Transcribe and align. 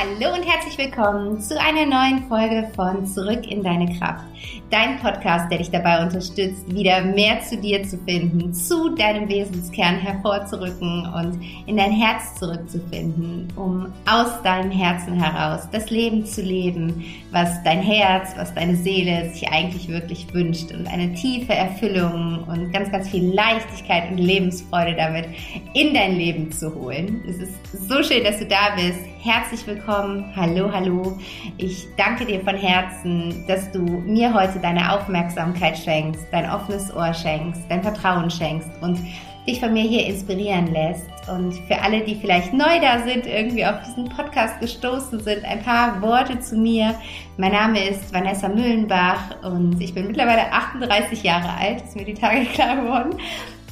Hallo 0.00 0.34
und 0.34 0.48
herzlich 0.48 0.78
willkommen 0.78 1.42
zu 1.42 1.60
einer 1.60 1.84
neuen 1.84 2.26
Folge 2.26 2.70
von 2.74 3.04
Zurück 3.04 3.46
in 3.46 3.62
deine 3.62 3.98
Kraft. 3.98 4.24
Dein 4.70 4.98
Podcast, 4.98 5.50
der 5.50 5.58
dich 5.58 5.70
dabei 5.70 6.02
unterstützt, 6.02 6.72
wieder 6.74 7.02
mehr 7.02 7.40
zu 7.42 7.58
dir 7.58 7.82
zu 7.82 7.98
finden, 7.98 8.54
zu 8.54 8.94
deinem 8.94 9.28
Wesenskern 9.28 9.96
hervorzurücken 9.96 11.06
und 11.14 11.44
in 11.66 11.76
dein 11.76 11.92
Herz 11.92 12.34
zurückzufinden, 12.36 13.52
um 13.56 13.92
aus 14.10 14.42
deinem 14.42 14.70
Herzen 14.70 15.22
heraus 15.22 15.68
das 15.70 15.90
Leben 15.90 16.24
zu 16.24 16.40
leben, 16.40 17.04
was 17.30 17.62
dein 17.64 17.82
Herz, 17.82 18.30
was 18.36 18.54
deine 18.54 18.76
Seele 18.76 19.28
sich 19.30 19.48
eigentlich 19.48 19.88
wirklich 19.88 20.32
wünscht 20.32 20.72
und 20.72 20.86
eine 20.86 21.12
tiefe 21.12 21.52
Erfüllung 21.52 22.44
und 22.48 22.72
ganz, 22.72 22.90
ganz 22.90 23.10
viel 23.10 23.34
Leichtigkeit 23.34 24.10
und 24.10 24.16
Lebensfreude 24.16 24.96
damit 24.96 25.26
in 25.74 25.92
dein 25.92 26.16
Leben 26.16 26.50
zu 26.50 26.74
holen. 26.74 27.22
Es 27.28 27.36
ist 27.36 27.52
so 27.86 28.02
schön, 28.02 28.24
dass 28.24 28.38
du 28.38 28.46
da 28.46 28.74
bist. 28.76 29.00
Herzlich 29.22 29.66
willkommen. 29.66 30.32
Hallo, 30.34 30.72
hallo. 30.72 31.18
Ich 31.58 31.86
danke 31.98 32.24
dir 32.24 32.40
von 32.40 32.56
Herzen, 32.56 33.44
dass 33.46 33.70
du 33.70 33.80
mir 33.82 34.32
heute 34.32 34.58
deine 34.60 34.94
Aufmerksamkeit 34.94 35.76
schenkst, 35.76 36.26
dein 36.32 36.50
offenes 36.50 36.90
Ohr 36.94 37.12
schenkst, 37.12 37.60
dein 37.68 37.82
Vertrauen 37.82 38.30
schenkst 38.30 38.70
und 38.80 38.98
dich 39.46 39.60
von 39.60 39.74
mir 39.74 39.82
hier 39.82 40.06
inspirieren 40.06 40.68
lässt. 40.72 41.04
Und 41.28 41.52
für 41.68 41.82
alle, 41.82 42.00
die 42.00 42.14
vielleicht 42.14 42.54
neu 42.54 42.80
da 42.80 43.00
sind, 43.00 43.26
irgendwie 43.26 43.66
auf 43.66 43.82
diesen 43.86 44.08
Podcast 44.08 44.58
gestoßen 44.58 45.20
sind, 45.20 45.44
ein 45.44 45.62
paar 45.62 46.00
Worte 46.00 46.40
zu 46.40 46.56
mir. 46.56 46.94
Mein 47.36 47.52
Name 47.52 47.90
ist 47.90 48.14
Vanessa 48.14 48.48
Müllenbach 48.48 49.42
und 49.42 49.78
ich 49.82 49.92
bin 49.92 50.06
mittlerweile 50.06 50.50
38 50.50 51.22
Jahre 51.22 51.52
alt, 51.58 51.82
ist 51.82 51.94
mir 51.94 52.06
die 52.06 52.14
Tage 52.14 52.44
klar 52.54 52.76
geworden 52.76 53.18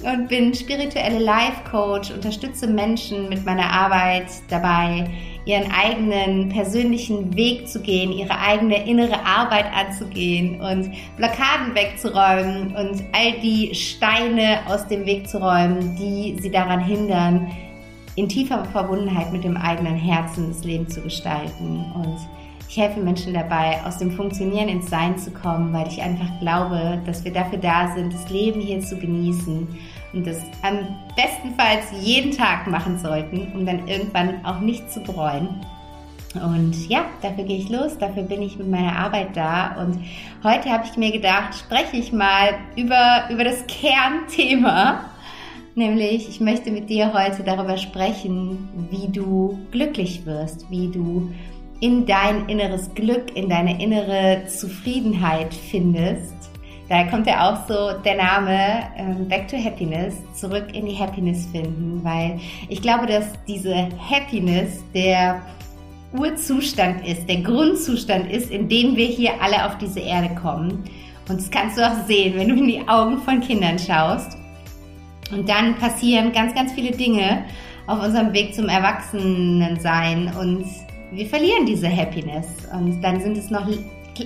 und 0.03 0.29
bin 0.29 0.55
spirituelle 0.55 1.19
Life 1.19 1.63
Coach, 1.71 2.11
unterstütze 2.11 2.67
Menschen 2.67 3.29
mit 3.29 3.45
meiner 3.45 3.71
Arbeit 3.71 4.27
dabei, 4.49 5.11
ihren 5.49 5.73
eigenen 5.73 6.51
persönlichen 6.51 7.35
Weg 7.35 7.69
zu 7.69 7.81
gehen, 7.81 8.13
ihre 8.13 8.39
eigene 8.39 8.87
innere 8.87 9.25
Arbeit 9.25 9.65
anzugehen 9.75 10.61
und 10.61 10.91
Blockaden 11.17 11.75
wegzuräumen 11.75 12.77
und 12.77 13.03
all 13.13 13.33
die 13.43 13.75
Steine 13.75 14.59
aus 14.67 14.87
dem 14.89 15.07
Weg 15.07 15.27
zu 15.27 15.39
räumen, 15.39 15.97
die 15.97 16.37
sie 16.39 16.51
daran 16.51 16.81
hindern, 16.81 17.51
in 18.15 18.29
tiefer 18.29 18.63
Verbundenheit 18.67 19.33
mit 19.33 19.43
dem 19.43 19.57
eigenen 19.57 19.97
Herzen 19.97 20.49
das 20.49 20.65
Leben 20.65 20.87
zu 20.87 21.01
gestalten. 21.01 21.83
Und 21.95 22.19
ich 22.69 22.77
helfe 22.77 23.01
Menschen 23.01 23.33
dabei, 23.33 23.81
aus 23.85 23.97
dem 23.97 24.11
Funktionieren 24.11 24.69
ins 24.69 24.91
Sein 24.91 25.17
zu 25.17 25.31
kommen, 25.31 25.73
weil 25.73 25.89
ich 25.89 26.03
einfach 26.03 26.29
glaube, 26.41 27.01
dass 27.07 27.25
wir 27.25 27.33
dafür 27.33 27.59
da 27.59 27.95
sind, 27.95 28.13
das 28.13 28.29
Leben 28.29 28.61
hier 28.61 28.81
zu 28.81 28.97
genießen 28.97 29.67
und 30.13 30.27
das 30.27 30.43
am 30.63 30.81
bestenfalls 31.17 31.87
jeden 32.01 32.31
Tag 32.31 32.67
machen 32.67 32.99
sollten, 32.99 33.53
um 33.55 33.65
dann 33.65 33.89
irgendwann 33.89 34.45
auch 34.45 34.61
nicht 34.61 34.91
zu 34.91 35.01
bereuen. 35.01 35.49
Und 36.35 36.89
ja, 36.89 37.07
dafür 37.23 37.45
gehe 37.45 37.59
ich 37.59 37.71
los, 37.71 37.97
dafür 37.97 38.23
bin 38.23 38.43
ich 38.43 38.59
mit 38.59 38.69
meiner 38.69 38.97
Arbeit 38.97 39.35
da. 39.35 39.83
Und 39.83 40.05
heute 40.45 40.69
habe 40.69 40.85
ich 40.85 40.97
mir 40.99 41.11
gedacht, 41.11 41.55
spreche 41.55 41.97
ich 41.97 42.13
mal 42.13 42.51
über, 42.77 43.25
über 43.31 43.45
das 43.45 43.67
Kernthema. 43.67 45.07
Nämlich, 45.75 46.29
ich 46.29 46.41
möchte 46.41 46.71
mit 46.71 46.91
dir 46.91 47.15
heute 47.15 47.45
darüber 47.45 47.79
sprechen, 47.79 48.69
wie 48.91 49.11
du 49.11 49.59
glücklich 49.71 50.27
wirst, 50.27 50.71
wie 50.71 50.89
du 50.89 51.33
in 51.81 52.07
dein 52.07 52.49
inneres 52.49 52.93
Glück, 52.95 53.37
in 53.37 53.49
deine 53.49 53.83
innere 53.83 54.47
Zufriedenheit 54.47 55.55
findest. 55.55 56.35
Daher 56.89 57.09
kommt 57.09 57.27
ja 57.27 57.51
auch 57.51 57.69
so 57.69 58.01
der 58.03 58.17
Name 58.17 58.59
ähm, 58.97 59.29
Back 59.29 59.49
to 59.49 59.57
Happiness, 59.57 60.15
zurück 60.35 60.69
in 60.73 60.87
die 60.87 60.97
Happiness 60.97 61.47
finden, 61.53 62.01
weil 62.03 62.41
ich 62.69 62.81
glaube, 62.81 63.07
dass 63.07 63.27
diese 63.47 63.89
Happiness 64.11 64.83
der 64.95 65.43
Urzustand 66.17 67.07
ist, 67.07 67.29
der 67.29 67.43
Grundzustand 67.43 68.31
ist, 68.31 68.51
in 68.51 68.69
dem 68.69 68.97
wir 68.97 69.07
hier 69.07 69.33
alle 69.43 69.67
auf 69.67 69.77
diese 69.77 70.01
Erde 70.01 70.35
kommen. 70.35 70.85
Und 71.29 71.39
das 71.39 71.51
kannst 71.51 71.77
du 71.77 71.87
auch 71.87 72.07
sehen, 72.07 72.39
wenn 72.39 72.49
du 72.49 72.55
in 72.55 72.67
die 72.67 72.89
Augen 72.89 73.19
von 73.19 73.41
Kindern 73.41 73.79
schaust. 73.79 74.39
Und 75.31 75.47
dann 75.47 75.75
passieren 75.75 76.33
ganz, 76.33 76.55
ganz 76.55 76.73
viele 76.73 76.93
Dinge 76.93 77.45
auf 77.87 78.03
unserem 78.03 78.33
Weg 78.33 78.55
zum 78.55 78.71
Erwachsenensein 78.71 80.33
und 80.41 80.65
wir 81.13 81.27
verlieren 81.27 81.67
diese 81.67 81.89
Happiness. 81.89 82.47
Und 82.73 83.01
dann 83.03 83.21
sind 83.21 83.37
es 83.37 83.51
noch 83.51 83.67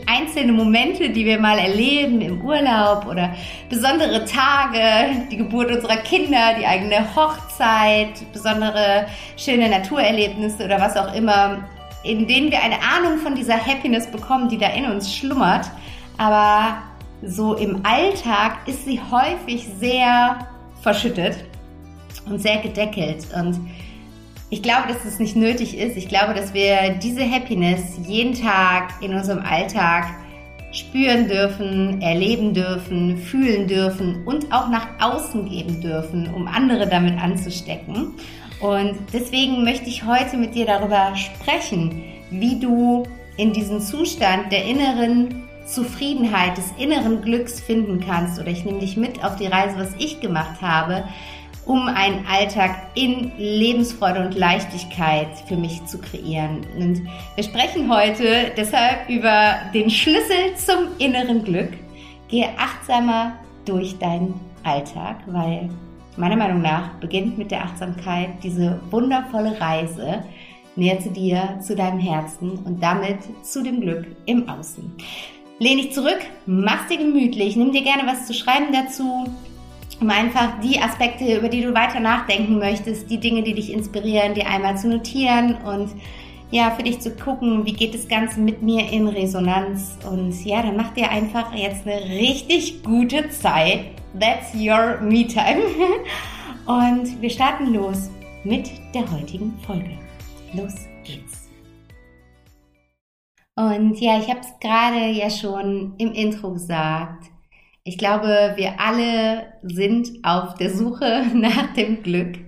einzelne 0.06 0.52
Momente, 0.52 1.10
die 1.10 1.24
wir 1.24 1.38
mal 1.38 1.58
erleben 1.58 2.20
im 2.20 2.40
Urlaub 2.40 3.06
oder 3.06 3.34
besondere 3.68 4.24
Tage, 4.24 5.26
die 5.30 5.36
Geburt 5.36 5.70
unserer 5.70 5.98
Kinder, 5.98 6.54
die 6.58 6.66
eigene 6.66 7.14
Hochzeit, 7.14 8.32
besondere 8.32 9.06
schöne 9.36 9.68
Naturerlebnisse 9.68 10.64
oder 10.64 10.80
was 10.80 10.96
auch 10.96 11.14
immer, 11.14 11.68
in 12.04 12.26
denen 12.26 12.50
wir 12.50 12.62
eine 12.62 12.76
Ahnung 12.76 13.18
von 13.18 13.34
dieser 13.34 13.58
Happiness 13.58 14.06
bekommen, 14.10 14.48
die 14.48 14.58
da 14.58 14.68
in 14.68 14.86
uns 14.86 15.14
schlummert. 15.14 15.70
Aber 16.18 16.78
so 17.24 17.54
im 17.54 17.84
Alltag 17.84 18.58
ist 18.66 18.84
sie 18.84 18.98
häufig 18.98 19.68
sehr 19.78 20.46
verschüttet 20.80 21.36
und 22.26 22.40
sehr 22.40 22.58
gedeckelt 22.58 23.26
und 23.34 23.68
ich 24.52 24.62
glaube, 24.62 24.86
dass 24.88 25.06
es 25.06 25.18
nicht 25.18 25.34
nötig 25.34 25.78
ist. 25.78 25.96
Ich 25.96 26.08
glaube, 26.08 26.34
dass 26.34 26.52
wir 26.52 26.90
diese 27.02 27.24
Happiness 27.28 27.98
jeden 28.06 28.34
Tag 28.34 28.92
in 29.00 29.14
unserem 29.14 29.42
Alltag 29.42 30.04
spüren 30.72 31.26
dürfen, 31.26 32.02
erleben 32.02 32.52
dürfen, 32.52 33.16
fühlen 33.16 33.66
dürfen 33.66 34.26
und 34.26 34.52
auch 34.52 34.68
nach 34.68 34.88
außen 35.00 35.48
geben 35.48 35.80
dürfen, 35.80 36.28
um 36.34 36.46
andere 36.46 36.86
damit 36.86 37.18
anzustecken. 37.18 38.12
Und 38.60 38.94
deswegen 39.14 39.64
möchte 39.64 39.88
ich 39.88 40.04
heute 40.04 40.36
mit 40.36 40.54
dir 40.54 40.66
darüber 40.66 41.16
sprechen, 41.16 42.02
wie 42.30 42.60
du 42.60 43.04
in 43.38 43.54
diesen 43.54 43.80
Zustand 43.80 44.52
der 44.52 44.66
inneren 44.66 45.48
Zufriedenheit, 45.64 46.58
des 46.58 46.74
inneren 46.76 47.22
Glücks 47.22 47.58
finden 47.58 48.00
kannst. 48.06 48.38
Oder 48.38 48.48
ich 48.48 48.66
nehme 48.66 48.80
dich 48.80 48.98
mit 48.98 49.24
auf 49.24 49.36
die 49.36 49.46
Reise, 49.46 49.78
was 49.78 49.94
ich 49.98 50.20
gemacht 50.20 50.60
habe, 50.60 51.04
um 51.66 51.86
einen 51.88 52.26
Alltag 52.26 52.76
in 52.94 53.32
Lebensfreude 53.38 54.20
und 54.24 54.34
Leichtigkeit 54.34 55.28
für 55.46 55.56
mich 55.56 55.84
zu 55.86 55.98
kreieren. 55.98 56.66
Und 56.76 57.02
wir 57.34 57.44
sprechen 57.44 57.92
heute 57.92 58.52
deshalb 58.56 59.08
über 59.08 59.54
den 59.72 59.90
Schlüssel 59.90 60.56
zum 60.56 60.88
inneren 60.98 61.44
Glück. 61.44 61.70
Gehe 62.28 62.48
achtsamer 62.58 63.34
durch 63.64 63.98
deinen 63.98 64.34
Alltag, 64.64 65.18
weil 65.26 65.68
meiner 66.16 66.36
Meinung 66.36 66.62
nach 66.62 66.90
beginnt 67.00 67.38
mit 67.38 67.50
der 67.50 67.64
Achtsamkeit 67.64 68.30
diese 68.42 68.80
wundervolle 68.90 69.60
Reise 69.60 70.24
näher 70.76 70.98
zu 71.00 71.10
dir, 71.10 71.58
zu 71.60 71.76
deinem 71.76 71.98
Herzen 71.98 72.58
und 72.64 72.82
damit 72.82 73.18
zu 73.42 73.62
dem 73.62 73.80
Glück 73.80 74.06
im 74.26 74.48
Außen. 74.48 74.90
Lehn 75.58 75.78
dich 75.78 75.92
zurück, 75.92 76.18
mach's 76.46 76.88
dir 76.88 76.98
gemütlich, 76.98 77.56
nimm 77.56 77.72
dir 77.72 77.82
gerne 77.82 78.06
was 78.06 78.26
zu 78.26 78.34
schreiben 78.34 78.72
dazu, 78.72 79.26
um 80.02 80.10
einfach 80.10 80.60
die 80.60 80.80
Aspekte, 80.80 81.38
über 81.38 81.48
die 81.48 81.62
du 81.62 81.72
weiter 81.72 82.00
nachdenken 82.00 82.58
möchtest, 82.58 83.08
die 83.08 83.20
Dinge, 83.20 83.44
die 83.44 83.54
dich 83.54 83.72
inspirieren, 83.72 84.34
dir 84.34 84.48
einmal 84.48 84.76
zu 84.76 84.88
notieren 84.88 85.54
und 85.64 85.90
ja, 86.50 86.72
für 86.72 86.82
dich 86.82 87.00
zu 87.00 87.16
gucken, 87.16 87.64
wie 87.64 87.72
geht 87.72 87.94
das 87.94 88.08
Ganze 88.08 88.40
mit 88.40 88.62
mir 88.62 88.90
in 88.90 89.08
Resonanz. 89.08 89.96
Und 90.10 90.44
ja, 90.44 90.60
dann 90.62 90.76
mach 90.76 90.92
dir 90.92 91.10
einfach 91.10 91.54
jetzt 91.54 91.86
eine 91.86 92.04
richtig 92.04 92.82
gute 92.82 93.30
Zeit. 93.30 93.86
That's 94.20 94.52
your 94.54 95.00
me 95.00 95.26
time. 95.26 95.62
Und 96.66 97.22
wir 97.22 97.30
starten 97.30 97.72
los 97.72 98.10
mit 98.44 98.70
der 98.94 99.10
heutigen 99.10 99.54
Folge. 99.66 99.96
Los 100.52 100.74
geht's. 101.04 101.48
Und 103.54 103.98
ja, 103.98 104.18
ich 104.18 104.28
habe 104.28 104.40
es 104.40 104.52
gerade 104.60 105.10
ja 105.10 105.30
schon 105.30 105.94
im 105.96 106.12
Intro 106.12 106.52
gesagt. 106.52 107.31
Ich 107.84 107.98
glaube, 107.98 108.52
wir 108.56 108.80
alle 108.80 109.54
sind 109.62 110.08
auf 110.22 110.54
der 110.54 110.70
Suche 110.70 111.26
nach 111.34 111.74
dem 111.74 112.02
Glück. 112.02 112.38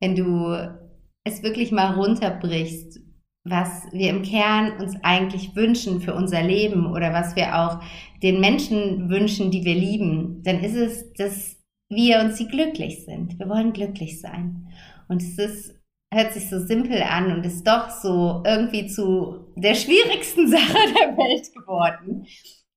Wenn 0.00 0.16
du 0.16 0.56
es 1.24 1.42
wirklich 1.42 1.70
mal 1.70 1.94
runterbrichst, 1.94 3.00
was 3.46 3.84
wir 3.92 4.10
im 4.10 4.22
Kern 4.22 4.80
uns 4.80 4.96
eigentlich 5.02 5.54
wünschen 5.54 6.00
für 6.00 6.14
unser 6.14 6.42
Leben 6.42 6.86
oder 6.86 7.12
was 7.12 7.36
wir 7.36 7.58
auch 7.58 7.80
den 8.22 8.40
Menschen 8.40 9.10
wünschen, 9.10 9.50
die 9.50 9.64
wir 9.64 9.74
lieben, 9.74 10.42
dann 10.42 10.60
ist 10.60 10.74
es, 10.74 11.12
dass 11.12 11.56
wir 11.90 12.20
uns 12.20 12.38
sie 12.38 12.48
glücklich 12.48 13.04
sind. 13.04 13.38
Wir 13.38 13.48
wollen 13.48 13.72
glücklich 13.72 14.20
sein. 14.20 14.68
Und 15.08 15.22
es 15.22 15.38
ist, 15.38 15.74
hört 16.12 16.32
sich 16.32 16.48
so 16.48 16.58
simpel 16.58 17.02
an 17.02 17.30
und 17.30 17.44
ist 17.44 17.66
doch 17.66 17.90
so 17.90 18.42
irgendwie 18.46 18.86
zu 18.86 19.52
der 19.56 19.74
schwierigsten 19.74 20.48
Sache 20.50 20.78
der 20.98 21.16
Welt 21.16 21.52
geworden 21.54 22.26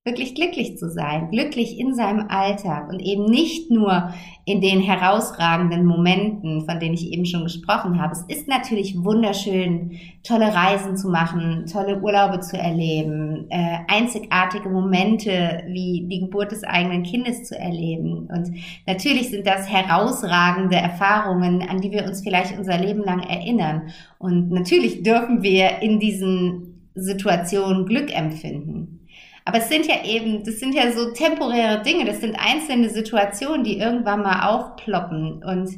wirklich 0.08 0.36
glücklich 0.36 0.78
zu 0.78 0.90
sein, 0.90 1.30
glücklich 1.30 1.78
in 1.78 1.94
seinem 1.94 2.28
Alltag 2.30 2.90
und 2.90 3.00
eben 3.00 3.26
nicht 3.26 3.70
nur 3.70 4.14
in 4.46 4.62
den 4.62 4.80
herausragenden 4.80 5.86
Momenten, 5.86 6.66
von 6.66 6.80
denen 6.80 6.94
ich 6.94 7.12
eben 7.12 7.26
schon 7.26 7.44
gesprochen 7.44 8.02
habe. 8.02 8.14
Es 8.14 8.22
ist 8.22 8.48
natürlich 8.48 9.04
wunderschön, 9.04 10.00
tolle 10.24 10.56
Reisen 10.56 10.96
zu 10.96 11.10
machen, 11.10 11.66
tolle 11.72 12.02
Urlaube 12.02 12.40
zu 12.40 12.58
erleben, 12.58 13.48
äh, 13.50 13.80
einzigartige 13.90 14.70
Momente 14.70 15.64
wie 15.68 16.08
die 16.10 16.22
Geburt 16.22 16.54
des 16.54 16.64
eigenen 16.64 17.04
Kindes 17.04 17.44
zu 17.44 17.60
erleben. 17.60 18.30
Und 18.34 18.54
natürlich 18.88 19.30
sind 19.30 19.46
das 19.46 19.70
herausragende 19.70 20.78
Erfahrungen, 20.78 21.62
an 21.62 21.82
die 21.82 21.92
wir 21.92 22.06
uns 22.06 22.22
vielleicht 22.22 22.58
unser 22.58 22.78
Leben 22.78 23.04
lang 23.04 23.20
erinnern. 23.20 23.90
Und 24.18 24.50
natürlich 24.52 25.04
dürfen 25.04 25.44
wir 25.44 25.82
in 25.82 26.00
diesen 26.00 26.90
Situationen 26.96 27.86
Glück 27.86 28.16
empfinden. 28.16 28.97
Aber 29.48 29.60
es 29.60 29.70
sind 29.70 29.88
ja 29.88 30.04
eben, 30.04 30.44
das 30.44 30.60
sind 30.60 30.76
ja 30.76 30.92
so 30.92 31.14
temporäre 31.14 31.82
Dinge, 31.82 32.04
das 32.04 32.20
sind 32.20 32.36
einzelne 32.38 32.90
Situationen, 32.90 33.64
die 33.64 33.78
irgendwann 33.80 34.22
mal 34.22 34.46
aufploppen. 34.46 35.42
Und 35.42 35.70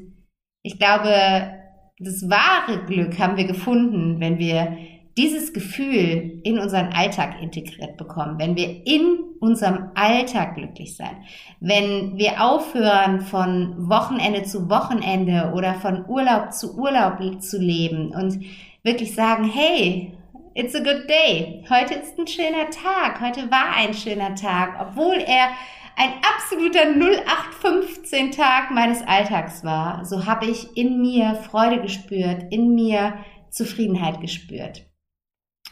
ich 0.63 0.79
glaube, 0.79 1.53
das 1.99 2.27
wahre 2.27 2.83
Glück 2.87 3.19
haben 3.19 3.37
wir 3.37 3.45
gefunden, 3.45 4.19
wenn 4.19 4.39
wir 4.39 4.75
dieses 5.19 5.53
Gefühl 5.53 6.41
in 6.43 6.57
unseren 6.57 6.93
Alltag 6.93 7.43
integriert 7.43 7.95
bekommen, 7.95 8.39
wenn 8.39 8.55
wir 8.55 8.87
in 8.87 9.19
unserem 9.39 9.91
Alltag 9.93 10.55
glücklich 10.55 10.95
sein, 10.95 11.17
wenn 11.59 12.17
wir 12.17 12.43
aufhören, 12.43 13.21
von 13.21 13.87
Wochenende 13.87 14.43
zu 14.43 14.67
Wochenende 14.67 15.51
oder 15.53 15.75
von 15.75 16.05
Urlaub 16.07 16.53
zu 16.53 16.75
Urlaub 16.75 17.19
zu 17.43 17.59
leben 17.59 18.15
und 18.15 18.43
wirklich 18.81 19.13
sagen, 19.13 19.43
hey, 19.43 20.13
It's 20.59 20.75
a 20.75 20.79
good 20.79 21.07
day. 21.07 21.63
Heute 21.69 21.93
ist 21.93 22.19
ein 22.19 22.27
schöner 22.27 22.69
Tag. 22.69 23.21
Heute 23.21 23.49
war 23.49 23.77
ein 23.77 23.93
schöner 23.93 24.35
Tag, 24.35 24.77
obwohl 24.81 25.15
er 25.15 25.51
ein 25.95 26.11
absoluter 26.35 26.81
0815 26.81 28.31
Tag 28.31 28.69
meines 28.69 29.01
Alltags 29.03 29.63
war. 29.63 30.03
So 30.03 30.25
habe 30.25 30.47
ich 30.47 30.75
in 30.75 30.99
mir 30.99 31.35
Freude 31.35 31.81
gespürt, 31.81 32.51
in 32.51 32.75
mir 32.75 33.19
Zufriedenheit 33.49 34.19
gespürt. 34.19 34.85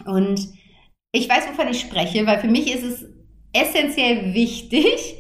Und 0.06 0.54
ich 1.12 1.28
weiß, 1.28 1.50
wovon 1.50 1.68
ich 1.68 1.82
spreche, 1.82 2.26
weil 2.26 2.40
für 2.40 2.48
mich 2.48 2.74
ist 2.74 2.86
es 2.86 3.06
essentiell 3.52 4.34
wichtig, 4.34 5.18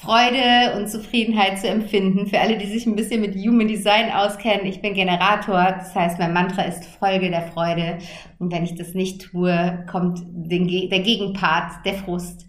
Freude 0.00 0.76
und 0.76 0.88
Zufriedenheit 0.88 1.58
zu 1.58 1.68
empfinden. 1.68 2.26
Für 2.26 2.40
alle, 2.40 2.56
die 2.56 2.66
sich 2.66 2.86
ein 2.86 2.96
bisschen 2.96 3.20
mit 3.20 3.34
Human 3.34 3.68
Design 3.68 4.10
auskennen, 4.10 4.64
ich 4.64 4.80
bin 4.80 4.94
Generator, 4.94 5.74
das 5.78 5.94
heißt, 5.94 6.18
mein 6.18 6.32
Mantra 6.32 6.62
ist 6.62 6.86
Folge 6.86 7.30
der 7.30 7.42
Freude. 7.42 7.98
Und 8.38 8.50
wenn 8.50 8.64
ich 8.64 8.74
das 8.76 8.94
nicht 8.94 9.20
tue, 9.20 9.84
kommt 9.90 10.22
der 10.26 11.00
Gegenpart, 11.00 11.84
der 11.84 11.94
Frust. 11.94 12.46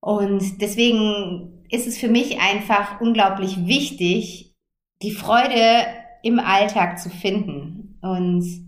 Und 0.00 0.60
deswegen 0.60 1.64
ist 1.70 1.88
es 1.88 1.98
für 1.98 2.08
mich 2.08 2.40
einfach 2.40 3.00
unglaublich 3.00 3.66
wichtig, 3.66 4.54
die 5.02 5.10
Freude 5.10 5.86
im 6.22 6.38
Alltag 6.38 7.00
zu 7.00 7.10
finden. 7.10 7.98
Und 8.00 8.65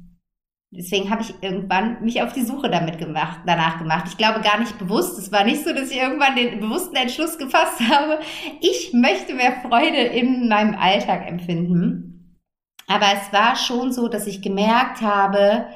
Deswegen 0.71 1.11
habe 1.11 1.23
ich 1.23 1.35
irgendwann 1.41 2.03
mich 2.05 2.21
auf 2.21 2.35
die 2.35 2.45
Suche 2.45 2.69
damit 2.69 2.99
gemacht, 2.99 3.41
danach 3.47 3.79
gemacht. 3.79 4.05
Ich 4.09 4.19
glaube 4.19 4.41
gar 4.41 4.59
nicht 4.59 4.79
bewusst. 4.79 5.19
Es 5.19 5.33
war 5.33 5.45
nicht 5.45 5.65
so, 5.65 5.73
dass 5.73 5.91
ich 5.91 5.97
irgendwann 5.97 6.37
den 6.37 6.61
bewussten 6.61 6.97
Entschluss 6.97 7.39
gefasst 7.39 7.81
habe. 7.91 8.19
Ich 8.61 8.93
möchte 8.93 9.35
mehr 9.35 9.63
Freude 9.63 9.97
in 9.97 10.49
meinem 10.49 10.75
Alltag 10.75 11.27
empfinden. 11.27 12.39
Aber 12.87 13.07
es 13.15 13.33
war 13.33 13.57
schon 13.57 13.93
so, 13.93 14.09
dass 14.09 14.27
ich 14.27 14.43
gemerkt 14.43 15.01
habe, 15.01 15.69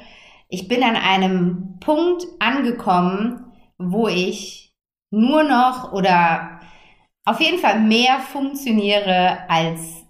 ich 0.49 0.69
bin 0.69 0.83
an 0.83 0.97
einem 0.97 1.79
Punkt 1.81 2.25
angekommen, 2.39 3.53
wo 3.79 4.09
ich 4.09 4.75
nur 5.11 5.43
noch 5.43 5.93
oder 5.93 6.61
auf 7.25 7.41
jeden 7.41 7.59
Fall 7.59 7.81
mehr 7.81 8.19
funktioniere 8.19 9.49
als 9.49 10.02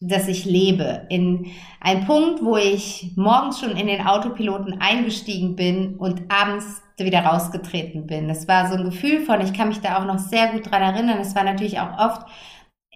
dass 0.00 0.28
ich 0.28 0.44
lebe. 0.44 1.06
In 1.08 1.46
ein 1.80 2.06
Punkt, 2.06 2.44
wo 2.44 2.56
ich 2.56 3.12
morgens 3.16 3.58
schon 3.58 3.76
in 3.76 3.88
den 3.88 4.06
Autopiloten 4.06 4.80
eingestiegen 4.80 5.56
bin 5.56 5.96
und 5.96 6.22
abends 6.28 6.82
wieder 6.96 7.20
rausgetreten 7.20 8.06
bin. 8.06 8.28
Das 8.28 8.48
war 8.48 8.68
so 8.68 8.74
ein 8.74 8.84
Gefühl 8.84 9.20
von, 9.20 9.40
ich 9.40 9.52
kann 9.52 9.68
mich 9.68 9.80
da 9.80 9.98
auch 9.98 10.04
noch 10.04 10.18
sehr 10.18 10.48
gut 10.48 10.70
dran 10.70 10.82
erinnern. 10.82 11.18
Es 11.20 11.34
war 11.34 11.44
natürlich 11.44 11.78
auch 11.78 11.98
oft 11.98 12.26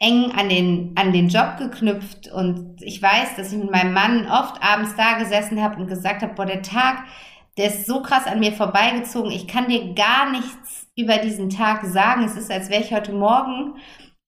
eng 0.02 0.32
an 0.32 0.48
den, 0.48 0.92
an 0.96 1.12
den 1.12 1.28
Job 1.28 1.58
geknüpft 1.58 2.28
und 2.32 2.82
ich 2.82 3.00
weiß, 3.00 3.36
dass 3.36 3.52
ich 3.52 3.58
mit 3.58 3.70
meinem 3.70 3.92
Mann 3.92 4.26
oft 4.28 4.60
abends 4.60 4.96
da 4.96 5.18
gesessen 5.18 5.62
habe 5.62 5.80
und 5.80 5.86
gesagt 5.86 6.22
habe, 6.22 6.34
boah, 6.34 6.46
der 6.46 6.62
Tag, 6.62 7.04
der 7.56 7.66
ist 7.66 7.86
so 7.86 8.02
krass 8.02 8.26
an 8.26 8.40
mir 8.40 8.52
vorbeigezogen. 8.52 9.30
Ich 9.30 9.46
kann 9.46 9.68
dir 9.68 9.94
gar 9.94 10.30
nichts 10.30 10.88
über 10.96 11.18
diesen 11.18 11.50
Tag 11.50 11.84
sagen. 11.84 12.24
Es 12.24 12.36
ist, 12.36 12.50
als 12.50 12.68
wäre 12.68 12.82
ich 12.82 12.92
heute 12.92 13.12
Morgen 13.12 13.74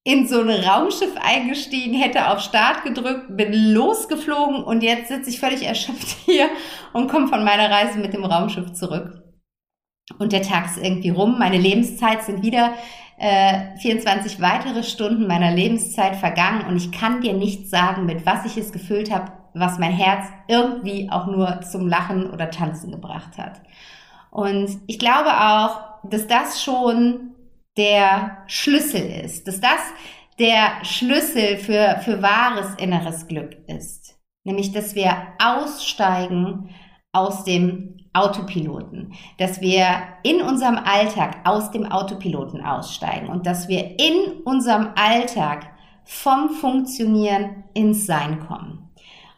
in 0.07 0.29
so 0.29 0.41
ein 0.41 0.51
Raumschiff 0.51 1.17
eingestiegen, 1.17 1.95
hätte 1.95 2.29
auf 2.29 2.41
Start 2.41 2.85
gedrückt, 2.85 3.37
bin 3.37 3.73
losgeflogen 3.73 4.63
und 4.63 4.83
jetzt 4.83 5.09
sitze 5.09 5.31
ich 5.31 5.41
völlig 5.41 5.63
erschöpft 5.63 6.19
hier 6.27 6.49
und 6.93 7.11
komme 7.11 7.29
von 7.29 7.43
meiner 7.43 7.71
Reise 7.71 7.99
mit 7.99 8.13
dem 8.13 8.25
Raumschiff 8.25 8.75
zurück. 8.75 9.23
Und 10.19 10.33
der 10.33 10.43
Tag 10.43 10.67
ist 10.67 10.77
irgendwie 10.77 11.09
rum. 11.09 11.39
Meine 11.39 11.57
Lebenszeit 11.57 12.23
sind 12.23 12.43
wieder 12.43 12.75
äh, 13.17 13.79
24 13.79 14.43
weitere 14.43 14.83
Stunden 14.83 15.27
meiner 15.27 15.53
Lebenszeit 15.53 16.17
vergangen 16.17 16.67
und 16.67 16.77
ich 16.77 16.93
kann 16.93 17.23
dir 17.23 17.33
nicht 17.33 17.71
sagen, 17.71 18.05
mit 18.05 18.27
was 18.27 18.45
ich 18.45 18.59
es 18.59 18.73
gefüllt 18.73 19.11
habe, 19.11 19.33
was 19.55 19.79
mein 19.79 19.93
Herz 19.93 20.27
irgendwie 20.49 21.09
auch 21.11 21.27
nur 21.27 21.63
zum 21.63 21.89
Lachen 21.89 22.29
oder 22.31 22.51
Tanzen 22.51 22.91
gebracht 22.91 23.39
hat. 23.39 23.63
Und 24.31 24.79
ich 24.87 24.99
glaube 24.99 25.31
auch, 25.31 25.81
dass 26.03 26.27
das 26.27 26.63
schon 26.63 27.34
der 27.77 28.45
Schlüssel 28.47 29.25
ist, 29.25 29.47
dass 29.49 29.61
das 29.61 29.81
der 30.39 30.85
Schlüssel 30.85 31.59
für, 31.59 32.01
für 32.05 32.23
wahres 32.23 32.75
inneres 32.77 33.27
Glück 33.27 33.57
ist. 33.69 34.19
Nämlich, 34.45 34.73
dass 34.73 34.95
wir 34.95 35.17
aussteigen 35.39 36.71
aus 37.13 37.45
dem 37.45 37.97
Autopiloten, 38.13 39.15
dass 39.39 39.61
wir 39.61 39.87
in 40.23 40.41
unserem 40.41 40.77
Alltag 40.77 41.39
aus 41.45 41.71
dem 41.71 41.87
Autopiloten 41.87 42.65
aussteigen 42.65 43.29
und 43.29 43.47
dass 43.47 43.69
wir 43.69 43.99
in 43.99 44.43
unserem 44.45 44.91
Alltag 44.95 45.67
vom 46.05 46.51
Funktionieren 46.51 47.65
ins 47.75 48.07
Sein 48.07 48.41
kommen. 48.41 48.91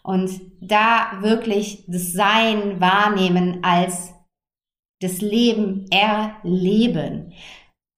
Und 0.03 0.31
da 0.61 1.19
wirklich 1.21 1.85
das 1.87 2.13
Sein 2.13 2.81
wahrnehmen 2.81 3.61
als 3.63 4.15
das 5.01 5.21
Leben 5.21 5.87
erleben 5.91 7.33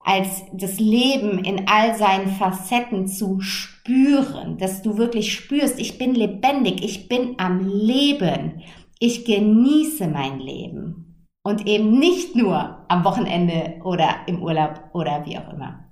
als 0.08 0.42
das 0.54 0.80
Leben 0.80 1.44
in 1.44 1.68
all 1.68 1.94
seinen 1.94 2.28
Facetten 2.28 3.06
zu 3.06 3.40
spüren, 3.40 4.56
dass 4.56 4.80
du 4.80 4.96
wirklich 4.96 5.34
spürst, 5.34 5.78
ich 5.78 5.98
bin 5.98 6.14
lebendig, 6.14 6.82
ich 6.82 7.08
bin 7.08 7.34
am 7.36 7.68
Leben, 7.68 8.62
ich 8.98 9.26
genieße 9.26 10.08
mein 10.08 10.40
Leben 10.40 11.28
und 11.42 11.66
eben 11.66 11.98
nicht 11.98 12.34
nur 12.34 12.86
am 12.88 13.04
Wochenende 13.04 13.82
oder 13.84 14.08
im 14.26 14.42
Urlaub 14.42 14.82
oder 14.94 15.26
wie 15.26 15.36
auch 15.36 15.52
immer. 15.52 15.90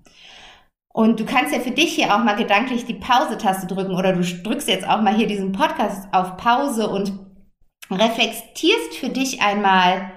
Und 0.94 1.20
du 1.20 1.26
kannst 1.26 1.52
ja 1.52 1.60
für 1.60 1.72
dich 1.72 1.94
hier 1.94 2.14
auch 2.14 2.24
mal 2.24 2.36
gedanklich 2.36 2.86
die 2.86 2.94
Pause-Taste 2.94 3.66
drücken 3.66 3.94
oder 3.94 4.14
du 4.14 4.22
drückst 4.22 4.66
jetzt 4.66 4.88
auch 4.88 5.02
mal 5.02 5.14
hier 5.14 5.26
diesen 5.26 5.52
Podcast 5.52 6.08
auf 6.12 6.38
Pause 6.38 6.88
und 6.88 7.12
reflektierst 7.90 8.94
für 8.98 9.10
dich 9.10 9.42
einmal, 9.42 10.10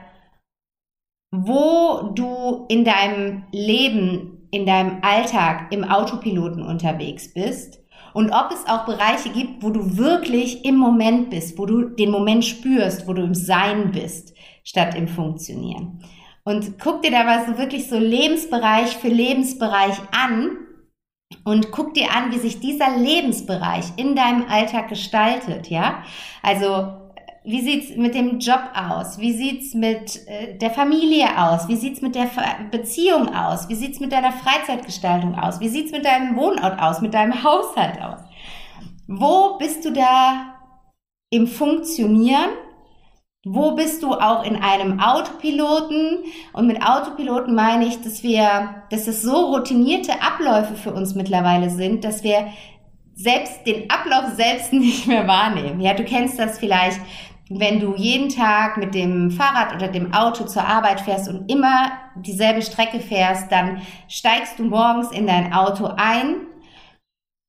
wo 1.31 2.11
du 2.15 2.65
in 2.69 2.83
deinem 2.83 3.43
Leben, 3.51 4.47
in 4.51 4.65
deinem 4.65 4.99
Alltag 5.01 5.71
im 5.71 5.83
Autopiloten 5.83 6.63
unterwegs 6.63 7.33
bist 7.33 7.79
und 8.13 8.31
ob 8.31 8.51
es 8.51 8.67
auch 8.67 8.85
Bereiche 8.85 9.29
gibt, 9.29 9.61
wo 9.61 9.69
du 9.69 9.97
wirklich 9.97 10.65
im 10.65 10.75
Moment 10.75 11.29
bist, 11.29 11.57
wo 11.57 11.65
du 11.65 11.83
den 11.83 12.09
Moment 12.09 12.43
spürst, 12.45 13.07
wo 13.07 13.13
du 13.13 13.23
im 13.23 13.35
Sein 13.35 13.91
bist, 13.91 14.33
statt 14.63 14.95
im 14.95 15.07
Funktionieren. 15.07 16.03
Und 16.43 16.79
guck 16.79 17.03
dir 17.03 17.11
da 17.11 17.23
mal 17.23 17.45
so 17.45 17.57
wirklich 17.57 17.87
so 17.87 17.99
Lebensbereich 17.99 18.97
für 18.97 19.09
Lebensbereich 19.09 19.97
an 20.11 20.57
und 21.43 21.71
guck 21.71 21.93
dir 21.93 22.11
an, 22.11 22.31
wie 22.31 22.39
sich 22.39 22.59
dieser 22.59 22.97
Lebensbereich 22.97 23.85
in 23.97 24.15
deinem 24.15 24.45
Alltag 24.49 24.89
gestaltet, 24.89 25.69
ja? 25.69 26.03
Also 26.41 27.08
wie 27.43 27.61
sieht's 27.61 27.95
mit 27.95 28.15
dem 28.15 28.39
Job 28.39 28.61
aus? 28.75 29.17
Wie 29.19 29.31
sieht's 29.33 29.73
mit 29.73 30.27
äh, 30.27 30.57
der 30.57 30.71
Familie 30.71 31.27
aus? 31.37 31.67
Wie 31.67 31.77
sieht's 31.77 32.01
mit 32.01 32.15
der 32.15 32.29
Beziehung 32.69 33.33
aus? 33.33 33.69
Wie 33.69 33.75
sieht's 33.75 33.99
mit 33.99 34.11
deiner 34.11 34.33
Freizeitgestaltung 34.33 35.35
aus? 35.35 35.59
Wie 35.59 35.69
sieht's 35.69 35.91
mit 35.91 36.05
deinem 36.05 36.35
Wohnort 36.35 36.81
aus? 36.81 37.01
Mit 37.01 37.13
deinem 37.13 37.43
Haushalt 37.43 38.01
aus? 38.01 38.19
Wo 39.07 39.57
bist 39.57 39.85
du 39.85 39.91
da 39.91 40.55
im 41.29 41.47
Funktionieren? 41.47 42.49
Wo 43.45 43.71
bist 43.71 44.03
du 44.03 44.13
auch 44.13 44.43
in 44.43 44.57
einem 44.57 44.99
Autopiloten? 44.99 46.25
Und 46.51 46.67
mit 46.67 46.85
Autopiloten 46.85 47.55
meine 47.55 47.87
ich, 47.87 48.01
dass 48.01 48.21
wir, 48.21 48.83
dass 48.91 49.07
es 49.07 49.21
so 49.21 49.53
routinierte 49.53 50.21
Abläufe 50.21 50.75
für 50.75 50.93
uns 50.93 51.15
mittlerweile 51.15 51.69
sind, 51.69 52.03
dass 52.03 52.23
wir 52.23 52.49
selbst 53.15 53.65
den 53.65 53.89
Ablauf 53.89 54.35
selbst 54.35 54.73
nicht 54.73 55.07
mehr 55.07 55.27
wahrnehmen. 55.27 55.79
Ja, 55.79 55.93
du 55.93 56.03
kennst 56.03 56.37
das 56.37 56.59
vielleicht 56.59 56.99
wenn 57.49 57.79
du 57.79 57.95
jeden 57.95 58.29
Tag 58.29 58.77
mit 58.77 58.93
dem 58.93 59.31
Fahrrad 59.31 59.73
oder 59.73 59.87
dem 59.87 60.13
Auto 60.13 60.45
zur 60.45 60.63
Arbeit 60.63 61.01
fährst 61.01 61.27
und 61.27 61.51
immer 61.51 61.91
dieselbe 62.15 62.61
Strecke 62.61 62.99
fährst, 62.99 63.51
dann 63.51 63.81
steigst 64.07 64.59
du 64.59 64.63
morgens 64.63 65.11
in 65.11 65.25
dein 65.25 65.51
Auto 65.51 65.85
ein 65.97 66.45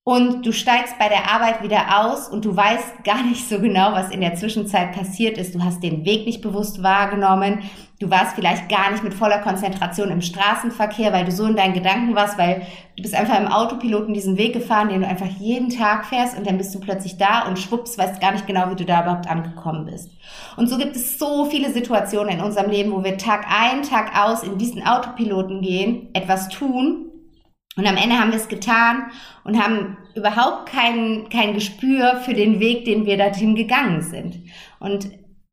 und 0.02 0.46
du 0.46 0.52
steigst 0.52 0.98
bei 0.98 1.08
der 1.08 1.30
Arbeit 1.30 1.62
wieder 1.62 2.00
aus 2.00 2.28
und 2.28 2.46
du 2.46 2.56
weißt 2.56 3.04
gar 3.04 3.22
nicht 3.22 3.46
so 3.46 3.60
genau, 3.60 3.92
was 3.92 4.10
in 4.10 4.22
der 4.22 4.34
Zwischenzeit 4.34 4.92
passiert 4.92 5.36
ist. 5.36 5.54
Du 5.54 5.62
hast 5.62 5.82
den 5.82 6.06
Weg 6.06 6.24
nicht 6.24 6.40
bewusst 6.40 6.82
wahrgenommen. 6.82 7.60
Du 8.00 8.08
warst 8.10 8.34
vielleicht 8.34 8.70
gar 8.70 8.90
nicht 8.90 9.04
mit 9.04 9.12
voller 9.12 9.40
Konzentration 9.40 10.10
im 10.10 10.22
Straßenverkehr, 10.22 11.12
weil 11.12 11.26
du 11.26 11.32
so 11.32 11.44
in 11.44 11.54
deinen 11.54 11.74
Gedanken 11.74 12.14
warst, 12.14 12.38
weil 12.38 12.66
du 12.96 13.02
bist 13.02 13.14
einfach 13.14 13.38
im 13.38 13.46
Autopiloten 13.46 14.14
diesen 14.14 14.38
Weg 14.38 14.54
gefahren, 14.54 14.88
den 14.88 15.02
du 15.02 15.06
einfach 15.06 15.28
jeden 15.38 15.68
Tag 15.68 16.06
fährst 16.06 16.36
und 16.38 16.46
dann 16.46 16.56
bist 16.56 16.74
du 16.74 16.80
plötzlich 16.80 17.18
da 17.18 17.46
und 17.46 17.58
schwupps, 17.58 17.98
weißt 17.98 18.18
gar 18.18 18.32
nicht 18.32 18.46
genau, 18.46 18.70
wie 18.70 18.76
du 18.76 18.86
da 18.86 19.02
überhaupt 19.02 19.28
angekommen 19.28 19.84
bist. 19.84 20.10
Und 20.56 20.70
so 20.70 20.78
gibt 20.78 20.96
es 20.96 21.18
so 21.18 21.44
viele 21.44 21.70
Situationen 21.70 22.38
in 22.38 22.40
unserem 22.40 22.70
Leben, 22.70 22.90
wo 22.92 23.04
wir 23.04 23.18
Tag 23.18 23.44
ein, 23.46 23.82
Tag 23.82 24.18
aus 24.18 24.44
in 24.44 24.56
diesen 24.56 24.86
Autopiloten 24.86 25.60
gehen, 25.60 26.08
etwas 26.14 26.48
tun 26.48 27.10
und 27.76 27.86
am 27.86 27.96
Ende 27.96 28.18
haben 28.18 28.30
wir 28.30 28.38
es 28.38 28.48
getan 28.48 29.10
und 29.44 29.62
haben 29.62 29.98
überhaupt 30.14 30.66
kein, 30.70 31.28
kein 31.28 31.54
Gespür 31.54 32.16
für 32.24 32.34
den 32.34 32.60
Weg, 32.60 32.84
den 32.84 33.06
wir 33.06 33.16
dorthin 33.16 33.54
gegangen 33.54 34.02
sind. 34.02 34.40
Und 34.80 35.08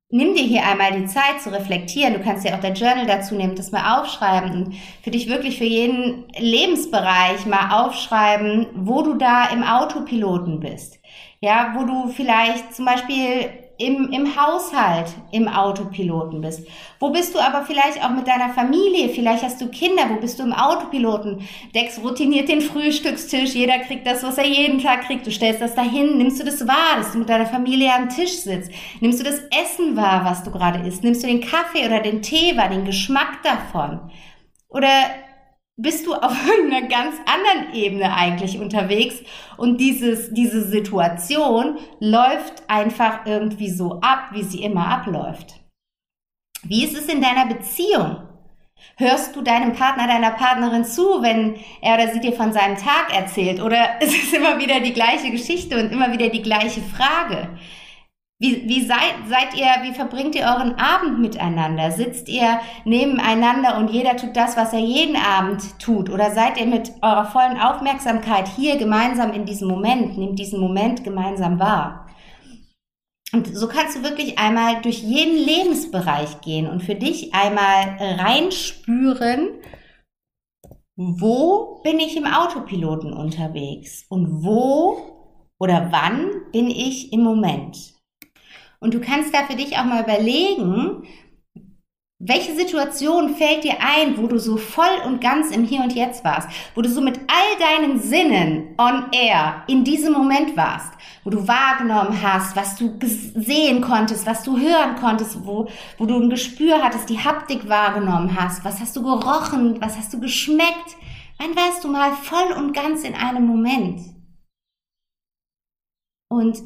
nimm 0.09 0.35
dir 0.35 0.43
hier 0.43 0.65
einmal 0.65 0.93
die 0.93 1.05
Zeit 1.05 1.41
zu 1.41 1.51
reflektieren. 1.51 2.13
Du 2.13 2.21
kannst 2.21 2.45
dir 2.45 2.55
auch 2.55 2.61
dein 2.61 2.75
Journal 2.75 3.05
dazu 3.05 3.35
nehmen, 3.35 3.55
das 3.55 3.71
mal 3.71 3.99
aufschreiben 3.99 4.51
und 4.51 4.75
für 5.03 5.11
dich 5.11 5.29
wirklich 5.29 5.57
für 5.57 5.65
jeden 5.65 6.25
Lebensbereich 6.37 7.45
mal 7.45 7.85
aufschreiben, 7.85 8.67
wo 8.75 9.01
du 9.01 9.15
da 9.15 9.49
im 9.49 9.63
Autopiloten 9.63 10.59
bist. 10.59 10.99
Ja, 11.39 11.75
wo 11.77 11.85
du 11.85 12.07
vielleicht 12.11 12.73
zum 12.73 12.85
Beispiel 12.85 13.49
im, 13.77 14.11
im 14.11 14.35
Haushalt 14.35 15.07
im 15.31 15.47
Autopiloten 15.47 16.41
bist? 16.41 16.67
Wo 16.99 17.09
bist 17.11 17.35
du 17.35 17.39
aber 17.39 17.63
vielleicht 17.65 18.03
auch 18.03 18.09
mit 18.09 18.27
deiner 18.27 18.49
Familie? 18.49 19.09
Vielleicht 19.09 19.43
hast 19.43 19.61
du 19.61 19.67
Kinder, 19.69 20.03
wo 20.09 20.15
bist 20.15 20.39
du 20.39 20.43
im 20.43 20.53
Autopiloten? 20.53 21.47
Deckst 21.75 22.01
routiniert 22.03 22.49
den 22.49 22.61
Frühstückstisch, 22.61 23.53
jeder 23.53 23.79
kriegt 23.79 24.07
das, 24.07 24.23
was 24.23 24.37
er 24.37 24.47
jeden 24.47 24.81
Tag 24.81 25.03
kriegt. 25.03 25.27
Du 25.27 25.31
stellst 25.31 25.61
das 25.61 25.75
dahin, 25.75 26.17
nimmst 26.17 26.39
du 26.39 26.43
das 26.43 26.67
wahr, 26.67 26.97
dass 26.97 27.11
du 27.11 27.19
mit 27.19 27.29
deiner 27.29 27.45
Familie 27.45 27.93
am 27.93 28.09
Tisch 28.09 28.39
sitzt? 28.39 28.71
Nimmst 28.99 29.19
du 29.19 29.23
das 29.23 29.41
Essen 29.51 29.95
wahr, 29.95 30.25
was 30.25 30.43
du 30.43 30.51
gerade 30.51 30.87
isst? 30.87 31.03
Nimmst 31.03 31.23
du 31.23 31.27
den 31.27 31.41
Kaffee 31.41 31.85
oder 31.85 31.99
den 31.99 32.21
Tee 32.21 32.57
wahr, 32.57 32.69
den 32.69 32.85
Geschmack 32.85 33.43
davon? 33.43 33.99
Oder 34.69 34.89
bist 35.77 36.05
du 36.05 36.13
auf 36.13 36.35
einer 36.65 36.87
ganz 36.87 37.15
anderen 37.25 37.73
Ebene 37.73 38.13
eigentlich 38.13 38.59
unterwegs 38.59 39.21
und 39.55 39.79
dieses, 39.79 40.33
diese 40.33 40.63
Situation 40.63 41.77
läuft 41.99 42.63
einfach 42.67 43.25
irgendwie 43.25 43.69
so 43.69 44.01
ab, 44.01 44.29
wie 44.31 44.43
sie 44.43 44.63
immer 44.63 44.87
abläuft. 44.87 45.55
Wie 46.63 46.83
ist 46.83 46.97
es 46.97 47.07
in 47.07 47.21
deiner 47.21 47.45
Beziehung? 47.45 48.23
Hörst 48.95 49.35
du 49.35 49.41
deinem 49.41 49.73
Partner, 49.73 50.07
deiner 50.07 50.31
Partnerin 50.31 50.83
zu, 50.83 51.21
wenn 51.21 51.55
er 51.81 51.95
oder 51.95 52.11
sie 52.11 52.19
dir 52.19 52.33
von 52.33 52.51
seinem 52.51 52.77
Tag 52.77 53.13
erzählt? 53.15 53.61
Oder 53.61 54.01
ist 54.01 54.15
es 54.15 54.33
immer 54.33 54.59
wieder 54.59 54.79
die 54.79 54.93
gleiche 54.93 55.31
Geschichte 55.31 55.79
und 55.79 55.91
immer 55.91 56.11
wieder 56.11 56.29
die 56.29 56.41
gleiche 56.41 56.81
Frage? 56.81 57.49
Wie, 58.39 58.69
wie 58.69 58.85
seid, 58.85 59.15
seid 59.27 59.55
ihr, 59.55 59.65
wie 59.81 59.95
verbringt 59.95 60.35
ihr 60.35 60.43
euren 60.43 60.75
Abend 60.75 61.19
miteinander? 61.19 61.89
Sitzt 61.89 62.29
ihr 62.29 62.59
nebeneinander 62.85 63.77
und 63.77 63.89
jeder 63.89 64.15
tut 64.15 64.35
das, 64.35 64.55
was 64.55 64.73
er 64.73 64.79
jeden 64.79 65.15
Abend 65.15 65.79
tut? 65.79 66.11
Oder 66.11 66.29
seid 66.29 66.59
ihr 66.59 66.67
mit 66.67 66.91
eurer 67.01 67.25
vollen 67.25 67.59
Aufmerksamkeit 67.59 68.47
hier 68.47 68.77
gemeinsam 68.77 69.33
in 69.33 69.45
diesem 69.45 69.67
Moment, 69.67 70.19
nehmt 70.19 70.37
diesen 70.37 70.59
Moment 70.59 71.03
gemeinsam 71.03 71.59
wahr? 71.59 72.07
Und 73.33 73.47
so 73.47 73.67
kannst 73.67 73.97
du 73.97 74.03
wirklich 74.03 74.37
einmal 74.37 74.81
durch 74.83 75.01
jeden 75.01 75.35
Lebensbereich 75.35 76.39
gehen 76.41 76.69
und 76.69 76.83
für 76.83 76.95
dich 76.95 77.33
einmal 77.33 77.97
reinspüren, 77.99 79.49
wo 80.95 81.81
bin 81.83 81.99
ich 81.99 82.15
im 82.15 82.25
Autopiloten 82.25 83.13
unterwegs 83.13 84.05
und 84.09 84.43
wo 84.43 85.43
oder 85.59 85.91
wann 85.91 86.51
bin 86.51 86.69
ich 86.69 87.11
im 87.11 87.21
Moment? 87.21 87.96
Und 88.79 88.93
du 88.93 88.99
kannst 88.99 89.33
da 89.33 89.43
für 89.43 89.55
dich 89.55 89.77
auch 89.77 89.85
mal 89.85 90.03
überlegen, 90.03 91.03
welche 92.19 92.55
Situation 92.55 93.35
fällt 93.35 93.63
dir 93.63 93.75
ein, 93.79 94.17
wo 94.17 94.25
du 94.25 94.39
so 94.39 94.57
voll 94.57 94.85
und 95.05 95.21
ganz 95.21 95.51
im 95.51 95.63
Hier 95.63 95.81
und 95.81 95.93
Jetzt 95.93 96.23
warst, 96.23 96.49
wo 96.73 96.81
du 96.81 96.89
so 96.89 96.99
mit 96.99 97.19
all 97.27 97.59
deinen 97.59 97.99
Sinnen 97.99 98.73
on 98.79 99.11
air 99.11 99.63
in 99.67 99.83
diesem 99.83 100.13
Moment 100.13 100.57
warst, 100.57 100.93
wo 101.23 101.29
du 101.29 101.47
wahrgenommen 101.47 102.19
hast, 102.19 102.55
was 102.55 102.75
du 102.75 102.97
sehen 103.01 103.81
konntest, 103.81 104.25
was 104.25 104.41
du 104.41 104.57
hören 104.57 104.95
konntest, 104.95 105.45
wo, 105.45 105.67
wo 105.99 106.07
du 106.07 106.19
ein 106.19 106.31
Gespür 106.31 106.81
hattest, 106.81 107.07
die 107.09 107.19
Haptik 107.19 107.69
wahrgenommen 107.69 108.35
hast, 108.35 108.65
was 108.65 108.79
hast 108.79 108.95
du 108.95 109.03
gerochen, 109.03 109.79
was 109.79 109.95
hast 109.95 110.11
du 110.11 110.19
geschmeckt, 110.19 110.97
wann 111.37 111.55
warst 111.55 111.83
du 111.83 111.87
mal 111.87 112.13
voll 112.13 112.51
und 112.57 112.73
ganz 112.73 113.03
in 113.03 113.13
einem 113.13 113.45
Moment? 113.45 114.01
Und 116.29 116.57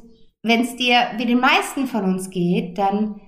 wenn 0.43 0.61
es 0.61 0.75
dir 0.75 1.11
wie 1.17 1.25
den 1.25 1.39
meisten 1.39 1.87
von 1.87 2.03
uns 2.03 2.29
geht, 2.29 2.77
dann 2.77 3.21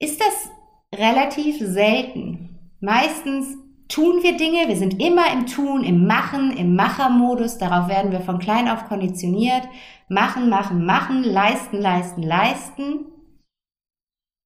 ist 0.00 0.20
das 0.20 0.50
relativ 0.94 1.58
selten. 1.58 2.72
Meistens 2.80 3.56
tun 3.88 4.22
wir 4.22 4.36
Dinge, 4.36 4.68
wir 4.68 4.76
sind 4.76 5.00
immer 5.00 5.32
im 5.32 5.46
Tun, 5.46 5.84
im 5.84 6.06
Machen, 6.06 6.56
im 6.56 6.76
Machermodus, 6.76 7.58
darauf 7.58 7.88
werden 7.88 8.12
wir 8.12 8.20
von 8.20 8.38
klein 8.38 8.68
auf 8.68 8.86
konditioniert. 8.86 9.66
Machen, 10.08 10.48
machen, 10.48 10.84
machen, 10.84 11.22
leisten, 11.24 11.80
leisten, 11.80 12.22
leisten. 12.22 13.06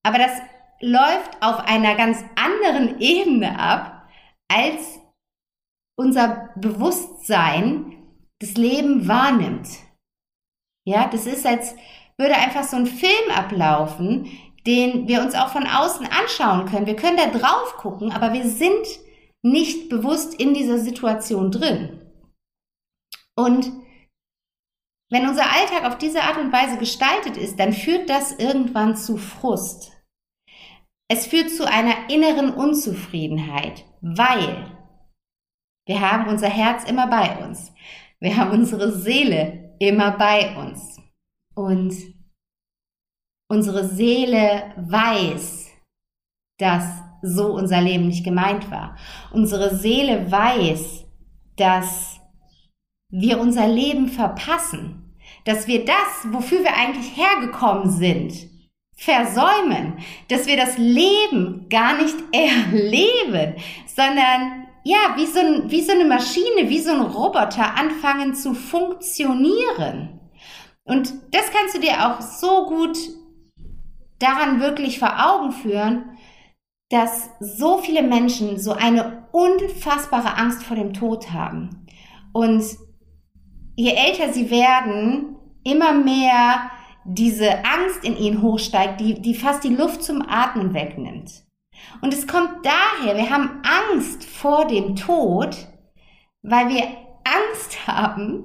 Aber 0.04 0.18
das 0.18 0.32
läuft 0.80 1.42
auf 1.42 1.58
einer 1.66 1.96
ganz 1.96 2.24
anderen 2.36 3.00
Ebene 3.00 3.58
ab, 3.58 4.08
als 4.48 5.00
unser 5.96 6.50
Bewusstsein 6.56 7.96
das 8.40 8.54
Leben 8.54 9.08
wahrnimmt. 9.08 9.68
Ja, 10.86 11.08
das 11.08 11.26
ist, 11.26 11.44
als 11.44 11.74
würde 12.18 12.34
einfach 12.34 12.64
so 12.64 12.76
ein 12.76 12.86
Film 12.86 13.30
ablaufen, 13.34 14.26
den 14.66 15.08
wir 15.08 15.22
uns 15.22 15.34
auch 15.34 15.48
von 15.48 15.66
außen 15.66 16.06
anschauen 16.06 16.66
können. 16.66 16.86
Wir 16.86 16.96
können 16.96 17.16
da 17.16 17.26
drauf 17.26 17.76
gucken, 17.76 18.12
aber 18.12 18.32
wir 18.32 18.48
sind 18.48 18.86
nicht 19.42 19.88
bewusst 19.88 20.34
in 20.34 20.52
dieser 20.52 20.78
Situation 20.78 21.50
drin. 21.50 22.00
Und 23.36 23.72
wenn 25.10 25.26
unser 25.26 25.50
Alltag 25.50 25.84
auf 25.84 25.96
diese 25.96 26.22
Art 26.22 26.36
und 26.38 26.52
Weise 26.52 26.76
gestaltet 26.76 27.36
ist, 27.36 27.58
dann 27.58 27.72
führt 27.72 28.10
das 28.10 28.32
irgendwann 28.32 28.96
zu 28.96 29.16
Frust. 29.16 29.92
Es 31.10 31.26
führt 31.26 31.50
zu 31.50 31.66
einer 31.66 32.10
inneren 32.10 32.52
Unzufriedenheit, 32.52 33.84
weil 34.02 34.66
wir 35.86 36.00
haben 36.00 36.28
unser 36.28 36.50
Herz 36.50 36.84
immer 36.84 37.06
bei 37.06 37.38
uns. 37.42 37.72
Wir 38.20 38.36
haben 38.36 38.50
unsere 38.50 38.92
Seele 38.92 39.74
immer 39.78 40.10
bei 40.10 40.54
uns. 40.58 40.97
Und 41.58 41.92
unsere 43.50 43.84
Seele 43.88 44.74
weiß, 44.76 45.66
dass 46.56 46.84
so 47.20 47.46
unser 47.52 47.80
Leben 47.80 48.06
nicht 48.06 48.22
gemeint 48.22 48.70
war. 48.70 48.96
Unsere 49.32 49.74
Seele 49.74 50.30
weiß, 50.30 51.04
dass 51.56 52.20
wir 53.10 53.40
unser 53.40 53.66
Leben 53.66 54.06
verpassen, 54.06 55.16
dass 55.46 55.66
wir 55.66 55.84
das, 55.84 56.30
wofür 56.30 56.62
wir 56.62 56.76
eigentlich 56.76 57.16
hergekommen 57.16 57.90
sind, 57.90 58.34
versäumen, 58.96 59.94
dass 60.28 60.46
wir 60.46 60.56
das 60.56 60.78
Leben 60.78 61.68
gar 61.68 62.00
nicht 62.00 62.14
erleben, 62.32 63.56
sondern 63.96 64.68
ja, 64.84 65.16
wie 65.16 65.26
so, 65.26 65.40
ein, 65.40 65.68
wie 65.68 65.82
so 65.82 65.90
eine 65.90 66.04
Maschine, 66.04 66.68
wie 66.68 66.78
so 66.78 66.92
ein 66.92 67.00
Roboter 67.00 67.74
anfangen 67.76 68.36
zu 68.36 68.54
funktionieren. 68.54 70.17
Und 70.88 71.12
das 71.32 71.50
kannst 71.52 71.76
du 71.76 71.80
dir 71.80 72.06
auch 72.06 72.20
so 72.20 72.66
gut 72.66 72.98
daran 74.18 74.60
wirklich 74.60 74.98
vor 74.98 75.12
Augen 75.18 75.52
führen, 75.52 76.16
dass 76.90 77.28
so 77.40 77.78
viele 77.78 78.02
Menschen 78.02 78.58
so 78.58 78.72
eine 78.72 79.28
unfassbare 79.32 80.36
Angst 80.36 80.62
vor 80.62 80.76
dem 80.76 80.94
Tod 80.94 81.30
haben. 81.32 81.86
Und 82.32 82.64
je 83.76 83.92
älter 83.92 84.32
sie 84.32 84.50
werden, 84.50 85.36
immer 85.62 85.92
mehr 85.92 86.70
diese 87.04 87.64
Angst 87.64 88.04
in 88.04 88.16
ihnen 88.16 88.42
hochsteigt, 88.42 89.00
die, 89.00 89.20
die 89.20 89.34
fast 89.34 89.64
die 89.64 89.74
Luft 89.74 90.02
zum 90.02 90.22
Atmen 90.26 90.72
wegnimmt. 90.72 91.44
Und 92.00 92.12
es 92.12 92.26
kommt 92.26 92.64
daher, 92.64 93.16
wir 93.16 93.30
haben 93.30 93.62
Angst 93.62 94.24
vor 94.24 94.66
dem 94.66 94.96
Tod, 94.96 95.56
weil 96.42 96.68
wir 96.70 96.82
Angst 97.24 97.86
haben, 97.86 98.44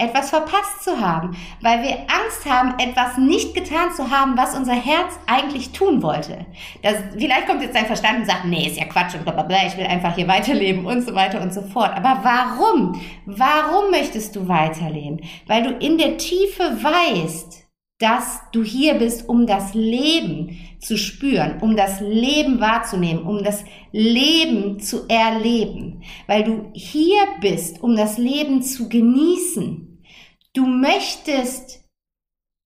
etwas 0.00 0.30
verpasst 0.30 0.84
zu 0.84 1.00
haben, 1.00 1.36
weil 1.60 1.82
wir 1.82 1.96
Angst 2.02 2.46
haben, 2.48 2.78
etwas 2.78 3.18
nicht 3.18 3.52
getan 3.52 3.92
zu 3.92 4.10
haben, 4.10 4.36
was 4.36 4.56
unser 4.56 4.74
Herz 4.74 5.18
eigentlich 5.26 5.72
tun 5.72 6.04
wollte. 6.04 6.46
Das, 6.82 6.94
vielleicht 7.18 7.48
kommt 7.48 7.62
jetzt 7.62 7.74
dein 7.74 7.86
Verstand 7.86 8.20
und 8.20 8.26
sagt, 8.26 8.44
nee, 8.44 8.68
ist 8.68 8.78
ja 8.78 8.84
Quatsch 8.84 9.16
und 9.16 9.24
blablabla, 9.24 9.66
ich 9.66 9.76
will 9.76 9.86
einfach 9.86 10.14
hier 10.14 10.28
weiterleben 10.28 10.86
und 10.86 11.02
so 11.02 11.16
weiter 11.16 11.42
und 11.42 11.52
so 11.52 11.62
fort. 11.62 11.90
Aber 11.96 12.20
warum? 12.22 13.00
Warum 13.26 13.90
möchtest 13.90 14.36
du 14.36 14.46
weiterleben? 14.46 15.20
Weil 15.48 15.64
du 15.64 15.70
in 15.70 15.98
der 15.98 16.16
Tiefe 16.16 16.62
weißt, 16.62 17.68
dass 17.98 18.40
du 18.52 18.62
hier 18.62 18.94
bist, 18.94 19.28
um 19.28 19.48
das 19.48 19.74
Leben 19.74 20.56
zu 20.78 20.96
spüren, 20.96 21.58
um 21.60 21.76
das 21.76 22.00
Leben 22.00 22.60
wahrzunehmen, 22.60 23.24
um 23.24 23.42
das 23.42 23.64
Leben 23.90 24.78
zu 24.78 25.08
erleben, 25.08 26.02
weil 26.28 26.44
du 26.44 26.70
hier 26.72 27.26
bist, 27.40 27.82
um 27.82 27.96
das 27.96 28.16
Leben 28.16 28.62
zu 28.62 28.88
genießen. 28.88 29.87
Du 30.58 30.66
möchtest 30.66 31.84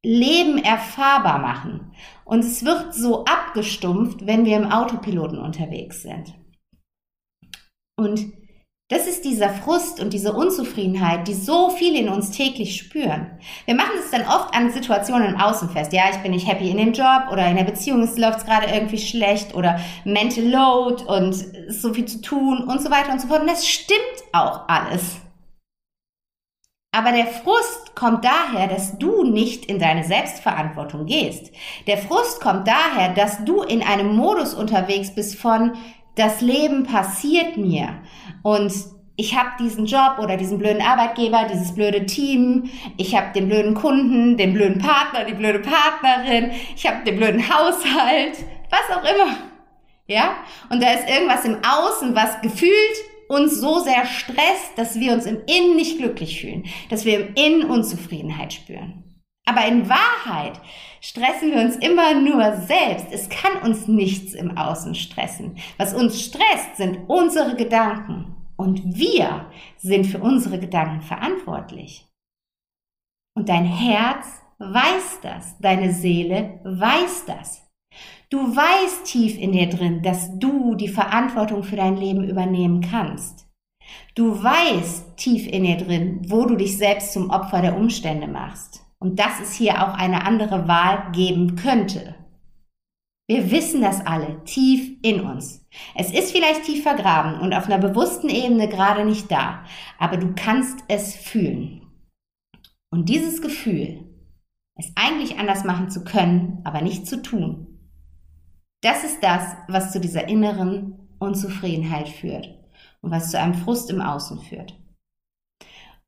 Leben 0.03 0.57
erfahrbar 0.57 1.39
machen 1.41 1.93
und 2.25 2.43
es 2.43 2.65
wird 2.65 2.95
so 2.95 3.27
abgestumpft, 3.27 4.27
wenn 4.27 4.47
wir 4.47 4.57
im 4.57 4.73
Autopiloten 4.73 5.39
unterwegs 5.39 6.01
sind. 6.01 6.33
Und 7.99 8.33
das 8.89 9.07
ist 9.07 9.27
dieser 9.27 9.51
Frust 9.51 10.01
und 10.01 10.15
diese 10.15 10.33
Unzufriedenheit, 10.33 11.29
die 11.29 11.35
so 11.35 11.69
viele 11.69 11.99
in 11.99 12.09
uns 12.09 12.31
täglich 12.31 12.79
spüren. 12.79 13.39
Wir 13.67 13.75
machen 13.75 13.99
es 14.03 14.11
dann 14.11 14.27
oft 14.27 14.55
an 14.55 14.73
Situationen 14.73 15.35
im 15.35 15.37
Außen 15.39 15.69
fest. 15.69 15.93
Ja, 15.93 16.05
ich 16.11 16.23
bin 16.23 16.31
nicht 16.31 16.49
happy 16.49 16.71
in 16.71 16.79
dem 16.79 16.95
Job 16.95 17.25
oder 17.31 17.47
in 17.47 17.57
der 17.57 17.65
Beziehung, 17.65 18.01
es 18.01 18.17
läuft 18.17 18.47
gerade 18.47 18.73
irgendwie 18.73 18.97
schlecht 18.97 19.55
oder 19.55 19.79
mental 20.07 20.45
load 20.45 21.05
und 21.05 21.35
so 21.69 21.93
viel 21.93 22.07
zu 22.07 22.23
tun 22.23 22.65
und 22.67 22.81
so 22.81 22.91
weiter 22.91 23.13
und 23.13 23.21
so 23.21 23.29
fort. 23.29 23.43
Und 23.43 23.51
das 23.51 23.69
stimmt 23.69 24.01
auch 24.33 24.67
alles. 24.67 25.21
Aber 26.95 27.13
der 27.13 27.27
Frust 27.27 27.97
kommt 27.97 28.23
daher, 28.23 28.69
dass 28.69 28.99
du 28.99 29.25
nicht 29.25 29.65
in 29.65 29.79
deine 29.79 30.05
Selbstverantwortung 30.05 31.07
gehst. 31.07 31.51
Der 31.87 31.97
Frust 31.97 32.41
kommt 32.41 32.69
daher, 32.69 33.15
dass 33.15 33.45
du 33.45 33.63
in 33.63 33.83
einem 33.83 34.15
Modus 34.15 34.53
unterwegs 34.53 35.15
bist 35.15 35.37
von 35.37 35.73
das 36.15 36.43
Leben 36.43 36.85
passiert 36.85 37.57
mir 37.57 37.89
und 38.43 38.71
ich 39.17 39.37
habe 39.37 39.51
diesen 39.59 39.87
Job 39.87 40.19
oder 40.21 40.37
diesen 40.37 40.59
blöden 40.59 40.83
Arbeitgeber, 40.83 41.47
dieses 41.51 41.75
blöde 41.75 42.07
Team, 42.07 42.71
ich 42.97 43.17
habe 43.17 43.33
den 43.35 43.49
blöden 43.49 43.75
Kunden, 43.75 44.37
den 44.37 44.53
blöden 44.53 44.81
Partner, 44.81 45.25
die 45.25 45.35
blöde 45.35 45.61
Partnerin, 45.61 46.51
ich 46.75 46.87
habe 46.87 47.05
den 47.05 47.17
blöden 47.17 47.43
Haushalt, 47.43 48.39
was 48.71 48.97
auch 48.97 49.05
immer. 49.05 49.37
Ja? 50.07 50.35
Und 50.71 50.83
da 50.83 50.93
ist 50.93 51.09
irgendwas 51.09 51.45
im 51.45 51.59
Außen, 51.59 52.15
was 52.15 52.41
gefühlt 52.41 52.73
uns 53.33 53.59
so 53.59 53.81
sehr 53.81 54.07
stresst, 54.07 54.77
dass 54.77 55.01
wir 55.01 55.13
uns 55.13 55.27
im 55.27 55.39
Innen 55.47 55.77
nicht 55.77 55.99
glücklich 55.99 56.41
fühlen, 56.41 56.65
dass 56.91 57.05
wir 57.05 57.19
im 57.19 57.35
Innen 57.35 57.71
Unzufriedenheit 57.71 58.53
spüren. 58.53 59.03
Aber 59.45 59.67
in 59.67 59.89
Wahrheit 59.89 60.61
stressen 61.01 61.51
wir 61.51 61.61
uns 61.61 61.77
immer 61.77 62.15
nur 62.15 62.57
selbst. 62.59 63.07
Es 63.11 63.29
kann 63.29 63.63
uns 63.63 63.89
nichts 63.89 64.35
im 64.35 64.57
Außen 64.57 64.95
stressen. 64.95 65.57
Was 65.79 65.95
uns 65.95 66.23
stresst, 66.23 66.77
sind 66.77 67.09
unsere 67.09 67.57
Gedanken. 67.57 68.37
Und 68.57 68.97
wir 68.97 69.51
sind 69.79 70.07
für 70.07 70.21
unsere 70.21 70.61
Gedanken 70.61 71.01
verantwortlich. 71.01 72.07
Und 73.35 73.49
dein 73.49 73.65
Herz 73.65 74.43
weiß 74.59 75.21
das. 75.23 75.59
Deine 75.59 75.93
Seele 75.93 76.61
weiß 76.63 77.25
das. 77.27 77.62
Du 78.33 78.39
weißt 78.39 79.05
tief 79.05 79.37
in 79.37 79.53
dir 79.53 79.69
drin, 79.69 80.01
dass 80.01 80.39
du 80.39 80.75
die 80.75 80.89
Verantwortung 80.89 81.65
für 81.65 81.77
dein 81.77 81.99
Leben 81.99 82.25
übernehmen 82.25 82.81
kannst. 82.81 83.47
Du 84.15 84.43
weißt 84.43 85.19
tief 85.19 85.47
in 85.47 85.65
dir 85.65 85.77
drin, 85.77 86.23
wo 86.29 86.47
du 86.47 86.57
dich 86.57 86.79
selbst 86.79 87.13
zum 87.13 87.29
Opfer 87.29 87.61
der 87.61 87.77
Umstände 87.77 88.27
machst 88.27 88.87
und 88.99 89.19
dass 89.19 89.39
es 89.43 89.53
hier 89.53 89.83
auch 89.83 89.93
eine 89.93 90.25
andere 90.25 90.67
Wahl 90.67 91.13
geben 91.13 91.57
könnte. 91.57 92.15
Wir 93.29 93.51
wissen 93.51 93.83
das 93.83 94.01
alle 94.07 94.43
tief 94.45 94.97
in 95.03 95.21
uns. 95.21 95.69
Es 95.95 96.11
ist 96.11 96.33
vielleicht 96.33 96.65
tief 96.65 96.85
vergraben 96.85 97.39
und 97.39 97.53
auf 97.53 97.67
einer 97.67 97.87
bewussten 97.87 98.31
Ebene 98.31 98.67
gerade 98.67 99.05
nicht 99.05 99.31
da, 99.31 99.63
aber 99.99 100.17
du 100.17 100.33
kannst 100.35 100.79
es 100.89 101.15
fühlen. 101.15 101.83
Und 102.91 103.11
dieses 103.11 103.43
Gefühl, 103.43 104.09
es 104.75 104.91
eigentlich 104.95 105.39
anders 105.39 105.65
machen 105.65 105.91
zu 105.91 106.03
können, 106.03 106.63
aber 106.65 106.81
nicht 106.81 107.07
zu 107.07 107.21
tun, 107.21 107.72
das 108.83 109.05
ist 109.05 109.23
das, 109.23 109.43
was 109.69 109.93
zu 109.93 110.01
dieser 110.01 110.29
inneren 110.29 110.99
Unzufriedenheit 111.19 112.09
führt 112.09 112.51
und 113.01 113.11
was 113.11 113.31
zu 113.31 113.39
einem 113.39 113.55
Frust 113.55 113.91
im 113.91 114.01
Außen 114.01 114.41
führt. 114.41 114.75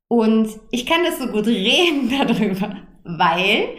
Und 0.07 0.49
ich 0.71 0.85
kann 0.85 1.03
das 1.03 1.19
so 1.19 1.27
gut 1.27 1.47
reden 1.47 2.09
darüber, 2.09 2.75
weil 3.03 3.69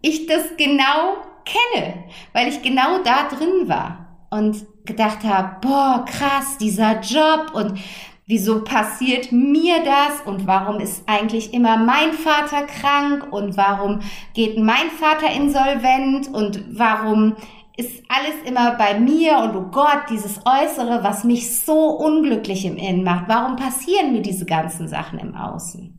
ich 0.00 0.26
das 0.26 0.56
genau 0.56 1.16
kenne, 1.44 2.04
weil 2.32 2.48
ich 2.48 2.62
genau 2.62 3.02
da 3.02 3.28
drin 3.28 3.68
war 3.68 4.26
und 4.30 4.64
gedacht 4.84 5.24
habe, 5.24 5.56
boah, 5.60 6.04
krass, 6.06 6.58
dieser 6.58 7.00
Job 7.00 7.52
und 7.54 7.78
wieso 8.26 8.62
passiert 8.62 9.32
mir 9.32 9.82
das 9.84 10.22
und 10.26 10.46
warum 10.46 10.80
ist 10.80 11.02
eigentlich 11.06 11.52
immer 11.52 11.76
mein 11.76 12.12
Vater 12.12 12.66
krank 12.66 13.32
und 13.32 13.56
warum 13.56 14.00
geht 14.34 14.58
mein 14.58 14.90
Vater 14.90 15.30
insolvent 15.30 16.28
und 16.28 16.64
warum 16.78 17.36
ist 17.84 18.04
alles 18.08 18.42
immer 18.44 18.76
bei 18.76 18.98
mir 18.98 19.38
und 19.38 19.56
oh 19.56 19.70
Gott, 19.70 20.04
dieses 20.10 20.40
Äußere, 20.44 21.02
was 21.02 21.24
mich 21.24 21.58
so 21.60 21.90
unglücklich 21.90 22.64
im 22.64 22.76
Innen 22.76 23.04
macht. 23.04 23.24
Warum 23.28 23.56
passieren 23.56 24.12
mir 24.12 24.22
diese 24.22 24.46
ganzen 24.46 24.88
Sachen 24.88 25.18
im 25.18 25.34
Außen? 25.34 25.98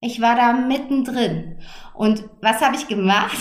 Ich 0.00 0.20
war 0.20 0.36
da 0.36 0.52
mittendrin. 0.52 1.58
Und 1.94 2.24
was 2.40 2.60
habe 2.60 2.76
ich 2.76 2.88
gemacht? 2.88 3.36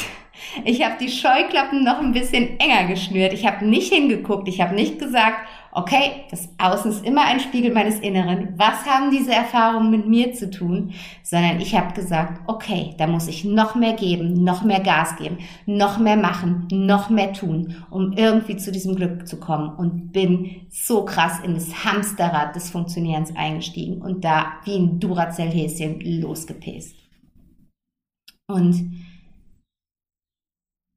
Ich 0.63 0.83
habe 0.83 0.95
die 0.99 1.09
Scheuklappen 1.09 1.83
noch 1.83 1.99
ein 1.99 2.13
bisschen 2.13 2.59
enger 2.59 2.85
geschnürt. 2.87 3.33
Ich 3.33 3.45
habe 3.45 3.65
nicht 3.65 3.93
hingeguckt. 3.93 4.47
Ich 4.47 4.61
habe 4.61 4.73
nicht 4.73 4.97
gesagt, 4.97 5.47
okay, 5.71 6.25
das 6.29 6.49
Außen 6.57 6.91
ist 6.91 7.05
immer 7.05 7.25
ein 7.25 7.39
Spiegel 7.39 7.73
meines 7.73 7.99
Inneren. 7.99 8.53
Was 8.57 8.85
haben 8.85 9.11
diese 9.11 9.33
Erfahrungen 9.33 9.89
mit 9.89 10.07
mir 10.07 10.33
zu 10.33 10.49
tun? 10.49 10.93
Sondern 11.23 11.59
ich 11.59 11.75
habe 11.75 11.93
gesagt, 11.93 12.41
okay, 12.47 12.93
da 12.97 13.07
muss 13.07 13.27
ich 13.27 13.45
noch 13.45 13.75
mehr 13.75 13.93
geben, 13.93 14.43
noch 14.43 14.63
mehr 14.63 14.81
Gas 14.81 15.15
geben, 15.15 15.37
noch 15.65 15.97
mehr 15.97 16.17
machen, 16.17 16.67
noch 16.71 17.09
mehr 17.09 17.33
tun, 17.33 17.75
um 17.89 18.13
irgendwie 18.13 18.57
zu 18.57 18.71
diesem 18.71 18.95
Glück 18.95 19.27
zu 19.27 19.39
kommen 19.39 19.75
und 19.75 20.11
bin 20.11 20.67
so 20.69 21.05
krass 21.05 21.39
in 21.43 21.53
das 21.53 21.85
Hamsterrad 21.85 22.55
des 22.55 22.69
Funktionierens 22.69 23.35
eingestiegen 23.35 24.01
und 24.01 24.23
da 24.23 24.53
wie 24.65 24.75
ein 24.75 24.99
Duracell-Häschen 24.99 26.01
losgepäst. 26.21 26.95
Und 28.47 29.01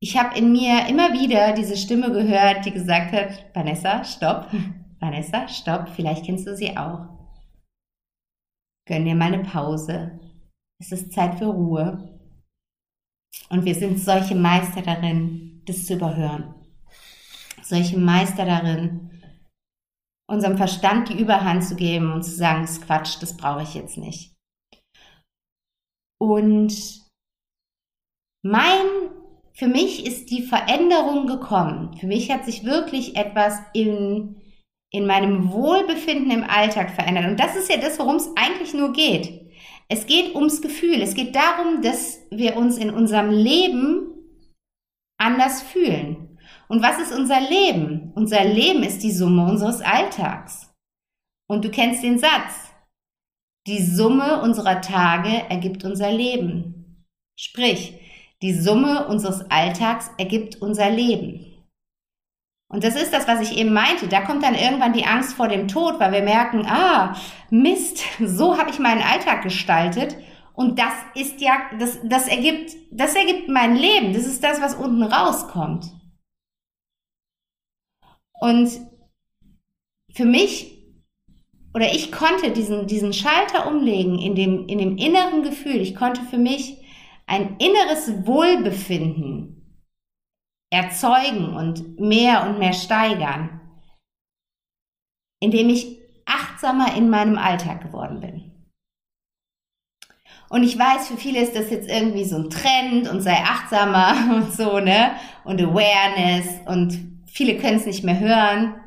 ich 0.05 0.19
habe 0.19 0.37
in 0.37 0.53
mir 0.53 0.87
immer 0.87 1.15
wieder 1.15 1.55
diese 1.55 1.79
Stimme 1.79 2.13
gehört, 2.13 2.67
die 2.67 2.73
gesagt 2.73 3.11
hat, 3.15 3.43
Vanessa, 3.55 4.05
stopp, 4.05 4.51
Vanessa, 5.01 5.49
stopp, 5.49 5.89
vielleicht 5.97 6.27
kennst 6.27 6.47
du 6.47 6.55
sie 6.55 6.77
auch. 6.77 7.09
Gönn 8.87 9.07
dir 9.07 9.15
mal 9.15 9.33
eine 9.33 9.43
Pause. 9.43 10.21
Es 10.79 10.93
ist 10.93 11.15
Zeit 11.15 11.39
für 11.39 11.47
Ruhe. 11.47 12.21
Und 13.49 13.65
wir 13.65 13.75
sind 13.75 13.99
solche 13.99 14.35
Meister 14.35 14.83
darin, 14.83 15.63
das 15.65 15.87
zu 15.87 15.95
überhören. 15.95 16.55
Solche 17.63 17.99
Meister 17.99 18.45
darin, 18.45 19.23
unserem 20.29 20.59
Verstand 20.59 21.09
die 21.09 21.19
Überhand 21.19 21.65
zu 21.65 21.77
geben 21.77 22.13
und 22.13 22.25
zu 22.25 22.33
sagen, 22.33 22.61
das 22.61 22.73
ist 22.73 22.87
Quatsch, 22.87 23.23
das 23.23 23.39
brauche 23.39 23.63
ich 23.63 23.73
jetzt 23.73 23.97
nicht. 23.97 24.35
Und 26.21 27.01
mein 28.43 29.24
für 29.57 29.69
mich 29.69 30.05
ist 30.05 30.31
die 30.31 30.43
Veränderung 30.43 31.27
gekommen. 31.27 31.97
Für 31.99 32.07
mich 32.07 32.31
hat 32.31 32.45
sich 32.45 32.65
wirklich 32.65 33.17
etwas 33.17 33.59
in, 33.73 34.43
in 34.91 35.07
meinem 35.07 35.53
Wohlbefinden 35.53 36.33
im 36.33 36.45
Alltag 36.45 36.91
verändert. 36.91 37.27
Und 37.27 37.39
das 37.39 37.55
ist 37.55 37.71
ja 37.71 37.77
das, 37.77 37.99
worum 38.01 38.17
es 38.17 38.31
eigentlich 38.35 38.75
nur 38.75 38.93
geht. 38.93 39.49
Es 39.89 40.07
geht 40.07 40.35
ums 40.35 40.61
Gefühl. 40.61 41.01
Es 41.01 41.15
geht 41.15 41.37
darum, 41.37 41.83
dass 41.83 42.21
wir 42.31 42.57
uns 42.57 42.79
in 42.79 42.91
unserem 42.91 43.31
Leben 43.31 44.11
anders 45.19 45.63
fühlen. 45.63 46.37
Und 46.67 46.83
was 46.83 46.99
ist 46.99 47.17
unser 47.17 47.41
Leben? 47.41 48.13
Unser 48.17 48.45
Leben 48.45 48.83
ist 48.83 49.05
die 49.05 49.13
Summe 49.13 49.47
unseres 49.47 49.81
Alltags. 49.83 50.73
Und 51.49 51.65
du 51.65 51.71
kennst 51.71 52.03
den 52.03 52.19
Satz. 52.19 52.73
Die 53.69 53.83
Summe 53.83 54.43
unserer 54.43 54.81
Tage 54.81 55.49
ergibt 55.49 55.85
unser 55.85 56.11
Leben. 56.11 57.07
Sprich, 57.39 58.01
die 58.43 58.53
Summe 58.53 59.07
unseres 59.09 59.51
Alltags 59.51 60.11
ergibt 60.19 60.61
unser 60.61 60.91
Leben. 60.91 61.55
Und 62.69 62.83
das 62.83 62.97
ist 62.97 63.13
das, 63.13 63.29
was 63.29 63.41
ich 63.41 63.57
eben 63.57 63.73
meinte. 63.73 64.09
Da 64.09 64.23
kommt 64.23 64.43
dann 64.43 64.55
irgendwann 64.55 64.93
die 64.93 65.05
Angst 65.05 65.35
vor 65.35 65.49
dem 65.49 65.69
Tod, 65.69 66.01
weil 66.01 66.13
wir 66.13 66.23
merken, 66.23 66.67
ah, 66.67 67.15
Mist, 67.51 68.03
so 68.21 68.59
habe 68.59 68.71
ich 68.71 68.79
meinen 68.79 69.03
Alltag 69.03 69.43
gestaltet. 69.43 70.17
Und 70.55 70.79
das 70.79 70.93
ist 71.15 71.41
ja, 71.41 71.53
das, 71.79 71.99
das 72.05 72.29
ergibt, 72.29 72.73
das 72.91 73.15
ergibt 73.15 73.49
mein 73.49 73.77
Leben. 73.77 74.13
Das 74.13 74.27
ist 74.27 74.43
das, 74.43 74.61
was 74.61 74.75
unten 74.75 75.03
rauskommt. 75.03 75.87
Und 78.41 78.71
für 80.13 80.25
mich, 80.25 80.85
oder 81.75 81.93
ich 81.93 82.13
konnte 82.13 82.53
diesen, 82.53 82.87
diesen 82.87 83.13
Schalter 83.13 83.67
umlegen 83.69 84.19
in 84.19 84.35
dem, 84.35 84.67
in 84.69 84.79
dem 84.79 84.97
inneren 84.97 85.43
Gefühl. 85.43 85.81
Ich 85.81 85.97
konnte 85.97 86.23
für 86.23 86.39
mich 86.39 86.84
ein 87.27 87.57
inneres 87.59 88.27
Wohlbefinden 88.27 89.55
erzeugen 90.71 91.55
und 91.55 92.01
mehr 92.01 92.47
und 92.47 92.59
mehr 92.59 92.73
steigern, 92.73 93.61
indem 95.41 95.69
ich 95.69 95.99
achtsamer 96.27 96.97
in 96.97 97.11
meinem 97.11 97.39
Alltag 97.39 97.83
geworden 97.83 98.21
bin. 98.21 98.51
Und 100.49 100.63
ich 100.63 100.79
weiß, 100.79 101.09
für 101.09 101.17
viele 101.17 101.41
ist 101.41 101.57
das 101.57 101.71
jetzt 101.71 101.89
irgendwie 101.89 102.25
so 102.25 102.37
ein 102.37 102.51
Trend 102.51 103.09
und 103.09 103.21
sei 103.21 103.37
achtsamer 103.39 104.15
und 104.35 104.53
so, 104.53 104.79
ne? 104.79 105.13
Und 105.45 105.61
Awareness 105.61 106.47
und 106.67 107.23
viele 107.27 107.57
können 107.57 107.79
es 107.79 107.87
nicht 107.87 108.05
mehr 108.05 108.19
hören. 108.19 108.81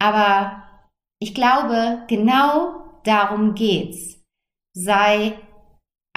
Aber 0.00 0.62
ich 1.18 1.34
glaube, 1.34 2.04
genau 2.08 3.00
darum 3.04 3.54
geht's. 3.54 4.22
Sei 4.74 5.38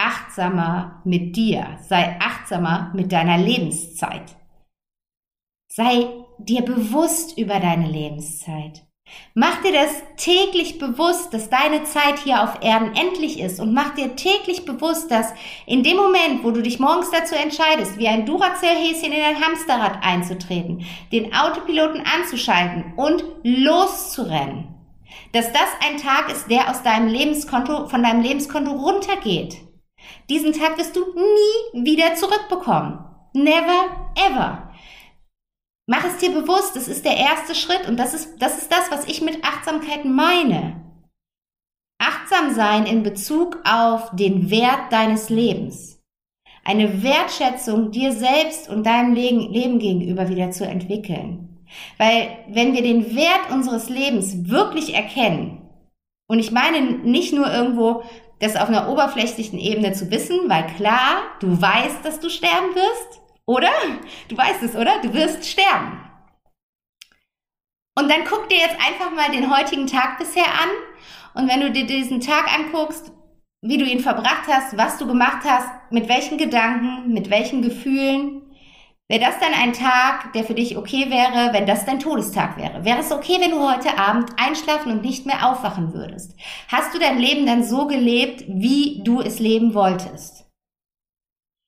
achtsamer 0.07 1.01
mit 1.03 1.35
dir. 1.35 1.77
Sei 1.87 2.17
achtsamer 2.19 2.91
mit 2.93 3.11
deiner 3.11 3.37
Lebenszeit. 3.37 4.35
Sei 5.67 6.07
dir 6.39 6.63
bewusst 6.63 7.37
über 7.37 7.59
deine 7.59 7.87
Lebenszeit. 7.87 8.83
Mach 9.33 9.61
dir 9.61 9.71
das 9.71 9.91
täglich 10.17 10.79
bewusst, 10.79 11.33
dass 11.33 11.49
deine 11.49 11.83
Zeit 11.85 12.19
hier 12.19 12.43
auf 12.43 12.61
Erden 12.61 12.93
endlich 12.93 13.39
ist 13.39 13.59
und 13.61 13.73
mach 13.73 13.95
dir 13.95 14.17
täglich 14.17 14.65
bewusst, 14.65 15.11
dass 15.11 15.33
in 15.65 15.81
dem 15.83 15.95
Moment, 15.95 16.43
wo 16.43 16.51
du 16.51 16.61
dich 16.61 16.79
morgens 16.79 17.09
dazu 17.11 17.35
entscheidest, 17.35 17.97
wie 17.97 18.09
ein 18.09 18.25
Duracell-Häschen 18.25 19.13
in 19.13 19.23
ein 19.23 19.41
Hamsterrad 19.41 20.03
einzutreten, 20.03 20.85
den 21.13 21.33
Autopiloten 21.33 22.03
anzuschalten 22.05 22.93
und 22.97 23.23
loszurennen, 23.43 24.75
dass 25.31 25.53
das 25.53 25.69
ein 25.87 25.97
Tag 25.97 26.29
ist, 26.29 26.49
der 26.51 26.69
aus 26.69 26.83
deinem 26.83 27.07
Lebenskonto, 27.07 27.87
von 27.87 28.03
deinem 28.03 28.21
Lebenskonto 28.21 28.71
runtergeht. 28.71 29.66
Diesen 30.29 30.53
Tag 30.53 30.77
wirst 30.77 30.95
du 30.95 31.01
nie 31.15 31.85
wieder 31.85 32.15
zurückbekommen. 32.15 32.99
Never 33.33 34.11
ever. 34.15 34.73
Mach 35.89 36.03
es 36.03 36.17
dir 36.17 36.31
bewusst, 36.31 36.75
das 36.75 36.87
ist 36.87 37.05
der 37.05 37.15
erste 37.15 37.55
Schritt 37.55 37.87
und 37.87 37.97
das 37.97 38.13
ist, 38.13 38.37
das 38.39 38.57
ist 38.57 38.71
das, 38.71 38.91
was 38.91 39.07
ich 39.07 39.21
mit 39.21 39.43
Achtsamkeit 39.43 40.03
meine. 40.03 40.83
Achtsam 41.99 42.53
sein 42.53 42.85
in 42.85 43.03
Bezug 43.03 43.59
auf 43.63 44.15
den 44.15 44.49
Wert 44.51 44.91
deines 44.91 45.29
Lebens. 45.29 46.01
Eine 46.65 47.01
Wertschätzung 47.01 47.91
dir 47.91 48.11
selbst 48.11 48.69
und 48.69 48.85
deinem 48.85 49.13
Leben 49.13 49.79
gegenüber 49.79 50.27
wieder 50.27 50.51
zu 50.51 50.67
entwickeln. 50.67 51.65
Weil 51.97 52.29
wenn 52.49 52.73
wir 52.73 52.81
den 52.81 53.15
Wert 53.15 53.51
unseres 53.51 53.87
Lebens 53.89 54.49
wirklich 54.49 54.93
erkennen, 54.93 55.61
und 56.27 56.39
ich 56.39 56.51
meine 56.51 56.81
nicht 56.81 57.33
nur 57.33 57.51
irgendwo 57.51 58.03
das 58.39 58.55
auf 58.55 58.69
einer 58.69 58.89
oberflächlichen 58.89 59.59
Ebene 59.59 59.93
zu 59.93 60.11
wissen, 60.11 60.47
weil 60.47 60.67
klar, 60.75 61.23
du 61.39 61.59
weißt, 61.59 62.03
dass 62.03 62.19
du 62.19 62.29
sterben 62.29 62.75
wirst, 62.75 63.21
oder? 63.45 63.71
Du 64.27 64.37
weißt 64.37 64.63
es, 64.63 64.75
oder? 64.75 65.01
Du 65.01 65.13
wirst 65.13 65.45
sterben. 65.45 66.03
Und 67.97 68.11
dann 68.11 68.25
guck 68.29 68.47
dir 68.49 68.57
jetzt 68.57 68.77
einfach 68.79 69.11
mal 69.11 69.31
den 69.31 69.55
heutigen 69.55 69.87
Tag 69.87 70.19
bisher 70.19 70.45
an. 70.45 70.69
Und 71.33 71.49
wenn 71.49 71.61
du 71.61 71.71
dir 71.71 71.87
diesen 71.87 72.21
Tag 72.21 72.45
anguckst, 72.53 73.11
wie 73.61 73.79
du 73.79 73.85
ihn 73.85 74.01
verbracht 74.01 74.47
hast, 74.47 74.77
was 74.77 74.97
du 74.97 75.07
gemacht 75.07 75.43
hast, 75.43 75.67
mit 75.91 76.07
welchen 76.07 76.37
Gedanken, 76.37 77.11
mit 77.11 77.31
welchen 77.31 77.63
Gefühlen, 77.63 78.43
wäre 79.09 79.21
das 79.21 79.39
dann 79.39 79.53
ein 79.53 79.73
Tag, 79.73 80.33
der 80.33 80.43
für 80.43 80.53
dich 80.53 80.77
okay 80.77 81.09
wäre, 81.09 81.53
wenn 81.53 81.65
das 81.65 81.85
dein 81.85 81.99
Todestag 81.99 82.57
wäre? 82.57 82.83
Wäre 82.83 82.99
es 82.99 83.11
okay, 83.11 83.37
wenn 83.39 83.51
du 83.51 83.59
heute 83.59 83.97
Abend 83.97 84.31
einschlafen 84.37 84.91
und 84.91 85.01
nicht 85.01 85.25
mehr 85.25 85.49
aufwachen 85.49 85.93
würdest? 85.93 86.35
Hast 86.67 86.93
du 86.93 86.99
dein 86.99 87.17
Leben 87.17 87.45
dann 87.45 87.63
so 87.63 87.87
gelebt, 87.87 88.43
wie 88.47 89.01
du 89.03 89.21
es 89.21 89.39
leben 89.39 89.73
wolltest? 89.73 90.45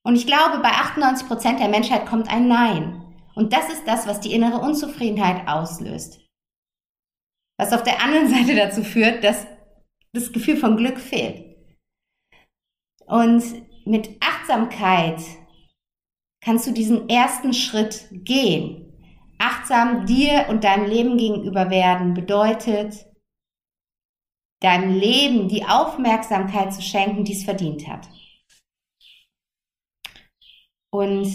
Und 0.06 0.16
ich 0.16 0.26
glaube, 0.26 0.60
bei 0.60 0.70
98 0.70 1.28
Prozent 1.28 1.60
der 1.60 1.70
Menschheit 1.70 2.06
kommt 2.06 2.30
ein 2.30 2.48
Nein. 2.48 3.06
Und 3.36 3.54
das 3.54 3.70
ist 3.70 3.88
das, 3.88 4.08
was 4.08 4.20
die 4.20 4.34
innere 4.34 4.60
Unzufriedenheit 4.60 5.48
auslöst. 5.48 6.26
Was 7.58 7.74
auf 7.74 7.84
der 7.84 8.02
anderen 8.02 8.28
Seite 8.34 8.56
dazu 8.56 8.84
führt, 8.84 9.24
dass 9.24 9.46
das 10.14 10.32
Gefühl 10.32 10.58
von 10.58 10.78
Glück 10.78 11.00
fehlt. 11.00 11.56
Und 13.06 13.44
mit 13.86 14.10
Achtsamkeit 14.22 15.20
kannst 16.42 16.68
du 16.68 16.72
diesen 16.72 17.10
ersten 17.10 17.54
Schritt 17.54 18.08
gehen. 18.12 18.94
Achtsam 19.38 20.06
dir 20.06 20.48
und 20.50 20.64
deinem 20.64 20.86
Leben 20.86 21.18
gegenüber 21.18 21.70
werden 21.70 22.14
bedeutet, 22.14 23.06
deinem 24.62 24.98
Leben 25.00 25.48
die 25.48 25.66
Aufmerksamkeit 25.66 26.74
zu 26.74 26.82
schenken, 26.82 27.24
die 27.24 27.34
es 27.34 27.44
verdient 27.44 27.88
hat. 27.88 28.10
Und 30.92 31.28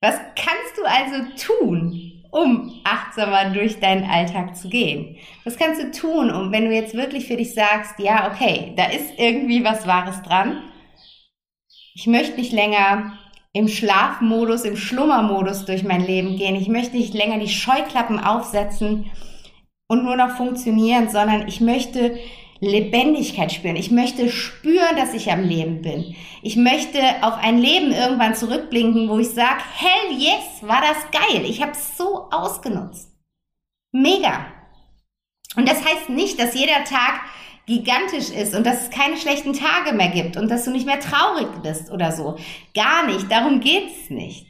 was 0.00 0.18
kannst 0.34 0.76
du 0.76 0.84
also 0.84 1.24
tun, 1.36 2.24
um 2.30 2.80
achtsamer 2.84 3.50
durch 3.50 3.80
deinen 3.80 4.08
Alltag 4.08 4.56
zu 4.56 4.68
gehen? 4.68 5.16
Was 5.44 5.56
kannst 5.56 5.80
du 5.80 5.90
tun, 5.90 6.30
um, 6.30 6.52
wenn 6.52 6.66
du 6.66 6.74
jetzt 6.74 6.94
wirklich 6.94 7.26
für 7.26 7.36
dich 7.36 7.54
sagst, 7.54 7.98
ja, 7.98 8.30
okay, 8.30 8.72
da 8.76 8.86
ist 8.86 9.18
irgendwie 9.18 9.62
was 9.64 9.86
Wahres 9.86 10.22
dran. 10.22 10.62
Ich 11.98 12.06
möchte 12.06 12.36
nicht 12.36 12.52
länger 12.52 13.18
im 13.54 13.68
Schlafmodus, 13.68 14.64
im 14.64 14.76
Schlummermodus 14.76 15.64
durch 15.64 15.82
mein 15.82 16.04
Leben 16.04 16.36
gehen. 16.36 16.54
Ich 16.54 16.68
möchte 16.68 16.94
nicht 16.94 17.14
länger 17.14 17.38
die 17.38 17.48
Scheuklappen 17.48 18.20
aufsetzen 18.20 19.10
und 19.88 20.04
nur 20.04 20.14
noch 20.14 20.36
funktionieren, 20.36 21.08
sondern 21.08 21.48
ich 21.48 21.62
möchte 21.62 22.18
Lebendigkeit 22.60 23.50
spüren. 23.50 23.76
Ich 23.76 23.90
möchte 23.90 24.28
spüren, 24.28 24.96
dass 24.96 25.14
ich 25.14 25.32
am 25.32 25.42
Leben 25.42 25.80
bin. 25.80 26.14
Ich 26.42 26.56
möchte 26.56 26.98
auf 27.22 27.38
ein 27.38 27.56
Leben 27.56 27.92
irgendwann 27.92 28.34
zurückblinken, 28.34 29.08
wo 29.08 29.18
ich 29.18 29.30
sage, 29.30 29.62
hell 29.76 30.18
yes, 30.18 30.68
war 30.68 30.82
das 30.82 31.10
geil. 31.10 31.46
Ich 31.46 31.62
habe 31.62 31.72
es 31.72 31.96
so 31.96 32.28
ausgenutzt. 32.30 33.10
Mega. 33.92 34.44
Und 35.56 35.66
das 35.66 35.82
heißt 35.82 36.10
nicht, 36.10 36.38
dass 36.38 36.54
jeder 36.54 36.84
Tag 36.84 37.22
gigantisch 37.66 38.30
ist 38.30 38.54
und 38.54 38.64
dass 38.64 38.82
es 38.82 38.90
keine 38.90 39.16
schlechten 39.16 39.52
Tage 39.52 39.92
mehr 39.92 40.08
gibt 40.08 40.36
und 40.36 40.48
dass 40.50 40.64
du 40.64 40.70
nicht 40.70 40.86
mehr 40.86 41.00
traurig 41.00 41.48
bist 41.62 41.90
oder 41.90 42.12
so. 42.12 42.36
Gar 42.74 43.06
nicht. 43.06 43.30
Darum 43.30 43.60
geht's 43.60 44.08
nicht. 44.08 44.46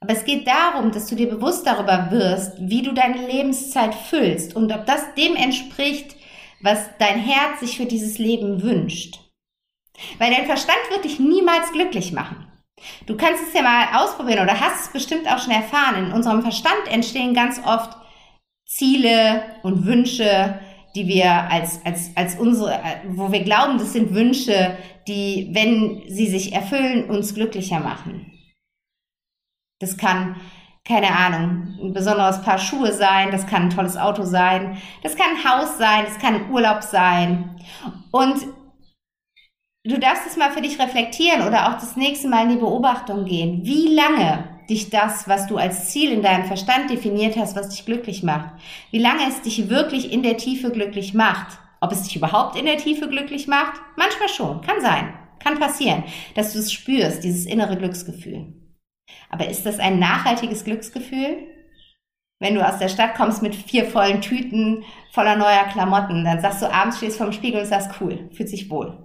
Aber 0.00 0.12
es 0.12 0.24
geht 0.24 0.46
darum, 0.46 0.92
dass 0.92 1.06
du 1.06 1.14
dir 1.14 1.30
bewusst 1.30 1.66
darüber 1.66 2.10
wirst, 2.10 2.58
wie 2.58 2.82
du 2.82 2.92
deine 2.92 3.26
Lebenszeit 3.26 3.94
füllst 3.94 4.54
und 4.54 4.70
ob 4.72 4.84
das 4.84 5.14
dem 5.14 5.34
entspricht, 5.36 6.16
was 6.60 6.90
dein 6.98 7.18
Herz 7.18 7.60
sich 7.60 7.76
für 7.76 7.86
dieses 7.86 8.18
Leben 8.18 8.62
wünscht. 8.62 9.18
Weil 10.18 10.34
dein 10.34 10.46
Verstand 10.46 10.78
wird 10.90 11.04
dich 11.04 11.20
niemals 11.20 11.72
glücklich 11.72 12.12
machen. 12.12 12.46
Du 13.06 13.16
kannst 13.16 13.44
es 13.46 13.54
ja 13.54 13.62
mal 13.62 13.86
ausprobieren 13.94 14.42
oder 14.42 14.60
hast 14.60 14.86
es 14.86 14.92
bestimmt 14.92 15.28
auch 15.28 15.38
schon 15.38 15.52
erfahren. 15.52 16.06
In 16.06 16.12
unserem 16.12 16.42
Verstand 16.42 16.88
entstehen 16.90 17.32
ganz 17.32 17.60
oft 17.64 17.96
Ziele 18.66 19.42
und 19.62 19.86
Wünsche, 19.86 20.58
die 20.94 21.08
wir 21.08 21.30
als, 21.50 21.84
als, 21.84 22.16
als 22.16 22.36
unsere, 22.36 22.80
wo 23.08 23.32
wir 23.32 23.42
glauben, 23.42 23.78
das 23.78 23.92
sind 23.92 24.14
Wünsche, 24.14 24.76
die, 25.08 25.50
wenn 25.52 26.02
sie 26.08 26.26
sich 26.26 26.52
erfüllen, 26.52 27.10
uns 27.10 27.34
glücklicher 27.34 27.80
machen. 27.80 28.32
Das 29.80 29.96
kann 29.96 30.36
keine 30.86 31.16
Ahnung, 31.16 31.78
ein 31.82 31.92
besonderes 31.94 32.42
Paar 32.42 32.58
Schuhe 32.58 32.92
sein, 32.92 33.30
das 33.30 33.46
kann 33.46 33.64
ein 33.64 33.70
tolles 33.70 33.96
Auto 33.96 34.24
sein, 34.24 34.76
das 35.02 35.16
kann 35.16 35.36
ein 35.36 35.44
Haus 35.44 35.78
sein, 35.78 36.04
das 36.04 36.18
kann 36.18 36.34
ein 36.34 36.50
Urlaub 36.50 36.82
sein. 36.82 37.56
Und 38.12 38.46
du 39.84 39.98
darfst 39.98 40.26
es 40.26 40.36
mal 40.36 40.50
für 40.50 40.60
dich 40.60 40.78
reflektieren 40.78 41.46
oder 41.46 41.68
auch 41.68 41.74
das 41.74 41.96
nächste 41.96 42.28
Mal 42.28 42.44
in 42.44 42.50
die 42.50 42.56
Beobachtung 42.56 43.24
gehen. 43.24 43.64
Wie 43.64 43.94
lange 43.94 44.53
dich 44.68 44.90
das, 44.90 45.28
was 45.28 45.46
du 45.46 45.56
als 45.56 45.90
Ziel 45.90 46.10
in 46.12 46.22
deinem 46.22 46.44
Verstand 46.44 46.90
definiert 46.90 47.36
hast, 47.36 47.56
was 47.56 47.68
dich 47.68 47.84
glücklich 47.84 48.22
macht, 48.22 48.54
wie 48.90 48.98
lange 48.98 49.28
es 49.28 49.42
dich 49.42 49.68
wirklich 49.68 50.12
in 50.12 50.22
der 50.22 50.36
Tiefe 50.36 50.70
glücklich 50.70 51.14
macht. 51.14 51.58
Ob 51.80 51.92
es 51.92 52.02
dich 52.02 52.16
überhaupt 52.16 52.56
in 52.56 52.66
der 52.66 52.78
Tiefe 52.78 53.08
glücklich 53.08 53.46
macht? 53.46 53.80
Manchmal 53.96 54.28
schon, 54.28 54.62
kann 54.62 54.80
sein, 54.80 55.12
kann 55.38 55.58
passieren, 55.58 56.04
dass 56.34 56.52
du 56.52 56.58
es 56.58 56.72
spürst, 56.72 57.24
dieses 57.24 57.44
innere 57.44 57.76
Glücksgefühl. 57.76 58.54
Aber 59.30 59.48
ist 59.48 59.66
das 59.66 59.78
ein 59.78 59.98
nachhaltiges 59.98 60.64
Glücksgefühl? 60.64 61.46
Wenn 62.40 62.54
du 62.54 62.66
aus 62.66 62.78
der 62.78 62.88
Stadt 62.88 63.14
kommst 63.14 63.42
mit 63.42 63.54
vier 63.54 63.86
vollen 63.86 64.20
Tüten 64.20 64.84
voller 65.12 65.36
neuer 65.36 65.64
Klamotten, 65.72 66.24
dann 66.24 66.40
sagst 66.40 66.62
du 66.62 66.72
abends 66.72 66.98
stehst 66.98 67.18
vorm 67.18 67.32
Spiegel 67.32 67.60
und 67.60 67.66
sagst 67.66 67.90
cool, 68.00 68.30
fühlt 68.32 68.48
sich 68.48 68.70
wohl. 68.70 69.03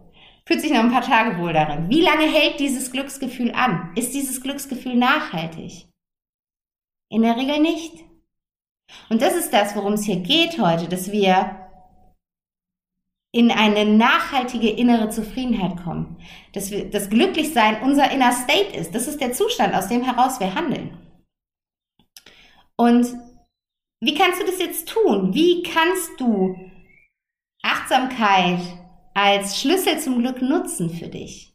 Fühlt 0.50 0.62
sich 0.62 0.72
noch 0.72 0.80
ein 0.80 0.92
paar 0.92 1.04
Tage 1.04 1.38
wohl 1.38 1.54
darin. 1.54 1.92
Wie 1.92 2.02
lange 2.02 2.26
hält 2.26 2.60
dieses 2.60 2.92
Glücksgefühl 2.92 3.52
an? 3.52 3.94
Ist 3.96 4.16
dieses 4.16 4.42
Glücksgefühl 4.42 4.96
nachhaltig? 4.96 5.88
In 7.12 7.22
der 7.22 7.38
Regel 7.38 7.60
nicht. 7.60 8.04
Und 9.10 9.22
das 9.22 9.36
ist 9.36 9.54
das, 9.54 9.76
worum 9.76 9.94
es 9.94 10.06
hier 10.06 10.16
geht 10.16 10.60
heute, 10.60 10.90
dass 10.90 11.12
wir 11.12 11.70
in 13.32 13.52
eine 13.52 13.86
nachhaltige 13.86 14.72
innere 14.72 15.12
Zufriedenheit 15.12 15.84
kommen. 15.84 16.18
Dass 16.54 16.72
wir, 16.72 16.90
das 16.90 17.12
Glücklichsein 17.12 17.84
unser 17.84 18.10
inner 18.10 18.32
State 18.32 18.76
ist. 18.76 18.96
Das 18.96 19.08
ist 19.08 19.22
der 19.22 19.34
Zustand, 19.34 19.76
aus 19.76 19.88
dem 19.88 20.02
heraus 20.02 20.40
wir 20.40 20.56
handeln. 20.56 20.98
Und 22.76 23.06
wie 24.02 24.16
kannst 24.16 24.42
du 24.42 24.48
das 24.48 24.58
jetzt 24.58 24.90
tun? 24.90 25.32
Wie 25.32 25.62
kannst 25.62 26.20
du 26.20 26.56
Achtsamkeit 27.62 28.62
als 29.24 29.60
Schlüssel 29.60 30.00
zum 30.00 30.20
Glück 30.20 30.42
nutzen 30.42 30.90
für 30.90 31.08
dich? 31.08 31.54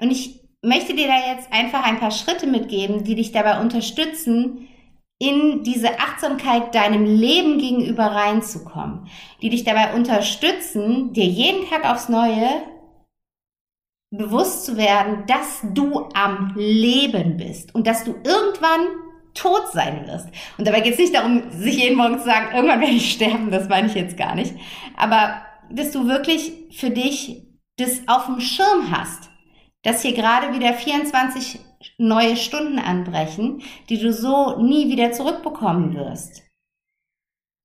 Und 0.00 0.10
ich 0.10 0.40
möchte 0.62 0.94
dir 0.94 1.06
da 1.06 1.32
jetzt 1.32 1.52
einfach 1.52 1.84
ein 1.84 2.00
paar 2.00 2.10
Schritte 2.10 2.46
mitgeben, 2.46 3.04
die 3.04 3.14
dich 3.14 3.32
dabei 3.32 3.60
unterstützen, 3.60 4.68
in 5.18 5.62
diese 5.62 6.00
Achtsamkeit 6.00 6.74
deinem 6.74 7.04
Leben 7.04 7.58
gegenüber 7.58 8.06
reinzukommen, 8.06 9.08
die 9.42 9.50
dich 9.50 9.64
dabei 9.64 9.94
unterstützen, 9.94 11.12
dir 11.12 11.24
jeden 11.24 11.68
Tag 11.68 11.84
aufs 11.84 12.08
Neue 12.08 12.48
bewusst 14.10 14.64
zu 14.64 14.76
werden, 14.76 15.24
dass 15.26 15.60
du 15.72 16.08
am 16.14 16.54
Leben 16.56 17.36
bist 17.36 17.74
und 17.74 17.86
dass 17.86 18.04
du 18.04 18.14
irgendwann 18.24 18.86
tot 19.34 19.72
sein 19.72 20.06
wirst. 20.06 20.28
Und 20.56 20.66
dabei 20.66 20.80
geht 20.80 20.92
es 20.94 20.98
nicht 20.98 21.14
darum, 21.14 21.50
sich 21.50 21.78
jeden 21.78 21.96
Morgen 21.96 22.18
zu 22.18 22.24
sagen, 22.24 22.54
irgendwann 22.54 22.80
werde 22.80 22.94
ich 22.94 23.12
sterben, 23.12 23.50
das 23.50 23.68
meine 23.68 23.88
ich 23.88 23.94
jetzt 23.94 24.16
gar 24.16 24.34
nicht. 24.34 24.54
Aber 24.96 25.42
dass 25.70 25.90
du 25.92 26.06
wirklich 26.06 26.52
für 26.72 26.90
dich 26.90 27.46
das 27.76 28.02
auf 28.06 28.26
dem 28.26 28.40
Schirm 28.40 28.90
hast, 28.90 29.30
dass 29.82 30.02
hier 30.02 30.14
gerade 30.14 30.54
wieder 30.54 30.74
24 30.74 31.60
neue 31.98 32.36
Stunden 32.36 32.78
anbrechen, 32.78 33.62
die 33.88 33.98
du 33.98 34.12
so 34.12 34.60
nie 34.60 34.90
wieder 34.90 35.12
zurückbekommen 35.12 35.94
wirst. 35.94 36.42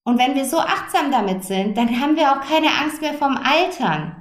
Und 0.03 0.17
wenn 0.17 0.35
wir 0.35 0.45
so 0.45 0.59
achtsam 0.59 1.11
damit 1.11 1.43
sind, 1.43 1.77
dann 1.77 1.99
haben 1.99 2.15
wir 2.15 2.31
auch 2.31 2.41
keine 2.41 2.69
Angst 2.81 3.01
mehr 3.01 3.13
vom 3.13 3.37
Altern. 3.37 4.15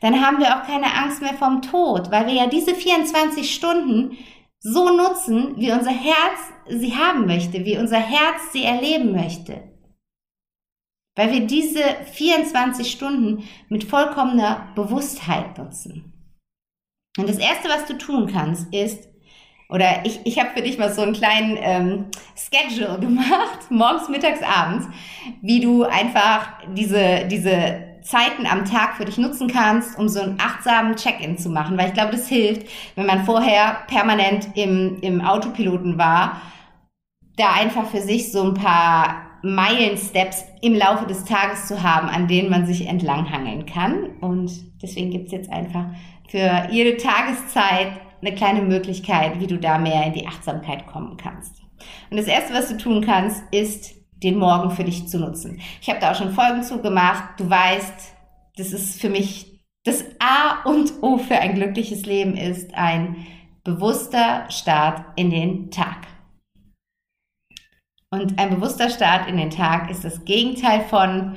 Dann 0.00 0.24
haben 0.24 0.38
wir 0.38 0.56
auch 0.56 0.66
keine 0.66 0.94
Angst 0.94 1.20
mehr 1.20 1.34
vom 1.34 1.60
Tod, 1.60 2.10
weil 2.10 2.26
wir 2.26 2.34
ja 2.34 2.46
diese 2.46 2.74
24 2.74 3.54
Stunden 3.54 4.16
so 4.60 4.96
nutzen, 4.96 5.56
wie 5.58 5.72
unser 5.72 5.90
Herz 5.90 6.38
sie 6.68 6.96
haben 6.96 7.26
möchte, 7.26 7.64
wie 7.64 7.76
unser 7.76 7.98
Herz 7.98 8.52
sie 8.52 8.64
erleben 8.64 9.12
möchte. 9.12 9.73
Weil 11.16 11.32
wir 11.32 11.46
diese 11.46 11.82
24 12.12 12.90
Stunden 12.90 13.44
mit 13.68 13.84
vollkommener 13.84 14.68
Bewusstheit 14.74 15.56
nutzen. 15.58 16.12
Und 17.16 17.28
das 17.28 17.38
Erste, 17.38 17.68
was 17.68 17.86
du 17.86 17.96
tun 17.96 18.30
kannst, 18.32 18.72
ist, 18.74 19.08
oder 19.68 20.04
ich, 20.04 20.20
ich 20.24 20.38
habe 20.38 20.50
für 20.54 20.62
dich 20.62 20.78
mal 20.78 20.92
so 20.92 21.02
einen 21.02 21.14
kleinen 21.14 21.56
ähm, 21.60 22.06
Schedule 22.36 22.98
gemacht, 22.98 23.58
morgens, 23.70 24.08
mittags, 24.08 24.40
abends, 24.42 24.88
wie 25.40 25.60
du 25.60 25.84
einfach 25.84 26.48
diese, 26.74 27.26
diese 27.30 27.94
Zeiten 28.02 28.46
am 28.46 28.66
Tag 28.66 28.96
für 28.96 29.06
dich 29.06 29.16
nutzen 29.16 29.48
kannst, 29.48 29.98
um 29.98 30.08
so 30.08 30.20
einen 30.20 30.38
achtsamen 30.38 30.96
Check-in 30.96 31.38
zu 31.38 31.48
machen. 31.48 31.78
Weil 31.78 31.88
ich 31.88 31.94
glaube, 31.94 32.12
das 32.12 32.28
hilft, 32.28 32.68
wenn 32.96 33.06
man 33.06 33.24
vorher 33.24 33.78
permanent 33.86 34.48
im, 34.54 34.98
im 35.00 35.22
Autopiloten 35.22 35.96
war, 35.96 36.42
da 37.36 37.52
einfach 37.54 37.86
für 37.86 38.02
sich 38.02 38.30
so 38.30 38.42
ein 38.44 38.54
paar 38.54 39.33
Meilensteps 39.44 40.44
im 40.62 40.74
Laufe 40.74 41.06
des 41.06 41.24
Tages 41.24 41.66
zu 41.66 41.82
haben, 41.82 42.08
an 42.08 42.28
denen 42.28 42.50
man 42.50 42.66
sich 42.66 42.88
entlanghangeln 42.88 43.66
kann. 43.66 44.16
Und 44.20 44.50
deswegen 44.82 45.10
gibt's 45.10 45.32
jetzt 45.32 45.50
einfach 45.50 45.86
für 46.28 46.68
jede 46.70 46.96
Tageszeit 46.96 47.92
eine 48.20 48.34
kleine 48.34 48.62
Möglichkeit, 48.62 49.38
wie 49.40 49.46
du 49.46 49.58
da 49.58 49.78
mehr 49.78 50.06
in 50.06 50.14
die 50.14 50.26
Achtsamkeit 50.26 50.86
kommen 50.86 51.18
kannst. 51.18 51.62
Und 52.10 52.16
das 52.16 52.26
Erste, 52.26 52.54
was 52.54 52.68
du 52.68 52.78
tun 52.78 53.04
kannst, 53.04 53.42
ist 53.52 53.94
den 54.22 54.38
Morgen 54.38 54.70
für 54.70 54.84
dich 54.84 55.06
zu 55.08 55.18
nutzen. 55.18 55.60
Ich 55.82 55.90
habe 55.90 56.00
da 56.00 56.12
auch 56.12 56.16
schon 56.16 56.32
Folgen 56.32 56.62
zugemacht. 56.62 57.38
Du 57.38 57.50
weißt, 57.50 58.14
das 58.56 58.72
ist 58.72 59.00
für 59.00 59.10
mich 59.10 59.60
das 59.84 60.02
A 60.18 60.66
und 60.66 61.02
O 61.02 61.18
für 61.18 61.36
ein 61.36 61.54
glückliches 61.54 62.06
Leben 62.06 62.38
ist 62.38 62.72
ein 62.74 63.26
bewusster 63.64 64.46
Start 64.50 65.04
in 65.16 65.30
den 65.30 65.70
Tag. 65.70 66.06
Und 68.14 68.38
ein 68.38 68.50
bewusster 68.50 68.90
Start 68.90 69.28
in 69.28 69.36
den 69.36 69.50
Tag 69.50 69.90
ist 69.90 70.04
das 70.04 70.24
Gegenteil 70.24 70.82
von 70.82 71.36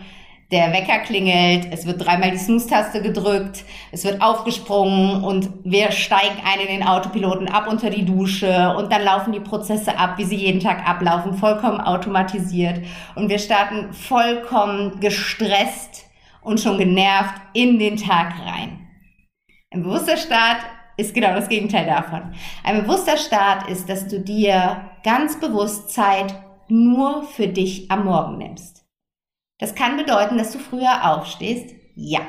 der 0.51 0.71
Wecker 0.71 0.99
klingelt, 0.99 1.67
es 1.71 1.87
wird 1.87 2.05
dreimal 2.05 2.29
die 2.29 2.37
Snooze-Taste 2.37 3.01
gedrückt, 3.01 3.65
es 3.91 4.05
wird 4.05 4.21
aufgesprungen 4.21 5.23
und 5.23 5.49
wir 5.63 5.91
steigen 5.91 6.37
ein 6.45 6.59
in 6.61 6.67
den 6.67 6.87
Autopiloten 6.87 7.49
ab 7.49 7.67
unter 7.67 7.89
die 7.89 8.05
Dusche 8.05 8.75
und 8.77 8.91
dann 8.93 9.03
laufen 9.03 9.33
die 9.33 9.39
Prozesse 9.39 9.97
ab, 9.97 10.17
wie 10.17 10.23
sie 10.23 10.35
jeden 10.35 10.61
Tag 10.61 10.87
ablaufen, 10.87 11.33
vollkommen 11.33 11.81
automatisiert 11.81 12.79
und 13.15 13.27
wir 13.27 13.39
starten 13.39 13.91
vollkommen 13.91 14.99
gestresst 14.99 16.05
und 16.41 16.59
schon 16.59 16.77
genervt 16.77 17.41
in 17.53 17.79
den 17.79 17.97
Tag 17.97 18.33
rein. 18.45 18.87
Ein 19.73 19.83
bewusster 19.83 20.15
Start 20.15 20.59
ist 20.95 21.13
genau 21.13 21.33
das 21.33 21.49
Gegenteil 21.49 21.87
davon. 21.87 22.21
Ein 22.63 22.83
bewusster 22.83 23.17
Start 23.17 23.69
ist, 23.69 23.89
dass 23.89 24.07
du 24.07 24.19
dir 24.19 24.81
ganz 25.03 25.39
bewusst 25.39 25.89
Zeit 25.89 26.33
nur 26.69 27.23
für 27.23 27.47
dich 27.47 27.89
am 27.89 28.05
Morgen 28.05 28.37
nimmst. 28.37 28.85
Das 29.59 29.75
kann 29.75 29.97
bedeuten, 29.97 30.37
dass 30.37 30.51
du 30.51 30.59
früher 30.59 31.11
aufstehst. 31.11 31.75
Ja. 31.95 32.21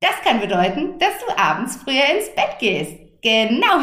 Das 0.00 0.20
kann 0.22 0.40
bedeuten, 0.40 0.98
dass 0.98 1.18
du 1.26 1.36
abends 1.36 1.76
früher 1.76 2.04
ins 2.16 2.32
Bett 2.34 2.58
gehst. 2.60 2.96
Genau. 3.22 3.80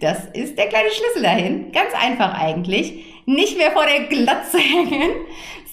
Das 0.00 0.26
ist 0.26 0.58
der 0.58 0.68
kleine 0.68 0.90
Schlüssel 0.90 1.22
dahin. 1.22 1.72
Ganz 1.72 1.94
einfach 1.94 2.34
eigentlich. 2.34 3.04
Nicht 3.24 3.56
mehr 3.56 3.70
vor 3.70 3.86
der 3.86 4.08
Glotze 4.08 4.58
hängen, 4.58 5.12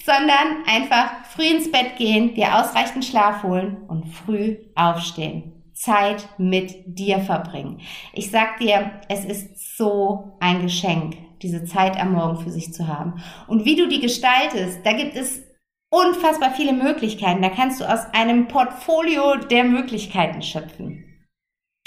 sondern 0.04 0.64
einfach 0.66 1.24
früh 1.34 1.46
ins 1.46 1.70
Bett 1.70 1.96
gehen, 1.96 2.34
dir 2.34 2.60
ausreichend 2.60 3.04
Schlaf 3.04 3.42
holen 3.42 3.78
und 3.88 4.06
früh 4.06 4.56
aufstehen. 4.76 5.64
Zeit 5.74 6.28
mit 6.38 6.82
dir 6.86 7.20
verbringen. 7.20 7.80
Ich 8.12 8.30
sag 8.30 8.58
dir, 8.58 9.00
es 9.08 9.24
ist 9.24 9.76
so 9.76 10.36
ein 10.38 10.62
Geschenk, 10.62 11.16
diese 11.42 11.64
Zeit 11.64 11.98
am 12.00 12.12
Morgen 12.12 12.38
für 12.38 12.50
sich 12.50 12.72
zu 12.72 12.88
haben. 12.88 13.22
Und 13.46 13.64
wie 13.64 13.76
du 13.76 13.88
die 13.88 14.00
gestaltest, 14.00 14.80
da 14.84 14.92
gibt 14.92 15.16
es 15.16 15.42
unfassbar 15.90 16.52
viele 16.52 16.72
Möglichkeiten. 16.72 17.42
Da 17.42 17.48
kannst 17.48 17.80
du 17.80 17.84
aus 17.84 18.00
einem 18.12 18.48
Portfolio 18.48 19.36
der 19.36 19.64
Möglichkeiten 19.64 20.42
schöpfen. 20.42 21.04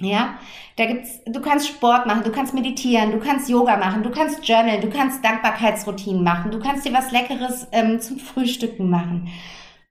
Ja, 0.01 0.39
da 0.75 0.85
gibt's, 0.87 1.19
du 1.25 1.39
kannst 1.39 1.67
Sport 1.67 2.07
machen, 2.07 2.23
du 2.23 2.31
kannst 2.31 2.53
meditieren, 2.53 3.11
du 3.11 3.19
kannst 3.19 3.47
Yoga 3.47 3.77
machen, 3.77 4.01
du 4.01 4.09
kannst 4.09 4.45
journalen, 4.47 4.81
du 4.81 4.89
kannst 4.89 5.23
Dankbarkeitsroutinen 5.23 6.23
machen, 6.23 6.49
du 6.49 6.59
kannst 6.59 6.85
dir 6.85 6.93
was 6.93 7.11
Leckeres 7.11 7.67
ähm, 7.71 7.99
zum 8.01 8.17
Frühstücken 8.17 8.89
machen. 8.89 9.29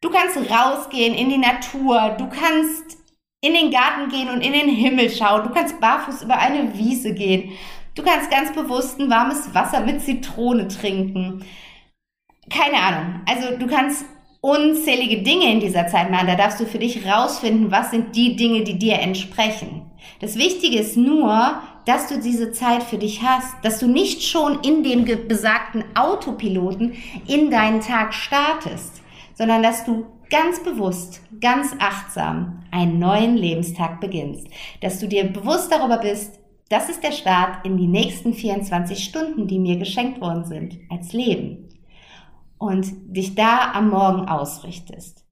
Du 0.00 0.10
kannst 0.10 0.36
rausgehen 0.36 1.14
in 1.14 1.28
die 1.28 1.38
Natur, 1.38 2.16
du 2.18 2.28
kannst 2.28 2.98
in 3.40 3.54
den 3.54 3.70
Garten 3.70 4.08
gehen 4.08 4.28
und 4.28 4.40
in 4.40 4.52
den 4.52 4.68
Himmel 4.68 5.08
schauen, 5.08 5.44
du 5.44 5.50
kannst 5.50 5.80
barfuß 5.80 6.22
über 6.22 6.38
eine 6.38 6.76
Wiese 6.76 7.14
gehen, 7.14 7.52
du 7.94 8.02
kannst 8.02 8.30
ganz 8.30 8.52
bewusst 8.52 9.00
ein 9.00 9.10
warmes 9.10 9.54
Wasser 9.54 9.80
mit 9.80 10.00
Zitrone 10.02 10.68
trinken 10.68 11.44
keine 12.50 12.76
Ahnung. 12.76 13.20
Also 13.26 13.56
du 13.56 13.66
kannst 13.66 14.04
unzählige 14.40 15.22
Dinge 15.22 15.52
in 15.52 15.60
dieser 15.60 15.86
Zeit 15.86 16.10
machen. 16.10 16.26
Da 16.26 16.34
darfst 16.34 16.60
du 16.60 16.66
für 16.66 16.78
dich 16.78 17.06
rausfinden, 17.06 17.70
was 17.70 17.90
sind 17.90 18.16
die 18.16 18.36
Dinge, 18.36 18.64
die 18.64 18.78
dir 18.78 18.98
entsprechen. 18.98 19.90
Das 20.20 20.36
Wichtige 20.36 20.78
ist 20.78 20.96
nur, 20.96 21.62
dass 21.86 22.08
du 22.08 22.20
diese 22.20 22.50
Zeit 22.52 22.82
für 22.82 22.98
dich 22.98 23.22
hast, 23.22 23.54
dass 23.62 23.78
du 23.78 23.86
nicht 23.86 24.22
schon 24.22 24.60
in 24.62 24.82
dem 24.82 25.04
besagten 25.28 25.84
Autopiloten 25.94 26.94
in 27.26 27.50
deinen 27.50 27.80
Tag 27.80 28.14
startest, 28.14 29.00
sondern 29.34 29.62
dass 29.62 29.84
du 29.84 30.06
ganz 30.28 30.62
bewusst, 30.62 31.20
ganz 31.40 31.74
achtsam 31.78 32.64
einen 32.70 32.98
neuen 32.98 33.36
Lebenstag 33.36 34.00
beginnst, 34.00 34.48
dass 34.80 34.98
du 34.98 35.06
dir 35.06 35.24
bewusst 35.24 35.70
darüber 35.70 35.98
bist, 35.98 36.41
das 36.72 36.88
ist 36.88 37.02
der 37.02 37.12
Start 37.12 37.66
in 37.66 37.76
die 37.76 37.86
nächsten 37.86 38.32
24 38.32 39.04
Stunden, 39.04 39.46
die 39.46 39.58
mir 39.58 39.76
geschenkt 39.76 40.22
worden 40.22 40.44
sind 40.44 40.78
als 40.88 41.12
Leben 41.12 41.68
und 42.56 42.86
dich 43.14 43.34
da 43.34 43.72
am 43.74 43.90
Morgen 43.90 44.26
ausrichtest. 44.26 45.26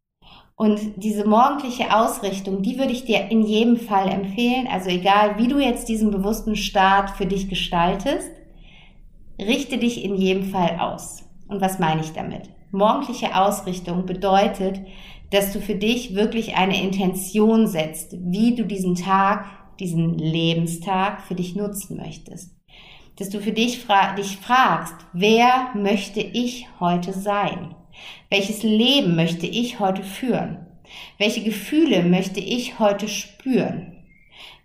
Und 0.54 0.78
diese 0.96 1.26
morgendliche 1.26 1.96
Ausrichtung, 1.96 2.60
die 2.60 2.78
würde 2.78 2.92
ich 2.92 3.06
dir 3.06 3.30
in 3.30 3.40
jedem 3.40 3.78
Fall 3.78 4.10
empfehlen. 4.10 4.68
Also 4.70 4.90
egal, 4.90 5.38
wie 5.38 5.48
du 5.48 5.58
jetzt 5.58 5.88
diesen 5.88 6.10
bewussten 6.10 6.56
Start 6.56 7.08
für 7.12 7.24
dich 7.24 7.48
gestaltest, 7.48 8.30
richte 9.40 9.78
dich 9.78 10.04
in 10.04 10.16
jedem 10.16 10.44
Fall 10.44 10.78
aus. 10.78 11.24
Und 11.48 11.62
was 11.62 11.78
meine 11.78 12.02
ich 12.02 12.12
damit? 12.12 12.50
Morgendliche 12.72 13.34
Ausrichtung 13.34 14.04
bedeutet, 14.04 14.82
dass 15.30 15.52
du 15.52 15.60
für 15.60 15.76
dich 15.76 16.14
wirklich 16.14 16.56
eine 16.56 16.82
Intention 16.82 17.66
setzt, 17.66 18.16
wie 18.20 18.54
du 18.54 18.64
diesen 18.64 18.96
Tag, 18.96 19.46
diesen 19.80 20.18
Lebenstag 20.18 21.22
für 21.22 21.34
dich 21.34 21.56
nutzen 21.56 21.96
möchtest 21.96 22.60
dass 23.20 23.28
du 23.28 23.38
für 23.38 23.52
dich, 23.52 23.80
fra 23.80 24.14
dich 24.14 24.38
fragst, 24.38 24.94
wer 25.12 25.72
möchte 25.74 26.20
ich 26.20 26.66
heute 26.80 27.12
sein? 27.12 27.74
Welches 28.30 28.62
Leben 28.62 29.14
möchte 29.14 29.46
ich 29.46 29.78
heute 29.78 30.02
führen? 30.02 30.66
Welche 31.18 31.42
Gefühle 31.42 32.02
möchte 32.02 32.40
ich 32.40 32.78
heute 32.78 33.08
spüren? 33.08 34.06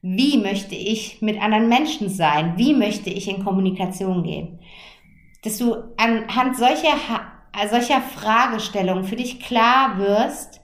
Wie 0.02 0.38
möchte 0.38 0.74
ich 0.74 1.22
mit 1.22 1.42
anderen 1.42 1.68
Menschen 1.68 2.10
sein? 2.10 2.54
Wie 2.56 2.74
möchte 2.74 3.10
ich 3.10 3.28
in 3.28 3.44
Kommunikation 3.44 4.24
gehen? 4.24 4.60
Dass 5.44 5.58
du 5.58 5.76
anhand 5.98 6.56
solcher, 6.56 6.96
solcher 7.70 8.02
Fragestellungen 8.02 9.04
für 9.04 9.18
dich 9.18 9.42
klar 9.42 9.98
wirst, 9.98 10.62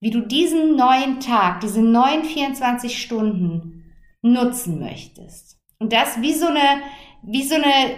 wie 0.00 0.10
du 0.10 0.20
diesen 0.20 0.76
neuen 0.76 1.18
Tag, 1.18 1.60
diese 1.60 1.82
neuen 1.82 2.24
24 2.24 3.02
Stunden 3.02 3.83
nutzen 4.24 4.80
möchtest. 4.80 5.58
Und 5.78 5.92
das 5.92 6.20
wie 6.20 6.32
so 6.32 6.46
eine 6.46 6.82
wie 7.22 7.42
so 7.42 7.54
eine 7.54 7.96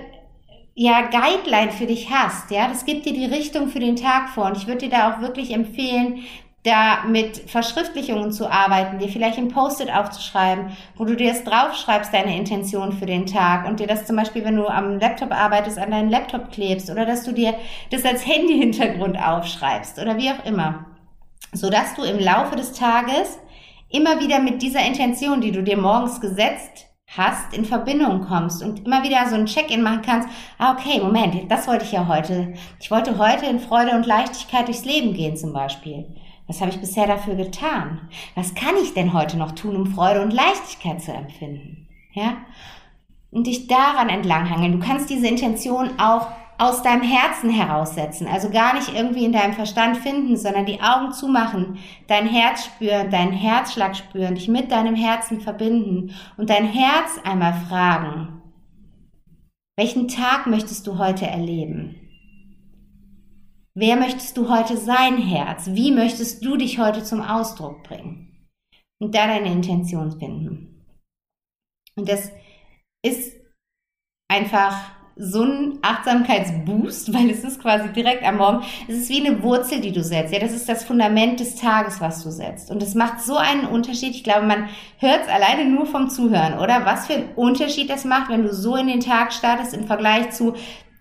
ja, 0.75 1.03
Guideline 1.03 1.73
für 1.73 1.87
dich 1.87 2.11
hast, 2.11 2.51
ja, 2.51 2.69
das 2.69 2.85
gibt 2.85 3.07
dir 3.07 3.15
die 3.15 3.25
Richtung 3.25 3.69
für 3.69 3.81
den 3.81 3.97
Tag 3.97 4.29
vor 4.29 4.45
und 4.45 4.59
ich 4.59 4.67
würde 4.67 4.81
dir 4.81 4.91
da 4.91 5.11
auch 5.11 5.21
wirklich 5.23 5.53
empfehlen, 5.53 6.25
da 6.65 7.05
mit 7.07 7.49
Verschriftlichungen 7.49 8.33
zu 8.33 8.51
arbeiten, 8.51 8.99
dir 8.99 9.09
vielleicht 9.09 9.39
ein 9.39 9.49
Post-it 9.49 9.91
aufzuschreiben, 9.91 10.77
wo 10.97 11.05
du 11.05 11.15
dir 11.15 11.33
das 11.33 11.45
draufschreibst, 11.45 12.12
deine 12.12 12.37
Intention 12.37 12.93
für 12.93 13.07
den 13.07 13.25
Tag 13.25 13.67
und 13.67 13.79
dir 13.79 13.87
das 13.87 14.05
zum 14.05 14.17
Beispiel, 14.17 14.45
wenn 14.45 14.57
du 14.57 14.67
am 14.67 14.99
Laptop 14.99 15.33
arbeitest, 15.33 15.79
an 15.79 15.93
deinen 15.93 16.11
Laptop 16.11 16.51
klebst 16.51 16.91
oder 16.91 17.07
dass 17.07 17.23
du 17.23 17.33
dir 17.33 17.55
das 17.91 18.05
als 18.05 18.27
Handy-Hintergrund 18.27 19.17
aufschreibst 19.17 19.99
oder 19.99 20.19
wie 20.19 20.31
auch 20.31 20.45
immer. 20.45 20.87
Sodass 21.53 21.95
du 21.95 22.03
im 22.03 22.19
Laufe 22.19 22.57
des 22.57 22.73
Tages 22.73 23.39
immer 23.88 24.20
wieder 24.20 24.40
mit 24.40 24.62
dieser 24.62 24.85
Intention, 24.85 25.40
die 25.40 25.53
du 25.53 25.62
dir 25.62 25.77
morgens 25.77 26.20
gesetzt 26.20 26.87
hast, 27.16 27.57
in 27.57 27.64
Verbindung 27.64 28.22
kommst 28.22 28.62
und 28.62 28.85
immer 28.85 29.03
wieder 29.03 29.29
so 29.29 29.37
ein 29.37 29.46
Check-in 29.46 29.83
machen 29.83 30.03
kannst. 30.03 30.29
Ah, 30.59 30.72
okay, 30.72 31.01
Moment, 31.01 31.51
das 31.51 31.68
wollte 31.68 31.85
ich 31.85 31.92
ja 31.92 32.09
heute. 32.09 32.55
Ich 32.81 32.90
wollte 32.90 33.18
heute 33.18 33.46
in 33.46 33.61
Freude 33.61 33.92
und 33.92 34.07
Leichtigkeit 34.07 34.66
durchs 34.66 34.85
Leben 34.85 35.14
gehen 35.14 35.37
zum 35.37 35.53
Beispiel. 35.53 36.07
Was 36.49 36.61
habe 36.61 36.70
ich 36.70 36.81
bisher 36.81 37.07
dafür 37.07 37.35
getan? 37.35 38.09
Was 38.35 38.55
kann 38.55 38.75
ich 38.83 38.94
denn 38.94 39.12
heute 39.12 39.37
noch 39.37 39.53
tun, 39.53 39.77
um 39.77 39.87
Freude 39.87 40.22
und 40.22 40.33
Leichtigkeit 40.33 41.01
zu 41.03 41.12
empfinden? 41.12 41.88
Ja? 42.12 42.37
Und 43.31 43.46
dich 43.46 43.66
daran 43.66 44.09
entlanghangeln. 44.09 44.81
Du 44.81 44.87
kannst 44.87 45.11
diese 45.11 45.27
Intention 45.27 45.99
auch 45.99 46.29
aus 46.59 46.83
deinem 46.83 47.03
Herzen 47.03 47.51
heraussetzen. 47.51 48.27
Also 48.27 48.51
gar 48.51 48.75
nicht 48.75 48.95
irgendwie 48.95 49.25
in 49.25 49.33
deinem 49.33 49.53
Verstand 49.53 49.99
finden, 49.99 50.37
sondern 50.37 50.66
die 50.66 50.81
Augen 50.81 51.12
zumachen, 51.12 51.79
dein 52.07 52.27
Herz 52.27 52.64
spüren, 52.64 53.11
deinen 53.11 53.33
Herzschlag 53.33 53.97
spüren, 53.97 54.35
dich 54.35 54.49
mit 54.49 54.73
deinem 54.73 54.95
Herzen 54.95 55.40
verbinden 55.40 56.14
und 56.37 56.51
dein 56.51 56.66
Herz 56.66 57.19
einmal 57.25 57.55
fragen, 57.69 58.42
welchen 59.79 60.09
Tag 60.09 60.47
möchtest 60.47 60.87
du 60.87 60.99
heute 60.99 61.27
erleben? 61.27 61.97
Wer 63.75 63.97
möchtest 63.97 64.38
du 64.38 64.49
heute 64.49 64.79
sein, 64.79 65.19
Herz? 65.19 65.66
Wie 65.66 65.92
möchtest 65.92 66.42
du 66.42 66.57
dich 66.57 66.79
heute 66.79 67.05
zum 67.05 67.21
Ausdruck 67.21 67.83
bringen? 67.83 68.49
Und 68.99 69.14
da 69.14 69.27
deine 69.27 69.53
Intention 69.53 70.19
finden. 70.19 70.87
Und 71.95 72.09
das 72.09 72.33
ist 73.05 73.37
einfach 74.29 74.97
so 75.18 75.42
ein 75.42 75.79
Achtsamkeitsboost, 75.81 77.12
weil 77.14 77.31
es 77.31 77.42
ist 77.42 77.61
quasi 77.61 77.88
direkt 77.92 78.22
am 78.22 78.37
Morgen. 78.37 78.64
Es 78.87 78.96
ist 78.96 79.09
wie 79.09 79.26
eine 79.26 79.42
Wurzel, 79.42 79.81
die 79.81 79.92
du 79.92 80.05
setzt. 80.05 80.33
Ja, 80.33 80.38
das 80.38 80.52
ist 80.52 80.68
das 80.68 80.85
Fundament 80.85 81.40
des 81.40 81.57
Tages, 81.57 82.02
was 82.02 82.22
du 82.22 82.31
setzt. 82.31 82.70
Und 82.70 82.83
es 82.83 82.94
macht 82.94 83.20
so 83.20 83.37
einen 83.37 83.64
Unterschied. 83.64 84.11
Ich 84.11 84.24
glaube, 84.24 84.46
man 84.46 84.68
hört 84.98 85.22
es 85.22 85.29
alleine 85.29 85.64
nur 85.70 85.87
vom 85.87 86.11
Zuhören, 86.11 86.59
oder? 86.59 86.85
Was 86.85 87.07
für 87.07 87.14
einen 87.14 87.35
Unterschied 87.35 87.88
das 87.88 88.05
macht, 88.05 88.31
wenn 88.31 88.42
du 88.42 88.52
so 88.52 88.76
in 88.76 88.88
den 88.88 89.00
Tag 89.00 89.33
startest 89.33 89.72
im 89.72 89.87
Vergleich 89.87 90.33
zu 90.33 90.55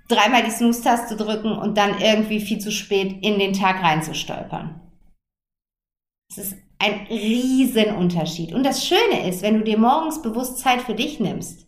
dreimal 0.07 0.43
die 0.43 0.51
Snooze-Taste 0.51 1.17
drücken 1.17 1.51
und 1.51 1.77
dann 1.77 1.99
irgendwie 1.99 2.39
viel 2.39 2.59
zu 2.59 2.71
spät 2.71 3.17
in 3.21 3.37
den 3.37 3.51
Tag 3.51 3.83
reinzustolpern. 3.83 4.79
Es 6.29 6.37
ist 6.37 6.57
ein 6.79 7.05
Riesenunterschied. 7.09 8.53
Und 8.53 8.63
das 8.63 8.85
Schöne 8.85 9.27
ist, 9.27 9.41
wenn 9.41 9.57
du 9.57 9.63
dir 9.63 9.77
morgens 9.77 10.21
bewusst 10.21 10.59
Zeit 10.59 10.81
für 10.81 10.95
dich 10.95 11.19
nimmst, 11.19 11.67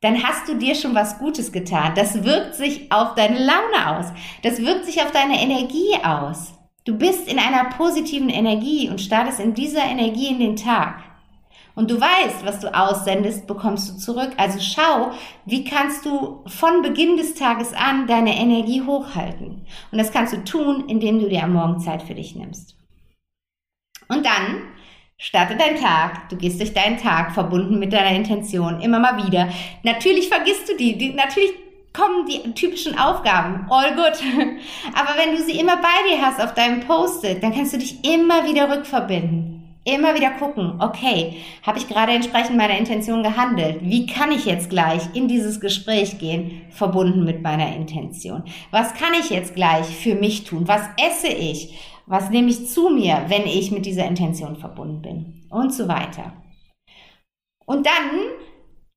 dann 0.00 0.22
hast 0.22 0.48
du 0.48 0.56
dir 0.56 0.74
schon 0.74 0.94
was 0.94 1.18
Gutes 1.18 1.52
getan. 1.52 1.92
Das 1.94 2.24
wirkt 2.24 2.54
sich 2.54 2.90
auf 2.90 3.14
deine 3.14 3.38
Laune 3.38 3.98
aus. 3.98 4.06
Das 4.42 4.58
wirkt 4.58 4.84
sich 4.84 5.02
auf 5.02 5.12
deine 5.12 5.40
Energie 5.40 5.96
aus. 6.04 6.54
Du 6.84 6.96
bist 6.96 7.30
in 7.30 7.38
einer 7.38 7.70
positiven 7.70 8.28
Energie 8.28 8.88
und 8.88 9.00
startest 9.00 9.38
in 9.38 9.54
dieser 9.54 9.84
Energie 9.84 10.28
in 10.28 10.40
den 10.40 10.56
Tag 10.56 11.02
und 11.74 11.90
du 11.90 11.98
weißt, 11.98 12.44
was 12.44 12.60
du 12.60 12.74
aussendest, 12.74 13.46
bekommst 13.46 13.90
du 13.90 13.96
zurück. 13.96 14.32
Also 14.36 14.60
schau, 14.60 15.12
wie 15.46 15.64
kannst 15.64 16.04
du 16.04 16.44
von 16.46 16.82
Beginn 16.82 17.16
des 17.16 17.34
Tages 17.34 17.72
an 17.72 18.06
deine 18.06 18.36
Energie 18.36 18.82
hochhalten. 18.82 19.66
Und 19.90 19.98
das 19.98 20.12
kannst 20.12 20.34
du 20.34 20.44
tun, 20.44 20.88
indem 20.88 21.18
du 21.18 21.28
dir 21.28 21.44
am 21.44 21.54
Morgen 21.54 21.80
Zeit 21.80 22.02
für 22.02 22.14
dich 22.14 22.36
nimmst. 22.36 22.76
Und 24.08 24.26
dann 24.26 24.68
starte 25.22 25.56
dein 25.56 25.76
Tag. 25.76 26.28
Du 26.28 26.36
gehst 26.36 26.58
durch 26.60 26.74
deinen 26.74 26.98
Tag 26.98 27.32
verbunden 27.32 27.78
mit 27.78 27.92
deiner 27.92 28.14
Intention 28.14 28.80
immer 28.80 28.98
mal 28.98 29.24
wieder. 29.24 29.48
Natürlich 29.84 30.28
vergisst 30.28 30.68
du 30.68 30.76
die, 30.76 30.98
die 30.98 31.12
natürlich 31.14 31.52
kommen 31.92 32.26
die 32.26 32.52
typischen 32.54 32.98
Aufgaben. 32.98 33.66
All 33.70 33.94
good. 33.94 34.04
Aber 34.94 35.10
wenn 35.16 35.36
du 35.36 35.42
sie 35.42 35.60
immer 35.60 35.76
bei 35.76 36.10
dir 36.10 36.20
hast 36.20 36.42
auf 36.42 36.54
deinem 36.54 36.80
Post-it, 36.80 37.42
dann 37.42 37.54
kannst 37.54 37.72
du 37.72 37.78
dich 37.78 38.04
immer 38.04 38.44
wieder 38.44 38.74
rückverbinden. 38.74 39.60
Immer 39.84 40.14
wieder 40.14 40.30
gucken, 40.30 40.74
okay, 40.78 41.38
habe 41.64 41.78
ich 41.78 41.88
gerade 41.88 42.12
entsprechend 42.12 42.56
meiner 42.56 42.78
Intention 42.78 43.24
gehandelt? 43.24 43.78
Wie 43.82 44.06
kann 44.06 44.30
ich 44.30 44.44
jetzt 44.44 44.70
gleich 44.70 45.02
in 45.14 45.26
dieses 45.26 45.60
Gespräch 45.60 46.18
gehen, 46.18 46.62
verbunden 46.70 47.24
mit 47.24 47.42
meiner 47.42 47.74
Intention? 47.74 48.44
Was 48.70 48.94
kann 48.94 49.12
ich 49.20 49.30
jetzt 49.30 49.56
gleich 49.56 49.86
für 49.86 50.14
mich 50.14 50.44
tun? 50.44 50.68
Was 50.68 50.82
esse 50.96 51.28
ich? 51.28 51.76
Was 52.06 52.30
nehme 52.30 52.48
ich 52.48 52.68
zu 52.68 52.90
mir, 52.90 53.24
wenn 53.28 53.46
ich 53.46 53.70
mit 53.70 53.86
dieser 53.86 54.06
Intention 54.06 54.56
verbunden 54.56 55.02
bin? 55.02 55.46
Und 55.50 55.72
so 55.72 55.88
weiter. 55.88 56.32
Und 57.66 57.86
dann 57.86 58.20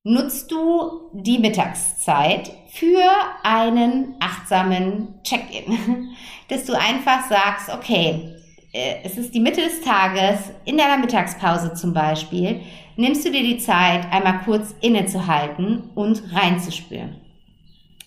nutzt 0.04 0.50
du 0.50 1.10
die 1.12 1.38
Mittagszeit 1.38 2.52
für 2.68 3.02
einen 3.42 4.14
achtsamen 4.20 5.20
Check-in, 5.22 6.10
dass 6.48 6.64
du 6.64 6.74
einfach 6.74 7.28
sagst, 7.28 7.70
okay, 7.70 8.36
äh, 8.72 8.96
es 9.02 9.18
ist 9.18 9.34
die 9.34 9.40
Mitte 9.40 9.62
des 9.62 9.80
Tages, 9.80 10.52
in 10.64 10.76
deiner 10.76 10.98
Mittagspause 10.98 11.74
zum 11.74 11.92
Beispiel, 11.92 12.60
nimmst 12.96 13.26
du 13.26 13.30
dir 13.30 13.42
die 13.42 13.58
Zeit, 13.58 14.12
einmal 14.12 14.40
kurz 14.44 14.74
innezuhalten 14.80 15.90
und 15.94 16.22
reinzuspüren. 16.32 17.20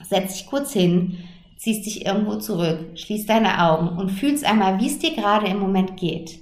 Setz 0.08 0.38
dich 0.38 0.46
kurz 0.48 0.74
hin, 0.74 1.18
ziehst 1.60 1.86
dich 1.86 2.06
irgendwo 2.06 2.38
zurück, 2.38 2.98
schließt 2.98 3.30
deine 3.30 3.62
Augen 3.62 3.90
und 3.90 4.10
fühlst 4.10 4.46
einmal, 4.46 4.80
wie 4.80 4.88
es 4.88 4.98
dir 4.98 5.14
gerade 5.14 5.48
im 5.48 5.60
Moment 5.60 5.98
geht. 5.98 6.40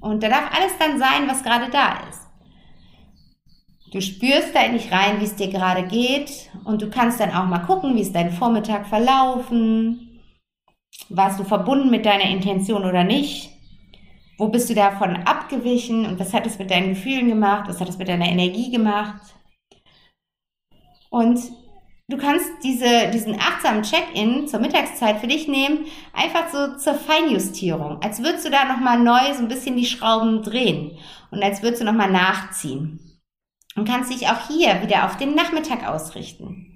Und 0.00 0.22
da 0.22 0.28
darf 0.28 0.54
alles 0.54 0.72
dann 0.78 0.98
sein, 0.98 1.28
was 1.28 1.42
gerade 1.42 1.70
da 1.70 2.00
ist. 2.10 2.20
Du 3.92 4.00
spürst 4.00 4.54
da 4.54 4.64
in 4.64 4.72
dich 4.72 4.90
rein, 4.90 5.20
wie 5.20 5.24
es 5.24 5.36
dir 5.36 5.48
gerade 5.48 5.86
geht 5.86 6.50
und 6.64 6.82
du 6.82 6.90
kannst 6.90 7.20
dann 7.20 7.30
auch 7.30 7.46
mal 7.46 7.60
gucken, 7.60 7.94
wie 7.94 8.00
ist 8.00 8.14
dein 8.14 8.32
Vormittag 8.32 8.88
verlaufen, 8.88 10.20
warst 11.08 11.38
du 11.38 11.44
verbunden 11.44 11.90
mit 11.90 12.04
deiner 12.04 12.28
Intention 12.28 12.84
oder 12.84 13.04
nicht? 13.04 13.50
Wo 14.36 14.48
bist 14.48 14.68
du 14.68 14.74
davon 14.74 15.16
abgewichen 15.18 16.06
und 16.06 16.18
was 16.18 16.34
hat 16.34 16.44
es 16.44 16.58
mit 16.58 16.72
deinen 16.72 16.90
Gefühlen 16.90 17.28
gemacht? 17.28 17.68
Was 17.68 17.80
hat 17.80 17.88
es 17.88 17.98
mit 17.98 18.08
deiner 18.08 18.26
Energie 18.26 18.72
gemacht? 18.72 19.22
Und 21.10 21.38
du 22.08 22.16
kannst 22.16 22.50
diese, 22.62 23.10
diesen 23.10 23.38
achtsamen 23.40 23.82
Check-in 23.82 24.48
zur 24.48 24.60
Mittagszeit 24.60 25.18
für 25.18 25.26
dich 25.26 25.48
nehmen, 25.48 25.86
einfach 26.12 26.50
so 26.52 26.76
zur 26.76 26.94
Feinjustierung. 26.94 28.02
Als 28.02 28.22
würdest 28.22 28.44
du 28.44 28.50
da 28.50 28.64
nochmal 28.64 28.98
neu 28.98 29.34
so 29.34 29.40
ein 29.40 29.48
bisschen 29.48 29.76
die 29.76 29.86
Schrauben 29.86 30.42
drehen 30.42 30.98
und 31.30 31.42
als 31.42 31.62
würdest 31.62 31.82
du 31.82 31.86
nochmal 31.86 32.10
nachziehen. 32.10 33.00
Und 33.76 33.88
kannst 33.88 34.12
dich 34.12 34.28
auch 34.28 34.46
hier 34.46 34.82
wieder 34.82 35.04
auf 35.04 35.16
den 35.16 35.34
Nachmittag 35.34 35.88
ausrichten. 35.88 36.73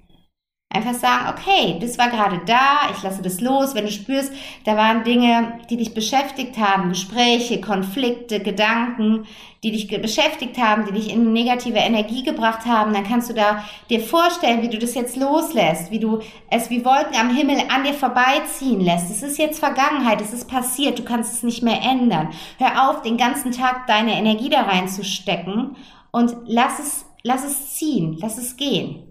Einfach 0.71 0.93
sagen, 0.93 1.33
okay, 1.35 1.79
das 1.81 1.97
war 1.97 2.09
gerade 2.09 2.41
da, 2.45 2.91
ich 2.95 3.01
lasse 3.01 3.23
das 3.23 3.41
los. 3.41 3.73
Wenn 3.73 3.85
du 3.85 3.91
spürst, 3.91 4.31
da 4.65 4.77
waren 4.77 5.03
Dinge, 5.03 5.59
die 5.67 5.77
dich 5.77 5.95
beschäftigt 5.95 6.59
haben, 6.59 6.89
Gespräche, 6.89 7.59
Konflikte, 7.59 8.39
Gedanken, 8.39 9.25
die 9.63 9.71
dich 9.71 9.87
beschäftigt 9.87 10.59
haben, 10.59 10.85
die 10.85 10.91
dich 10.91 11.11
in 11.11 11.33
negative 11.33 11.79
Energie 11.79 12.21
gebracht 12.21 12.67
haben, 12.67 12.93
dann 12.93 13.03
kannst 13.03 13.31
du 13.31 13.33
da 13.33 13.65
dir 13.89 13.99
vorstellen, 13.99 14.61
wie 14.61 14.69
du 14.69 14.77
das 14.77 14.93
jetzt 14.93 15.15
loslässt, 15.15 15.89
wie 15.89 15.99
du 15.99 16.19
es 16.51 16.69
wie 16.69 16.85
Wolken 16.85 17.19
am 17.19 17.35
Himmel 17.35 17.57
an 17.73 17.83
dir 17.83 17.95
vorbeiziehen 17.95 18.79
lässt. 18.79 19.09
Es 19.09 19.23
ist 19.23 19.39
jetzt 19.39 19.57
Vergangenheit, 19.57 20.21
es 20.21 20.33
ist 20.33 20.47
passiert, 20.47 20.99
du 20.99 21.03
kannst 21.03 21.33
es 21.33 21.41
nicht 21.41 21.63
mehr 21.63 21.81
ändern. 21.81 22.29
Hör 22.59 22.91
auf, 22.91 23.01
den 23.01 23.17
ganzen 23.17 23.51
Tag 23.51 23.87
deine 23.87 24.13
Energie 24.13 24.51
da 24.51 24.61
reinzustecken 24.61 25.77
und 26.11 26.35
lass 26.45 26.77
es, 26.77 27.05
lass 27.23 27.43
es 27.43 27.73
ziehen, 27.73 28.19
lass 28.21 28.37
es 28.37 28.55
gehen 28.55 29.08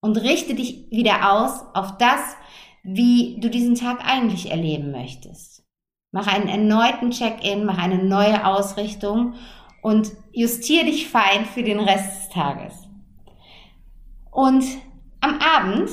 und 0.00 0.16
richte 0.18 0.54
dich 0.54 0.90
wieder 0.90 1.32
aus 1.32 1.64
auf 1.74 1.98
das, 1.98 2.20
wie 2.82 3.38
du 3.40 3.50
diesen 3.50 3.74
Tag 3.74 4.04
eigentlich 4.04 4.50
erleben 4.50 4.92
möchtest. 4.92 5.64
Mach 6.12 6.26
einen 6.26 6.48
erneuten 6.48 7.10
Check-in, 7.10 7.64
mach 7.64 7.78
eine 7.78 8.02
neue 8.02 8.46
Ausrichtung 8.46 9.34
und 9.82 10.12
justiere 10.32 10.86
dich 10.86 11.08
fein 11.08 11.44
für 11.44 11.62
den 11.62 11.80
Rest 11.80 12.22
des 12.22 12.28
Tages. 12.30 12.74
Und 14.30 14.64
am 15.20 15.38
Abend 15.40 15.90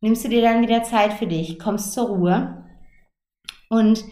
nimmst 0.00 0.24
du 0.24 0.28
dir 0.28 0.42
dann 0.42 0.62
wieder 0.62 0.82
Zeit 0.82 1.14
für 1.14 1.26
dich, 1.26 1.58
kommst 1.58 1.92
zur 1.92 2.08
Ruhe 2.08 2.64
und 3.68 4.04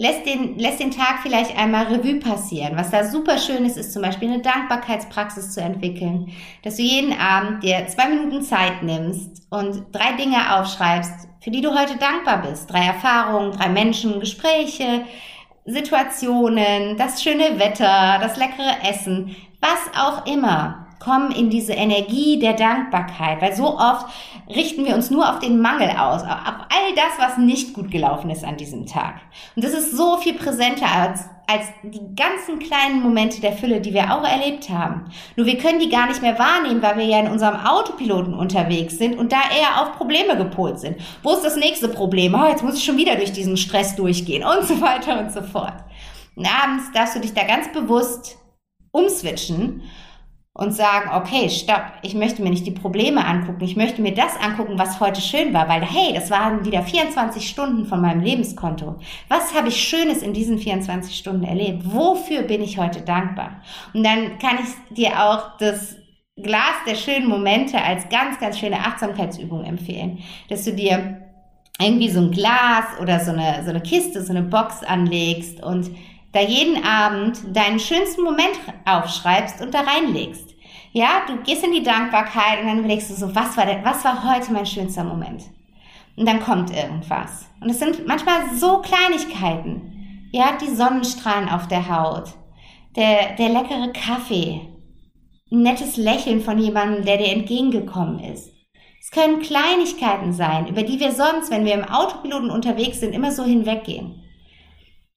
Lässt 0.00 0.26
den, 0.26 0.56
lässt 0.60 0.78
den 0.78 0.92
Tag 0.92 1.22
vielleicht 1.22 1.58
einmal 1.58 1.86
Revue 1.86 2.20
passieren. 2.20 2.76
Was 2.76 2.90
da 2.90 3.02
super 3.02 3.36
schön 3.36 3.64
ist, 3.64 3.76
ist 3.76 3.92
zum 3.92 4.02
Beispiel 4.02 4.28
eine 4.28 4.40
Dankbarkeitspraxis 4.40 5.50
zu 5.50 5.60
entwickeln. 5.60 6.30
Dass 6.62 6.76
du 6.76 6.82
jeden 6.82 7.18
Abend 7.18 7.64
dir 7.64 7.84
zwei 7.88 8.08
Minuten 8.08 8.42
Zeit 8.42 8.84
nimmst 8.84 9.42
und 9.50 9.86
drei 9.90 10.12
Dinge 10.12 10.56
aufschreibst, 10.56 11.26
für 11.40 11.50
die 11.50 11.62
du 11.62 11.76
heute 11.76 11.98
dankbar 11.98 12.42
bist. 12.42 12.70
Drei 12.70 12.86
Erfahrungen, 12.86 13.50
drei 13.50 13.68
Menschen, 13.70 14.20
Gespräche, 14.20 15.04
Situationen, 15.64 16.96
das 16.96 17.20
schöne 17.20 17.58
Wetter, 17.58 18.20
das 18.20 18.36
leckere 18.36 18.88
Essen, 18.88 19.34
was 19.60 20.00
auch 20.00 20.26
immer. 20.26 20.87
Komm 21.00 21.30
in 21.30 21.50
diese 21.50 21.72
Energie 21.72 22.38
der 22.38 22.54
Dankbarkeit, 22.54 23.40
weil 23.40 23.54
so 23.54 23.78
oft 23.78 24.06
richten 24.48 24.84
wir 24.84 24.94
uns 24.94 25.10
nur 25.10 25.30
auf 25.30 25.38
den 25.38 25.60
Mangel 25.60 25.90
aus, 25.90 26.22
auf 26.22 26.28
all 26.28 26.94
das, 26.94 27.18
was 27.18 27.38
nicht 27.38 27.74
gut 27.74 27.90
gelaufen 27.90 28.30
ist 28.30 28.44
an 28.44 28.56
diesem 28.56 28.86
Tag. 28.86 29.20
Und 29.56 29.64
das 29.64 29.72
ist 29.72 29.96
so 29.96 30.16
viel 30.16 30.34
präsenter 30.34 30.86
als, 30.86 31.24
als 31.46 31.66
die 31.82 32.14
ganzen 32.16 32.58
kleinen 32.58 33.02
Momente 33.02 33.40
der 33.40 33.52
Fülle, 33.52 33.80
die 33.80 33.94
wir 33.94 34.12
auch 34.12 34.24
erlebt 34.24 34.68
haben. 34.70 35.04
Nur 35.36 35.46
wir 35.46 35.58
können 35.58 35.78
die 35.78 35.88
gar 35.88 36.06
nicht 36.06 36.22
mehr 36.22 36.38
wahrnehmen, 36.38 36.82
weil 36.82 36.98
wir 36.98 37.04
ja 37.04 37.20
in 37.20 37.28
unserem 37.28 37.64
Autopiloten 37.64 38.34
unterwegs 38.34 38.98
sind 38.98 39.16
und 39.16 39.32
da 39.32 39.38
eher 39.56 39.82
auf 39.82 39.96
Probleme 39.96 40.36
gepolt 40.36 40.80
sind. 40.80 40.96
Wo 41.22 41.32
ist 41.32 41.44
das 41.44 41.56
nächste 41.56 41.88
Problem? 41.88 42.34
Oh, 42.34 42.48
jetzt 42.48 42.64
muss 42.64 42.76
ich 42.76 42.84
schon 42.84 42.96
wieder 42.96 43.16
durch 43.16 43.32
diesen 43.32 43.56
Stress 43.56 43.96
durchgehen 43.96 44.44
und 44.44 44.66
so 44.66 44.80
weiter 44.80 45.20
und 45.20 45.32
so 45.32 45.42
fort. 45.42 45.74
Und 46.34 46.46
abends 46.46 46.90
darfst 46.92 47.16
du 47.16 47.20
dich 47.20 47.34
da 47.34 47.44
ganz 47.44 47.72
bewusst 47.72 48.38
umswitchen 48.92 49.82
und 50.58 50.72
sagen, 50.72 51.10
okay, 51.14 51.48
stopp, 51.48 51.84
ich 52.02 52.14
möchte 52.14 52.42
mir 52.42 52.50
nicht 52.50 52.66
die 52.66 52.72
Probleme 52.72 53.24
angucken, 53.24 53.62
ich 53.62 53.76
möchte 53.76 54.02
mir 54.02 54.12
das 54.12 54.36
angucken, 54.36 54.76
was 54.76 54.98
heute 54.98 55.20
schön 55.20 55.54
war, 55.54 55.68
weil 55.68 55.82
hey, 55.82 56.12
das 56.12 56.32
waren 56.32 56.64
wieder 56.64 56.82
24 56.82 57.48
Stunden 57.48 57.86
von 57.86 58.00
meinem 58.00 58.20
Lebenskonto. 58.20 58.96
Was 59.28 59.54
habe 59.54 59.68
ich 59.68 59.76
Schönes 59.80 60.20
in 60.20 60.32
diesen 60.32 60.58
24 60.58 61.16
Stunden 61.16 61.44
erlebt? 61.44 61.84
Wofür 61.84 62.42
bin 62.42 62.60
ich 62.60 62.76
heute 62.76 63.02
dankbar? 63.02 63.62
Und 63.94 64.04
dann 64.04 64.40
kann 64.40 64.58
ich 64.60 64.96
dir 64.96 65.22
auch 65.22 65.56
das 65.58 65.96
Glas 66.34 66.74
der 66.88 66.96
schönen 66.96 67.28
Momente 67.28 67.80
als 67.80 68.08
ganz, 68.08 68.40
ganz 68.40 68.58
schöne 68.58 68.80
Achtsamkeitsübung 68.80 69.62
empfehlen, 69.62 70.18
dass 70.48 70.64
du 70.64 70.72
dir 70.72 71.22
irgendwie 71.80 72.10
so 72.10 72.18
ein 72.18 72.32
Glas 72.32 72.98
oder 73.00 73.20
so 73.20 73.30
eine, 73.30 73.62
so 73.62 73.70
eine 73.70 73.80
Kiste, 73.80 74.24
so 74.24 74.32
eine 74.32 74.42
Box 74.42 74.82
anlegst 74.82 75.62
und 75.62 75.88
da 76.32 76.40
jeden 76.40 76.84
Abend 76.84 77.38
deinen 77.56 77.78
schönsten 77.78 78.22
Moment 78.22 78.58
aufschreibst 78.84 79.60
und 79.60 79.72
da 79.74 79.80
reinlegst. 79.80 80.54
Ja, 80.92 81.22
du 81.26 81.36
gehst 81.42 81.64
in 81.64 81.72
die 81.72 81.82
Dankbarkeit 81.82 82.60
und 82.60 82.66
dann 82.66 82.78
überlegst 82.80 83.10
du 83.10 83.14
so, 83.14 83.34
was 83.34 83.56
war 83.56 83.66
denn, 83.66 83.84
was 83.84 84.04
war 84.04 84.24
heute 84.24 84.52
mein 84.52 84.66
schönster 84.66 85.04
Moment? 85.04 85.44
Und 86.16 86.26
dann 86.26 86.40
kommt 86.40 86.74
irgendwas. 86.74 87.46
Und 87.60 87.70
es 87.70 87.78
sind 87.78 88.06
manchmal 88.06 88.54
so 88.56 88.78
Kleinigkeiten. 88.78 90.28
Ja, 90.32 90.56
die 90.60 90.74
Sonnenstrahlen 90.74 91.48
auf 91.48 91.68
der 91.68 91.88
Haut, 91.88 92.34
der, 92.96 93.34
der 93.36 93.48
leckere 93.48 93.92
Kaffee, 93.92 94.60
ein 95.50 95.62
nettes 95.62 95.96
Lächeln 95.96 96.42
von 96.42 96.58
jemandem, 96.58 97.04
der 97.04 97.16
dir 97.16 97.32
entgegengekommen 97.32 98.18
ist. 98.18 98.50
Es 99.00 99.10
können 99.10 99.40
Kleinigkeiten 99.40 100.32
sein, 100.34 100.66
über 100.66 100.82
die 100.82 101.00
wir 101.00 101.12
sonst, 101.12 101.50
wenn 101.50 101.64
wir 101.64 101.72
im 101.74 101.84
Autopiloten 101.84 102.50
unterwegs 102.50 103.00
sind, 103.00 103.14
immer 103.14 103.32
so 103.32 103.44
hinweggehen. 103.44 104.22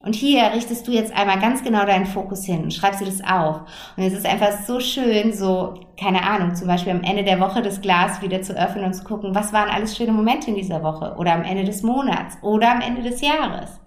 Und 0.03 0.15
hier 0.15 0.51
richtest 0.53 0.87
du 0.87 0.91
jetzt 0.91 1.15
einmal 1.15 1.39
ganz 1.39 1.63
genau 1.63 1.85
deinen 1.85 2.07
Fokus 2.07 2.43
hin 2.43 2.63
und 2.63 2.73
schreibst 2.73 3.01
dir 3.01 3.05
das 3.05 3.23
auf. 3.23 3.61
Und 3.95 4.03
es 4.03 4.13
ist 4.13 4.25
einfach 4.25 4.63
so 4.65 4.79
schön, 4.79 5.31
so, 5.31 5.75
keine 5.99 6.23
Ahnung, 6.23 6.55
zum 6.55 6.67
Beispiel 6.67 6.91
am 6.91 7.03
Ende 7.03 7.23
der 7.23 7.39
Woche 7.39 7.61
das 7.61 7.81
Glas 7.81 8.19
wieder 8.21 8.41
zu 8.41 8.57
öffnen 8.57 8.85
und 8.85 8.95
zu 8.95 9.03
gucken, 9.03 9.35
was 9.35 9.53
waren 9.53 9.69
alles 9.69 9.95
schöne 9.95 10.11
Momente 10.11 10.49
in 10.49 10.55
dieser 10.55 10.81
Woche 10.81 11.15
oder 11.17 11.33
am 11.33 11.43
Ende 11.43 11.65
des 11.65 11.83
Monats 11.83 12.37
oder 12.41 12.71
am 12.71 12.81
Ende 12.81 13.03
des 13.03 13.21
Jahres. 13.21 13.79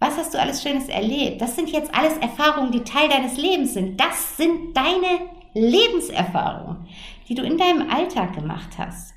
Was 0.00 0.16
hast 0.16 0.34
du 0.34 0.40
alles 0.40 0.62
Schönes 0.62 0.88
erlebt? 0.88 1.40
Das 1.40 1.54
sind 1.54 1.70
jetzt 1.70 1.94
alles 1.94 2.16
Erfahrungen, 2.18 2.72
die 2.72 2.82
Teil 2.82 3.08
deines 3.08 3.36
Lebens 3.36 3.74
sind. 3.74 4.00
Das 4.00 4.36
sind 4.36 4.76
deine 4.76 5.30
Lebenserfahrungen, 5.54 6.88
die 7.28 7.34
du 7.34 7.42
in 7.42 7.58
deinem 7.58 7.88
Alltag 7.90 8.34
gemacht 8.34 8.70
hast. 8.76 9.14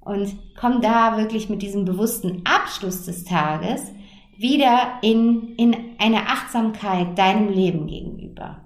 Und 0.00 0.38
komm 0.58 0.80
da 0.80 1.16
wirklich 1.16 1.48
mit 1.48 1.62
diesem 1.62 1.84
bewussten 1.84 2.42
Abschluss 2.44 3.04
des 3.04 3.24
Tages 3.24 3.92
wieder 4.40 4.98
in, 5.02 5.54
in 5.56 5.96
eine 5.98 6.28
Achtsamkeit 6.28 7.18
deinem 7.18 7.50
Leben 7.50 7.86
gegenüber. 7.86 8.64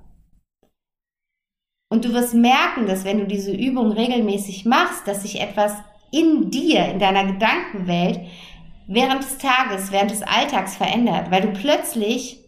Und 1.90 2.04
du 2.04 2.12
wirst 2.12 2.34
merken, 2.34 2.86
dass 2.86 3.04
wenn 3.04 3.18
du 3.18 3.26
diese 3.26 3.52
Übung 3.52 3.92
regelmäßig 3.92 4.64
machst, 4.64 5.06
dass 5.06 5.22
sich 5.22 5.40
etwas 5.40 5.74
in 6.12 6.50
dir, 6.50 6.86
in 6.86 6.98
deiner 6.98 7.24
Gedankenwelt, 7.24 8.20
während 8.86 9.22
des 9.24 9.38
Tages, 9.38 9.90
während 9.90 10.10
des 10.10 10.22
Alltags 10.22 10.76
verändert, 10.76 11.30
weil 11.30 11.42
du 11.42 11.52
plötzlich 11.52 12.44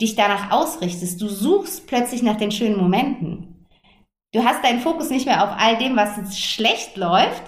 dich 0.00 0.16
danach 0.16 0.50
ausrichtest. 0.50 1.20
Du 1.20 1.28
suchst 1.28 1.86
plötzlich 1.86 2.22
nach 2.22 2.36
den 2.36 2.50
schönen 2.50 2.76
Momenten. 2.76 3.66
Du 4.32 4.44
hast 4.44 4.64
deinen 4.64 4.80
Fokus 4.80 5.10
nicht 5.10 5.26
mehr 5.26 5.44
auf 5.44 5.56
all 5.56 5.78
dem, 5.78 5.96
was 5.96 6.38
schlecht 6.38 6.96
läuft, 6.96 7.42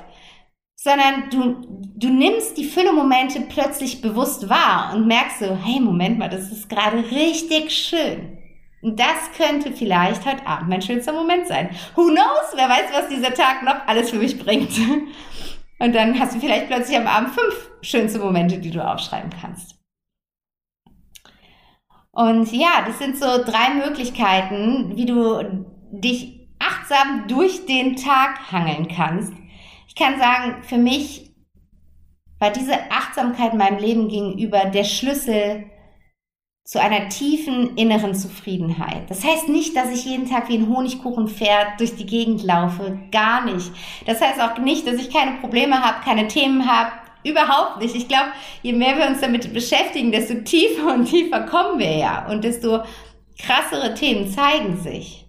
sondern 0.87 1.30
du, 1.30 1.82
du 1.97 2.09
nimmst 2.09 2.57
die 2.57 2.64
Fülle-Momente 2.64 3.41
plötzlich 3.49 4.01
bewusst 4.01 4.49
wahr 4.49 4.93
und 4.95 5.09
merkst 5.09 5.41
so, 5.41 5.59
hey, 5.64 5.80
Moment 5.80 6.16
mal, 6.16 6.28
das 6.28 6.53
ist 6.53 6.68
gerade 6.68 6.99
richtig 7.11 7.72
schön. 7.72 8.39
Und 8.82 9.01
das 9.01 9.32
könnte 9.37 9.72
vielleicht 9.72 10.24
heute 10.24 10.47
Abend 10.47 10.68
mein 10.68 10.82
schönster 10.82 11.12
Moment 11.12 11.49
sein. 11.49 11.70
Who 11.97 12.05
knows? 12.05 12.55
Wer 12.55 12.68
weiß, 12.68 12.93
was 12.93 13.09
dieser 13.09 13.34
Tag 13.34 13.64
noch 13.64 13.84
alles 13.89 14.11
für 14.11 14.18
mich 14.18 14.39
bringt. 14.39 14.70
Und 15.80 15.93
dann 15.93 16.18
hast 16.20 16.37
du 16.37 16.41
vielleicht 16.41 16.68
plötzlich 16.68 16.97
am 16.97 17.09
Abend 17.09 17.30
fünf 17.30 17.70
schönste 17.82 18.20
Momente, 18.20 18.59
die 18.59 18.70
du 18.70 18.87
aufschreiben 18.87 19.30
kannst. 19.41 19.74
Und 22.12 22.53
ja, 22.53 22.84
das 22.87 22.99
sind 22.99 23.18
so 23.18 23.26
drei 23.45 23.74
Möglichkeiten, 23.74 24.93
wie 24.95 25.05
du 25.05 25.66
dich 25.91 26.49
achtsam 26.61 27.26
durch 27.26 27.66
den 27.66 27.97
Tag 27.97 28.53
hangeln 28.53 28.87
kannst 28.87 29.32
kann 29.97 30.18
sagen, 30.18 30.62
für 30.62 30.78
mich 30.78 31.30
war 32.38 32.51
diese 32.51 32.90
Achtsamkeit 32.90 33.55
meinem 33.55 33.78
Leben 33.78 34.09
gegenüber 34.09 34.66
der 34.66 34.84
Schlüssel 34.84 35.64
zu 36.64 36.80
einer 36.80 37.09
tiefen 37.09 37.76
inneren 37.76 38.14
Zufriedenheit. 38.14 39.09
Das 39.09 39.24
heißt 39.24 39.49
nicht, 39.49 39.76
dass 39.76 39.92
ich 39.92 40.05
jeden 40.05 40.28
Tag 40.28 40.49
wie 40.49 40.59
ein 40.59 40.68
Honigkuchenpferd 40.68 41.78
durch 41.78 41.94
die 41.94 42.07
Gegend 42.07 42.42
laufe. 42.42 42.99
Gar 43.12 43.44
nicht. 43.44 43.70
Das 44.05 44.20
heißt 44.20 44.40
auch 44.40 44.59
nicht, 44.59 44.86
dass 44.86 44.97
ich 44.97 45.11
keine 45.11 45.38
Probleme 45.38 45.80
habe, 45.80 46.05
keine 46.05 46.26
Themen 46.26 46.68
habe. 46.68 46.90
Überhaupt 47.24 47.80
nicht. 47.80 47.94
Ich 47.94 48.09
glaube, 48.09 48.32
je 48.62 48.72
mehr 48.72 48.99
wir 48.99 49.07
uns 49.07 49.20
damit 49.20 49.53
beschäftigen, 49.53 50.11
desto 50.11 50.34
tiefer 50.42 50.92
und 50.92 51.07
tiefer 51.07 51.42
kommen 51.42 51.78
wir 51.78 51.97
ja. 51.97 52.26
Und 52.28 52.42
desto 52.42 52.80
krassere 53.38 53.94
Themen 53.94 54.28
zeigen 54.28 54.76
sich. 54.76 55.26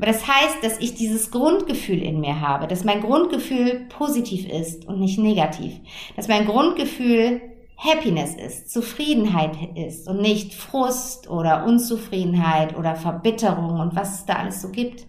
Aber 0.00 0.10
das 0.10 0.26
heißt, 0.26 0.62
dass 0.62 0.78
ich 0.78 0.94
dieses 0.94 1.30
Grundgefühl 1.30 2.02
in 2.02 2.20
mir 2.20 2.40
habe, 2.40 2.66
dass 2.66 2.84
mein 2.84 3.02
Grundgefühl 3.02 3.86
positiv 3.90 4.48
ist 4.48 4.88
und 4.88 4.98
nicht 4.98 5.18
negativ. 5.18 5.74
Dass 6.16 6.26
mein 6.26 6.46
Grundgefühl 6.46 7.42
Happiness 7.76 8.34
ist, 8.34 8.70
Zufriedenheit 8.70 9.58
ist 9.74 10.08
und 10.08 10.22
nicht 10.22 10.54
Frust 10.54 11.28
oder 11.28 11.66
Unzufriedenheit 11.66 12.78
oder 12.78 12.96
Verbitterung 12.96 13.78
und 13.78 13.94
was 13.94 14.20
es 14.20 14.24
da 14.24 14.36
alles 14.36 14.62
so 14.62 14.70
gibt. 14.70 15.02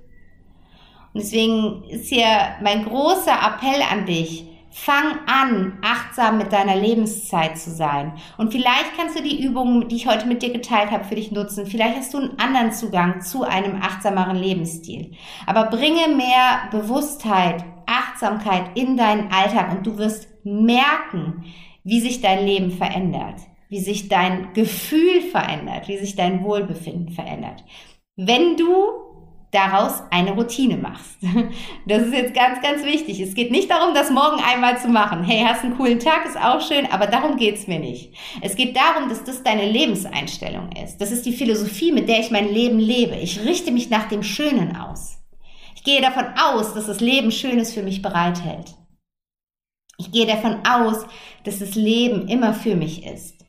Und 1.13 1.21
deswegen 1.23 1.85
ist 1.85 2.09
hier 2.09 2.27
mein 2.61 2.83
großer 2.83 3.31
Appell 3.31 3.81
an 3.89 4.05
dich, 4.05 4.45
Fang 4.73 5.19
an, 5.27 5.79
achtsam 5.81 6.37
mit 6.37 6.53
deiner 6.53 6.77
Lebenszeit 6.77 7.57
zu 7.57 7.71
sein. 7.71 8.13
Und 8.37 8.53
vielleicht 8.53 8.95
kannst 8.97 9.19
du 9.19 9.21
die 9.21 9.43
Übungen, 9.43 9.89
die 9.89 9.97
ich 9.97 10.07
heute 10.07 10.27
mit 10.27 10.41
dir 10.41 10.53
geteilt 10.53 10.91
habe, 10.91 11.03
für 11.03 11.15
dich 11.15 11.31
nutzen. 11.31 11.65
Vielleicht 11.65 11.97
hast 11.97 12.13
du 12.13 12.19
einen 12.19 12.39
anderen 12.39 12.71
Zugang 12.71 13.21
zu 13.21 13.43
einem 13.43 13.81
achtsameren 13.81 14.37
Lebensstil. 14.37 15.11
Aber 15.45 15.65
bringe 15.65 16.15
mehr 16.15 16.69
Bewusstheit, 16.71 17.65
Achtsamkeit 17.85 18.71
in 18.75 18.95
deinen 18.95 19.31
Alltag 19.31 19.75
und 19.75 19.85
du 19.85 19.97
wirst 19.97 20.29
merken, 20.45 21.43
wie 21.83 21.99
sich 21.99 22.21
dein 22.21 22.45
Leben 22.45 22.71
verändert, 22.71 23.41
wie 23.67 23.79
sich 23.79 24.07
dein 24.07 24.53
Gefühl 24.53 25.21
verändert, 25.21 25.89
wie 25.89 25.97
sich 25.97 26.15
dein 26.15 26.43
Wohlbefinden 26.43 27.09
verändert. 27.09 27.65
Wenn 28.15 28.55
du 28.55 29.10
daraus 29.51 30.01
eine 30.09 30.31
Routine 30.31 30.77
machst. 30.77 31.17
Das 31.85 32.03
ist 32.03 32.13
jetzt 32.13 32.33
ganz, 32.33 32.61
ganz 32.61 32.83
wichtig. 32.83 33.19
Es 33.19 33.33
geht 33.33 33.51
nicht 33.51 33.69
darum, 33.69 33.93
das 33.93 34.11
morgen 34.11 34.41
einmal 34.41 34.79
zu 34.79 34.87
machen. 34.87 35.23
Hey, 35.23 35.43
hast 35.45 35.63
einen 35.63 35.75
coolen 35.75 35.99
Tag, 35.99 36.25
ist 36.25 36.37
auch 36.37 36.61
schön, 36.61 36.85
aber 36.91 37.07
darum 37.07 37.35
geht's 37.35 37.67
mir 37.67 37.79
nicht. 37.79 38.13
Es 38.41 38.55
geht 38.55 38.75
darum, 38.75 39.09
dass 39.09 39.23
das 39.23 39.43
deine 39.43 39.69
Lebenseinstellung 39.69 40.69
ist. 40.83 40.99
Das 40.99 41.11
ist 41.11 41.25
die 41.25 41.33
Philosophie, 41.33 41.91
mit 41.91 42.07
der 42.07 42.19
ich 42.19 42.31
mein 42.31 42.53
Leben 42.53 42.79
lebe. 42.79 43.15
Ich 43.15 43.43
richte 43.43 43.71
mich 43.71 43.89
nach 43.89 44.07
dem 44.07 44.23
Schönen 44.23 44.77
aus. 44.77 45.17
Ich 45.75 45.83
gehe 45.83 46.01
davon 46.01 46.25
aus, 46.39 46.73
dass 46.73 46.85
das 46.85 46.99
Leben 46.99 47.31
Schönes 47.31 47.73
für 47.73 47.83
mich 47.83 48.01
bereithält. 48.01 48.75
Ich 49.97 50.11
gehe 50.11 50.27
davon 50.27 50.59
aus, 50.65 51.05
dass 51.43 51.59
das 51.59 51.75
Leben 51.75 52.27
immer 52.27 52.53
für 52.53 52.75
mich 52.75 53.05
ist. 53.05 53.43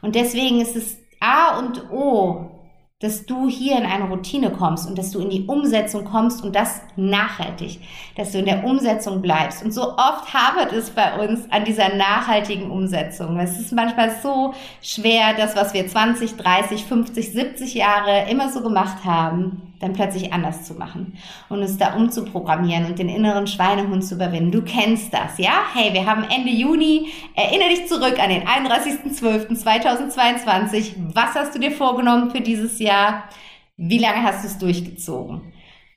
Und 0.00 0.14
deswegen 0.14 0.60
ist 0.60 0.76
es 0.76 0.96
A 1.20 1.58
und 1.58 1.90
O 1.90 2.61
dass 3.02 3.26
du 3.26 3.48
hier 3.48 3.76
in 3.76 3.84
eine 3.84 4.04
Routine 4.04 4.50
kommst 4.50 4.88
und 4.88 4.96
dass 4.96 5.10
du 5.10 5.18
in 5.18 5.28
die 5.28 5.44
Umsetzung 5.46 6.04
kommst 6.04 6.42
und 6.44 6.54
das 6.54 6.80
nachhaltig, 6.94 7.80
dass 8.16 8.30
du 8.30 8.38
in 8.38 8.44
der 8.44 8.64
Umsetzung 8.64 9.20
bleibst. 9.20 9.64
Und 9.64 9.72
so 9.72 9.82
oft 9.96 10.32
hapert 10.32 10.72
es 10.72 10.90
bei 10.90 11.18
uns 11.18 11.50
an 11.50 11.64
dieser 11.64 11.94
nachhaltigen 11.96 12.70
Umsetzung. 12.70 13.38
Es 13.40 13.58
ist 13.58 13.72
manchmal 13.72 14.12
so 14.22 14.54
schwer, 14.80 15.34
das, 15.36 15.56
was 15.56 15.74
wir 15.74 15.86
20, 15.86 16.36
30, 16.36 16.84
50, 16.84 17.32
70 17.32 17.74
Jahre 17.74 18.30
immer 18.30 18.50
so 18.50 18.62
gemacht 18.62 19.04
haben, 19.04 19.71
dann 19.82 19.92
plötzlich 19.92 20.32
anders 20.32 20.64
zu 20.64 20.72
machen 20.74 21.18
und 21.48 21.62
es 21.62 21.76
da 21.76 21.94
umzuprogrammieren 21.94 22.86
und 22.86 22.98
den 22.98 23.08
inneren 23.08 23.46
Schweinehund 23.46 24.04
zu 24.04 24.14
überwinden. 24.14 24.50
Du 24.52 24.62
kennst 24.62 25.12
das, 25.12 25.36
ja? 25.38 25.64
Hey, 25.74 25.92
wir 25.92 26.06
haben 26.06 26.24
Ende 26.24 26.50
Juni. 26.50 27.10
Erinnere 27.34 27.68
dich 27.70 27.86
zurück 27.86 28.18
an 28.18 28.30
den 28.30 28.44
31.12.2022. 28.44 30.94
Was 31.14 31.34
hast 31.34 31.54
du 31.54 31.58
dir 31.58 31.72
vorgenommen 31.72 32.30
für 32.30 32.40
dieses 32.40 32.78
Jahr? 32.78 33.24
Wie 33.76 33.98
lange 33.98 34.22
hast 34.22 34.44
du 34.44 34.48
es 34.48 34.56
durchgezogen? 34.58 35.51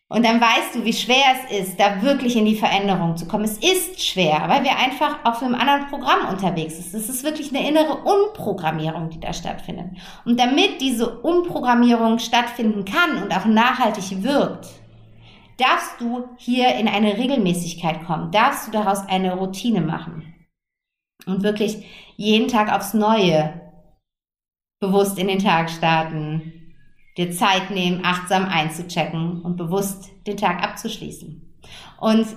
Und 0.07 0.23
dann 0.23 0.39
weißt 0.39 0.75
du, 0.75 0.85
wie 0.85 0.93
schwer 0.93 1.33
es 1.33 1.67
ist, 1.67 1.79
da 1.79 2.03
wirklich 2.03 2.35
in 2.35 2.45
die 2.45 2.55
Veränderung 2.55 3.17
zu 3.17 3.27
kommen. 3.27 3.43
Es 3.43 3.57
ist 3.57 4.05
schwer, 4.05 4.43
weil 4.47 4.63
wir 4.63 4.77
einfach 4.77 5.25
auf 5.25 5.41
einem 5.41 5.55
anderen 5.55 5.87
Programm 5.87 6.29
unterwegs 6.29 6.75
sind. 6.75 6.93
Es 6.93 7.09
ist 7.09 7.23
wirklich 7.23 7.49
eine 7.49 7.67
innere 7.67 8.03
Umprogrammierung, 8.03 9.09
die 9.09 9.19
da 9.19 9.33
stattfindet. 9.33 9.87
Und 10.23 10.39
damit 10.39 10.79
diese 10.79 11.19
Umprogrammierung 11.21 12.19
stattfinden 12.19 12.85
kann 12.85 13.23
und 13.23 13.35
auch 13.35 13.45
nachhaltig 13.45 14.21
wirkt, 14.21 14.67
darfst 15.57 15.99
du 15.99 16.29
hier 16.37 16.75
in 16.75 16.87
eine 16.87 17.17
Regelmäßigkeit 17.17 18.05
kommen, 18.05 18.31
darfst 18.31 18.67
du 18.67 18.71
daraus 18.71 19.07
eine 19.07 19.35
Routine 19.35 19.81
machen. 19.81 20.35
Und 21.25 21.41
wirklich 21.41 22.13
jeden 22.15 22.47
Tag 22.47 22.71
aufs 22.71 22.93
Neue 22.93 23.59
bewusst 24.79 25.17
in 25.17 25.27
den 25.27 25.39
Tag 25.39 25.71
starten, 25.71 26.64
dir 27.17 27.31
Zeit 27.31 27.71
nehmen, 27.71 28.01
achtsam 28.03 28.45
einzuchecken 28.45 29.41
und 29.41 29.55
bewusst 29.57 30.09
den 30.27 30.37
Tag 30.37 30.63
abzuschließen. 30.63 31.41
Und 31.99 32.27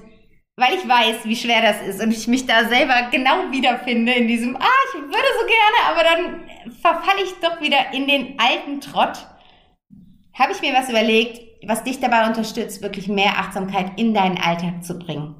weil 0.56 0.74
ich 0.74 0.88
weiß, 0.88 1.24
wie 1.24 1.36
schwer 1.36 1.62
das 1.62 1.82
ist 1.82 2.02
und 2.02 2.10
ich 2.10 2.26
mich 2.26 2.46
da 2.46 2.68
selber 2.68 3.08
genau 3.12 3.50
wiederfinde 3.50 4.12
in 4.12 4.26
diesem, 4.26 4.56
ah, 4.56 4.84
ich 4.88 5.00
würde 5.00 5.28
so 5.40 5.46
gerne, 5.46 5.90
aber 5.90 6.02
dann 6.02 6.74
verfalle 6.80 7.22
ich 7.22 7.32
doch 7.40 7.60
wieder 7.60 7.92
in 7.92 8.08
den 8.08 8.38
alten 8.38 8.80
Trott, 8.80 9.26
habe 10.36 10.52
ich 10.52 10.60
mir 10.60 10.74
was 10.74 10.90
überlegt, 10.90 11.40
was 11.66 11.84
dich 11.84 12.00
dabei 12.00 12.26
unterstützt, 12.26 12.82
wirklich 12.82 13.08
mehr 13.08 13.38
Achtsamkeit 13.38 13.92
in 13.96 14.14
deinen 14.14 14.38
Alltag 14.38 14.84
zu 14.84 14.98
bringen. 14.98 15.36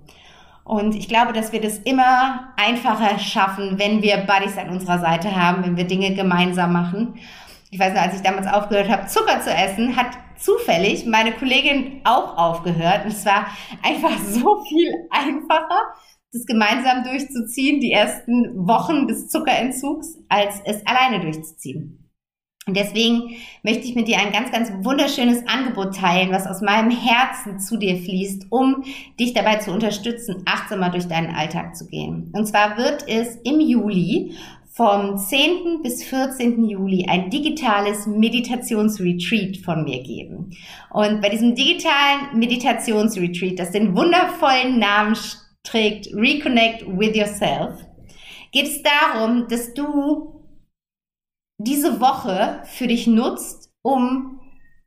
Und 0.64 0.95
ich 0.95 1.09
glaube, 1.09 1.32
dass 1.32 1.53
wir 1.53 1.61
das 1.61 1.78
immer 1.78 2.53
einfacher 2.57 3.18
schaffen, 3.18 3.78
wenn 3.78 4.03
wir 4.03 4.18
Buddies 4.18 4.59
an 4.59 4.70
unserer 4.70 4.99
Seite 4.99 5.34
haben, 5.34 5.64
wenn 5.64 5.76
wir 5.76 5.84
Dinge 5.84 6.14
gemeinsam 6.14 6.72
machen 6.72 7.18
ich 7.70 7.78
weiß 7.78 7.94
noch, 7.94 8.02
als 8.02 8.14
ich 8.14 8.22
damals 8.22 8.46
aufgehört 8.46 8.88
habe, 8.88 9.06
Zucker 9.06 9.40
zu 9.40 9.50
essen, 9.50 9.96
hat 9.96 10.16
zufällig 10.38 11.06
meine 11.06 11.32
Kollegin 11.32 12.00
auch 12.04 12.36
aufgehört. 12.38 13.04
Und 13.04 13.12
es 13.12 13.26
war 13.26 13.46
einfach 13.82 14.16
so 14.26 14.64
viel 14.64 14.92
einfacher, 15.10 15.80
das 16.32 16.46
gemeinsam 16.46 17.04
durchzuziehen, 17.04 17.80
die 17.80 17.92
ersten 17.92 18.66
Wochen 18.66 19.06
des 19.08 19.28
Zuckerentzugs, 19.28 20.18
als 20.28 20.60
es 20.64 20.86
alleine 20.86 21.20
durchzuziehen. 21.20 22.08
Und 22.66 22.76
deswegen 22.76 23.36
möchte 23.62 23.84
ich 23.84 23.94
mit 23.94 24.08
dir 24.08 24.18
ein 24.18 24.30
ganz, 24.30 24.52
ganz 24.52 24.70
wunderschönes 24.84 25.42
Angebot 25.48 25.96
teilen, 25.96 26.30
was 26.30 26.46
aus 26.46 26.60
meinem 26.60 26.90
Herzen 26.90 27.58
zu 27.58 27.78
dir 27.78 27.96
fließt, 27.96 28.48
um 28.50 28.84
dich 29.18 29.32
dabei 29.32 29.56
zu 29.56 29.72
unterstützen, 29.72 30.42
achtsamer 30.44 30.90
durch 30.90 31.08
deinen 31.08 31.34
Alltag 31.34 31.74
zu 31.74 31.86
gehen. 31.86 32.30
Und 32.34 32.46
zwar 32.46 32.76
wird 32.76 33.08
es 33.08 33.36
im 33.36 33.60
Juli 33.60 34.36
vom 34.79 35.18
10. 35.18 35.83
bis 35.83 36.05
14. 36.05 36.64
Juli 36.68 37.05
ein 37.09 37.31
digitales 37.31 38.07
Meditationsretreat 38.07 39.57
von 39.57 39.83
mir 39.83 40.05
geben. 40.05 40.57
Und 40.91 41.20
bei 41.20 41.31
diesem 41.31 41.57
digitalen 41.57 42.39
Meditationsretreat, 42.39 43.59
das 43.59 43.72
den 43.72 43.97
wundervollen 43.97 44.79
Namen 44.79 45.16
trägt 45.64 46.14
Reconnect 46.14 46.87
with 46.87 47.16
Yourself, 47.16 47.85
geht 48.53 48.68
es 48.68 48.81
darum, 48.85 49.49
dass 49.49 49.74
du 49.74 50.45
diese 51.59 52.01
Woche 52.01 52.62
für 52.66 52.87
dich 52.87 53.09
nutzt, 53.09 53.72
um 53.83 54.39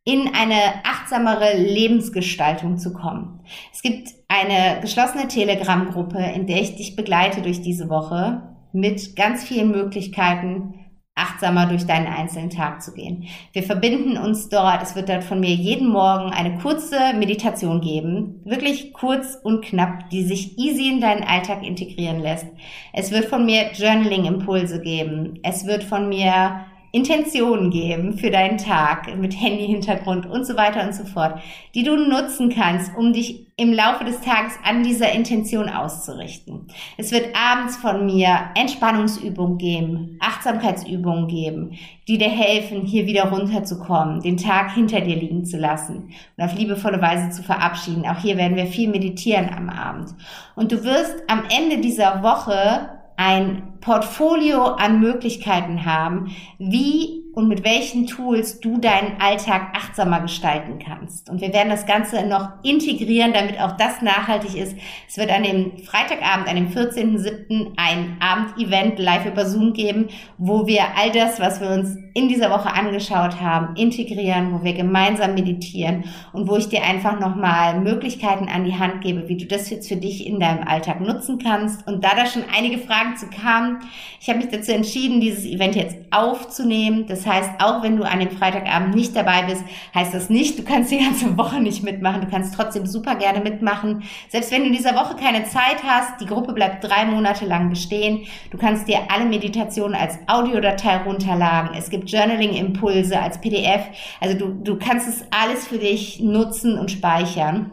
in 0.06 0.30
eine 0.34 0.86
achtsamere 0.86 1.58
Lebensgestaltung 1.58 2.78
zu 2.78 2.94
kommen. 2.94 3.42
Es 3.74 3.82
gibt 3.82 4.08
eine 4.30 4.80
geschlossene 4.80 5.28
Telegram-Gruppe, 5.28 6.18
in 6.34 6.48
der 6.48 6.62
ich 6.62 6.78
dich 6.78 6.96
begleite 6.96 7.42
durch 7.42 7.62
diese 7.62 7.90
Woche 7.90 8.51
mit 8.74 9.16
ganz 9.16 9.44
vielen 9.44 9.72
Möglichkeiten, 9.72 10.76
achtsamer 11.16 11.66
durch 11.66 11.86
deinen 11.86 12.08
einzelnen 12.08 12.50
Tag 12.50 12.82
zu 12.82 12.94
gehen. 12.94 13.28
Wir 13.52 13.64
verbinden 13.64 14.18
uns 14.18 14.50
dort. 14.50 14.82
Es 14.82 14.96
wird 14.96 15.10
dort 15.10 15.24
von 15.24 15.40
mir 15.40 15.54
jeden 15.54 15.90
Morgen 15.90 16.32
eine 16.32 16.58
kurze 16.58 17.14
Meditation 17.18 17.82
geben. 17.82 18.42
Wirklich 18.46 18.94
kurz 18.94 19.38
und 19.44 19.64
knapp, 19.64 20.10
die 20.10 20.24
sich 20.24 20.58
easy 20.58 20.90
in 20.90 21.02
deinen 21.02 21.24
Alltag 21.24 21.64
integrieren 21.64 22.22
lässt. 22.22 22.48
Es 22.94 23.12
wird 23.12 23.26
von 23.26 23.46
mir 23.46 23.72
Journaling-Impulse 23.74 24.82
geben. 24.82 25.40
Es 25.44 25.68
wird 25.68 25.84
von 25.84 26.08
mir 26.08 26.66
Intentionen 26.94 27.72
geben 27.72 28.18
für 28.18 28.32
deinen 28.32 28.58
Tag 28.58 29.16
mit 29.18 29.40
Handy-Hintergrund 29.40 30.26
und 30.26 30.46
so 30.46 30.58
weiter 30.58 30.84
und 30.84 30.94
so 30.94 31.06
fort, 31.06 31.40
die 31.74 31.84
du 31.84 31.96
nutzen 31.96 32.50
kannst, 32.50 32.96
um 32.98 33.14
dich 33.14 33.48
im 33.56 33.72
Laufe 33.72 34.04
des 34.04 34.20
Tages 34.20 34.54
an 34.66 34.84
dieser 34.84 35.12
Intention 35.14 35.70
auszurichten. 35.70 36.68
Es 36.98 37.12
wird 37.12 37.30
abends 37.36 37.78
von 37.78 38.06
mir 38.06 38.50
Entspannungsübungen 38.56 39.58
geben, 39.58 40.18
Achtsamkeitsübungen 40.20 41.28
geben, 41.28 41.78
die 42.10 42.18
dir 42.18 42.30
helfen, 42.30 42.86
hier 42.86 43.06
wieder 43.06 43.30
runterzukommen, 43.30 44.22
den 44.22 44.36
Tag 44.36 44.74
hinter 44.74 45.00
dir 45.00 45.16
liegen 45.16 45.46
zu 45.46 45.58
lassen 45.58 46.14
und 46.36 46.44
auf 46.44 46.58
liebevolle 46.58 47.02
Weise 47.02 47.30
zu 47.30 47.42
verabschieden. 47.42 48.06
Auch 48.06 48.20
hier 48.20 48.36
werden 48.36 48.58
wir 48.58 48.66
viel 48.66 48.90
meditieren 48.90 49.50
am 49.56 49.70
Abend. 49.70 50.10
Und 50.56 50.74
du 50.74 50.84
wirst 50.84 51.24
am 51.28 51.44
Ende 51.56 51.80
dieser 51.80 52.22
Woche 52.22 53.01
ein 53.24 53.78
Portfolio 53.82 54.64
an 54.64 55.00
Möglichkeiten 55.00 55.86
haben, 55.86 56.36
wie 56.58 57.21
und 57.34 57.48
mit 57.48 57.64
welchen 57.64 58.08
Tools 58.08 58.60
du 58.60 58.78
deinen 58.78 59.20
Alltag 59.22 59.74
achtsamer 59.76 60.20
gestalten 60.20 60.80
kannst. 60.80 61.30
Und 61.30 61.42
wir 61.42 61.54
werden 61.54 61.70
das 61.70 61.86
Ganze 61.86 62.26
noch 62.26 62.50
integrieren, 62.64 63.34
damit 63.34 63.60
auch 63.60 63.78
das 63.78 64.02
nachhaltig 64.02 64.56
ist. 64.56 64.76
Es 65.08 65.18
wird 65.18 65.32
an 65.32 65.44
dem 65.44 65.78
Freitagabend, 65.80 66.48
an 66.48 66.56
dem 66.56 66.70
14.07. 66.70 67.74
ein 67.78 68.18
Abendevent 68.20 69.00
live 69.00 69.26
über 69.26 69.46
Zoom 69.46 69.74
geben, 69.74 70.10
wo 70.38 70.68
wir 70.68 70.84
all 70.98 71.12
das, 71.12 71.40
was 71.40 71.62
wir 71.62 71.70
uns 71.70 71.98
in 72.14 72.28
dieser 72.28 72.50
Woche 72.50 72.74
angeschaut 72.74 73.40
haben, 73.40 73.76
integrieren, 73.76 74.52
wo 74.54 74.64
wir 74.64 74.74
gemeinsam 74.74 75.34
meditieren 75.34 76.04
und 76.34 76.50
wo 76.50 76.58
ich 76.58 76.68
dir 76.68 76.84
einfach 76.84 77.20
nochmal 77.20 77.80
Möglichkeiten 77.80 78.50
an 78.50 78.66
die 78.66 78.78
Hand 78.78 79.02
gebe, 79.02 79.30
wie 79.30 79.38
du 79.38 79.46
das 79.46 79.70
jetzt 79.70 79.88
für 79.88 79.96
dich 79.96 80.28
in 80.28 80.40
deinem 80.40 80.68
Alltag 80.68 81.00
nutzen 81.00 81.38
kannst. 81.38 81.88
Und 81.88 82.04
da 82.04 82.16
da 82.16 82.26
schon 82.26 82.44
einige 82.54 82.80
Fragen 82.80 83.16
zu 83.16 83.28
kamen, 83.28 83.80
ich 84.20 84.28
habe 84.28 84.40
mich 84.40 84.50
dazu 84.50 84.74
entschieden, 84.74 85.22
dieses 85.22 85.46
Event 85.46 85.76
jetzt 85.76 85.98
aufzunehmen. 86.12 87.06
Das 87.08 87.21
das 87.22 87.32
heißt, 87.32 87.52
auch 87.60 87.84
wenn 87.84 87.98
du 87.98 88.04
an 88.04 88.20
dem 88.20 88.32
Freitagabend 88.32 88.96
nicht 88.96 89.16
dabei 89.16 89.44
bist, 89.44 89.64
heißt 89.94 90.14
das 90.14 90.30
nicht, 90.30 90.58
du 90.58 90.64
kannst 90.64 90.92
die 90.92 90.98
ganze 91.00 91.38
Woche 91.38 91.62
nicht 91.62 91.84
mitmachen. 91.84 92.22
Du 92.22 92.28
kannst 92.28 92.56
trotzdem 92.56 92.86
super 92.86 93.16
gerne 93.16 93.42
mitmachen. 93.42 94.04
Selbst 94.30 94.52
wenn 94.52 94.62
du 94.62 94.68
in 94.68 94.74
dieser 94.74 94.96
Woche 94.96 95.16
keine 95.16 95.46
Zeit 95.46 95.84
hast, 95.86 96.20
die 96.20 96.26
Gruppe 96.26 96.54
bleibt 96.54 96.84
drei 96.84 97.06
Monate 97.06 97.46
lang 97.46 97.70
bestehen. 97.70 98.26
Du 98.50 98.58
kannst 98.58 98.88
dir 98.88 99.00
alle 99.10 99.26
Meditationen 99.26 99.96
als 99.96 100.18
Audiodatei 100.28 100.98
runterladen. 100.98 101.76
Es 101.78 101.90
gibt 101.90 102.10
Journaling-Impulse 102.10 103.20
als 103.20 103.40
PDF. 103.40 103.86
Also 104.20 104.38
du, 104.38 104.54
du 104.54 104.78
kannst 104.78 105.08
es 105.08 105.26
alles 105.32 105.68
für 105.68 105.78
dich 105.78 106.20
nutzen 106.20 106.78
und 106.78 106.90
speichern. 106.90 107.72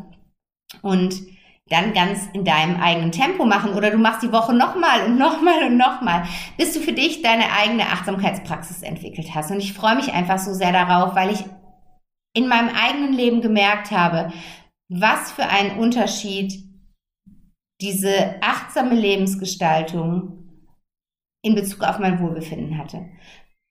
Und 0.83 1.23
dann 1.69 1.93
ganz 1.93 2.29
in 2.33 2.45
deinem 2.45 2.81
eigenen 2.81 3.13
Tempo 3.13 3.45
machen 3.45 3.75
oder 3.75 3.91
du 3.91 3.99
machst 3.99 4.23
die 4.23 4.33
Woche 4.33 4.55
nochmal 4.55 5.05
und 5.07 5.19
nochmal 5.19 5.65
und 5.65 5.77
nochmal, 5.77 6.25
bis 6.57 6.73
du 6.73 6.81
für 6.81 6.93
dich 6.93 7.23
deine 7.23 7.53
eigene 7.53 7.85
Achtsamkeitspraxis 7.87 8.83
entwickelt 8.83 9.35
hast. 9.35 9.51
Und 9.51 9.61
ich 9.61 9.75
freue 9.75 9.97
mich 9.97 10.13
einfach 10.13 10.39
so 10.39 10.55
sehr 10.55 10.73
darauf, 10.73 11.15
weil 11.15 11.31
ich 11.31 11.45
in 12.35 12.49
meinem 12.49 12.71
eigenen 12.71 13.13
Leben 13.13 13.41
gemerkt 13.41 13.91
habe, 13.91 14.33
was 14.89 15.33
für 15.33 15.47
einen 15.47 15.79
Unterschied 15.79 16.65
diese 17.81 18.43
achtsame 18.43 18.95
Lebensgestaltung 18.95 20.39
in 21.43 21.55
Bezug 21.55 21.83
auf 21.83 21.99
mein 21.99 22.21
Wohlbefinden 22.21 22.79
hatte. 22.79 23.09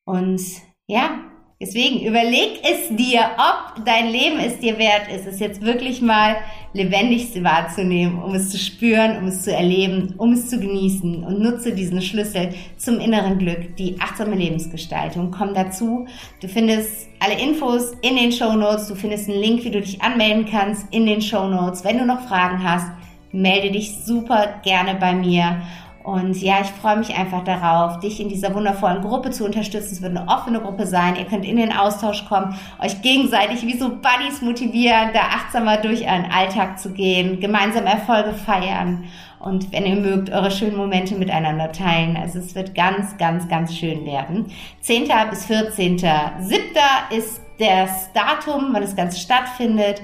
Und 0.06 0.41
ja, 0.88 1.20
Deswegen 1.60 2.05
überleg 2.05 2.62
es 2.62 2.95
dir, 2.95 3.32
ob 3.38 3.84
dein 3.84 4.10
Leben 4.12 4.38
es 4.38 4.60
dir 4.60 4.78
wert 4.78 5.08
ist, 5.12 5.26
es 5.26 5.39
jetzt 5.39 5.64
wirklich 5.64 6.03
mal 6.03 6.36
lebendig 6.74 7.43
wahrzunehmen, 7.43 8.22
um 8.22 8.36
es 8.36 8.51
zu 8.51 8.60
spüren, 8.60 9.18
um 9.18 9.26
es 9.26 9.41
zu 9.41 9.51
erleben, 9.51 10.14
um 10.18 10.34
es 10.34 10.49
zu 10.49 10.60
genießen 10.60 11.24
und 11.24 11.39
nutze 11.41 11.74
diesen 11.74 12.03
Schlüssel 12.03 12.53
zum 12.78 12.99
inneren 12.99 13.39
Glück, 13.39 13.76
die 13.76 13.99
achtsame 13.99 14.36
Lebensgestaltung. 14.36 15.32
Komm 15.32 15.55
dazu. 15.55 16.05
Du 16.41 16.47
findest 16.47 17.10
alle 17.20 17.41
Infos 17.41 17.93
in 18.03 18.18
den 18.18 18.32
Show 18.32 18.53
Notes. 18.53 18.88
Du 18.88 18.93
findest 18.93 19.28
einen 19.28 19.41
Link, 19.41 19.64
wie 19.64 19.72
du 19.72 19.82
dich 19.82 19.99
anmelden 19.99 20.45
kannst 20.45 20.86
in 20.93 21.08
den 21.08 21.24
Show 21.24 21.47
Notes. 21.47 21.84
Wenn 21.84 21.97
du 21.97 22.05
noch 22.05 22.28
Fragen 22.28 22.64
hast, 22.64 22.86
melde 23.32 23.72
dich 23.72 23.97
super 24.05 24.62
gerne 24.64 24.93
bei 24.93 25.14
mir. 25.14 25.64
Und 26.08 26.41
ja, 26.41 26.62
ich 26.62 26.68
freue 26.68 26.95
mich 26.95 27.18
einfach 27.18 27.43
darauf, 27.43 27.99
dich 27.99 28.22
in 28.22 28.30
dieser 28.30 28.55
wundervollen 28.55 29.01
Gruppe 29.01 29.30
zu 29.30 29.43
unterstützen. 29.43 29.91
Es 29.91 30.01
wird 30.01 30.16
eine 30.16 30.30
offene 30.30 30.62
Gruppe 30.62 30.88
sein. 30.88 31.18
Ihr 31.18 31.26
könnt 31.26 31.43
in 31.43 31.58
den 31.58 31.74
Austausch 31.74 32.24
kommen, 32.30 32.55
euch 32.82 33.01
gegenseitig 33.01 33.64
wie 33.64 33.78
so 33.78 33.89
Buddies 33.89 34.41
motivieren, 34.41 35.10
da 35.12 35.20
achtsamer 35.20 35.76
durch 35.76 36.03
euren 36.03 36.32
Alltag 36.32 36.80
zu 36.80 36.93
gehen, 36.93 37.41
gemeinsam 37.41 37.86
Erfolge 37.86 38.32
feiern 38.32 39.03
und 39.39 39.74
wenn 39.74 39.86
ihr 39.86 39.97
mögt, 39.97 40.30
eure 40.30 40.49
schönen 40.49 40.78
Momente 40.78 41.14
miteinander 41.14 41.74
teilen. 41.74 42.16
Also 42.16 42.39
es 42.39 42.55
wird 42.55 42.74
ganz, 42.74 43.18
ganz, 43.18 43.49
ganz 43.49 43.76
schön 43.76 44.05
werden. 44.05 44.45
10. 44.80 45.10
bis 45.30 45.45
14.7. 45.49 47.18
ist 47.18 47.41
das 47.60 48.14
Datum, 48.14 48.70
wann 48.72 48.82
das 48.82 48.95
Ganze 48.95 49.20
stattfindet. 49.20 50.01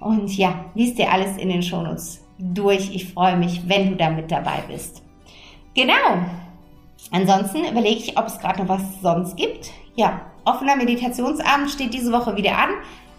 Und 0.00 0.36
ja, 0.36 0.64
liest 0.74 0.98
dir 0.98 1.12
alles 1.12 1.36
in 1.36 1.48
den 1.48 1.62
Shownotes 1.62 2.24
durch. 2.40 2.92
Ich 2.92 3.12
freue 3.12 3.36
mich, 3.36 3.68
wenn 3.68 3.90
du 3.90 3.94
da 3.94 4.10
mit 4.10 4.32
dabei 4.32 4.58
bist. 4.66 5.03
Genau. 5.74 6.24
Ansonsten 7.10 7.64
überlege 7.64 8.00
ich, 8.00 8.18
ob 8.18 8.26
es 8.26 8.38
gerade 8.38 8.62
noch 8.62 8.68
was 8.68 8.82
sonst 9.02 9.36
gibt. 9.36 9.70
Ja, 9.96 10.20
offener 10.44 10.76
Meditationsabend 10.76 11.70
steht 11.70 11.94
diese 11.94 12.12
Woche 12.12 12.36
wieder 12.36 12.58
an. 12.58 12.70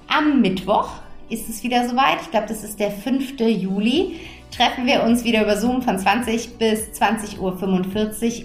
Am 0.08 0.42
Mittwoch 0.42 0.90
ist 1.30 1.50
es 1.50 1.64
wieder 1.64 1.88
soweit. 1.88 2.22
Ich 2.22 2.32
glaube, 2.32 2.48
das 2.48 2.64
ist 2.64 2.80
der 2.80 2.92
5. 2.92 3.40
Juli 3.40 4.20
treffen 4.52 4.86
wir 4.86 5.04
uns 5.04 5.24
wieder 5.24 5.44
über 5.44 5.58
Zoom 5.58 5.82
von 5.82 6.00
20 6.00 6.58
bis 6.58 6.90
20.45 7.00 7.40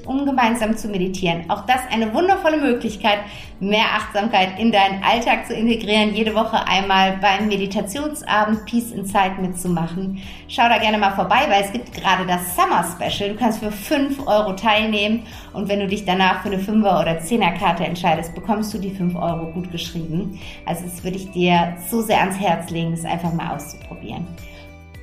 Uhr, 0.05 0.09
um 0.09 0.27
gemeinsam 0.27 0.77
zu 0.77 0.89
meditieren. 0.89 1.49
Auch 1.49 1.67
das 1.67 1.81
eine 1.91 2.13
wundervolle 2.13 2.57
Möglichkeit, 2.57 3.19
mehr 3.61 3.85
Achtsamkeit 3.95 4.59
in 4.59 4.73
deinen 4.73 5.03
Alltag 5.05 5.47
zu 5.47 5.55
integrieren. 5.55 6.15
Jede 6.15 6.35
Woche 6.35 6.67
einmal 6.67 7.19
beim 7.21 7.49
Meditationsabend 7.49 8.65
Peace 8.65 8.91
Inside 8.91 9.41
mitzumachen. 9.41 10.21
Schau 10.49 10.69
da 10.69 10.79
gerne 10.79 10.99
mal 10.99 11.13
vorbei, 11.13 11.43
weil 11.49 11.63
es 11.63 11.73
gibt 11.73 11.93
gerade 11.93 12.27
das 12.27 12.57
Summer 12.57 12.85
Special. 12.85 13.31
Du 13.31 13.37
kannst 13.37 13.61
für 13.61 13.71
5 13.71 14.27
Euro 14.27 14.55
teilnehmen 14.55 15.25
und 15.53 15.69
wenn 15.69 15.81
du 15.81 15.87
dich 15.87 16.05
danach 16.05 16.43
für 16.43 16.49
eine 16.49 16.61
5er 16.61 17.01
oder 17.01 17.19
10er 17.21 17.57
Karte 17.59 17.85
entscheidest, 17.85 18.35
bekommst 18.35 18.75
du 18.75 18.79
die 18.79 18.91
5 18.91 19.15
Euro 19.15 19.53
gut 19.53 19.71
geschrieben. 19.71 20.41
Also 20.67 20.85
das 20.85 21.05
würde 21.05 21.19
ich 21.19 21.31
dir 21.31 21.77
so 21.89 22.01
sehr 22.01 22.21
ans 22.21 22.39
Herz 22.39 22.71
legen, 22.71 22.91
das 22.91 23.05
einfach 23.05 23.33
mal 23.33 23.55
auszuprobieren. 23.55 24.27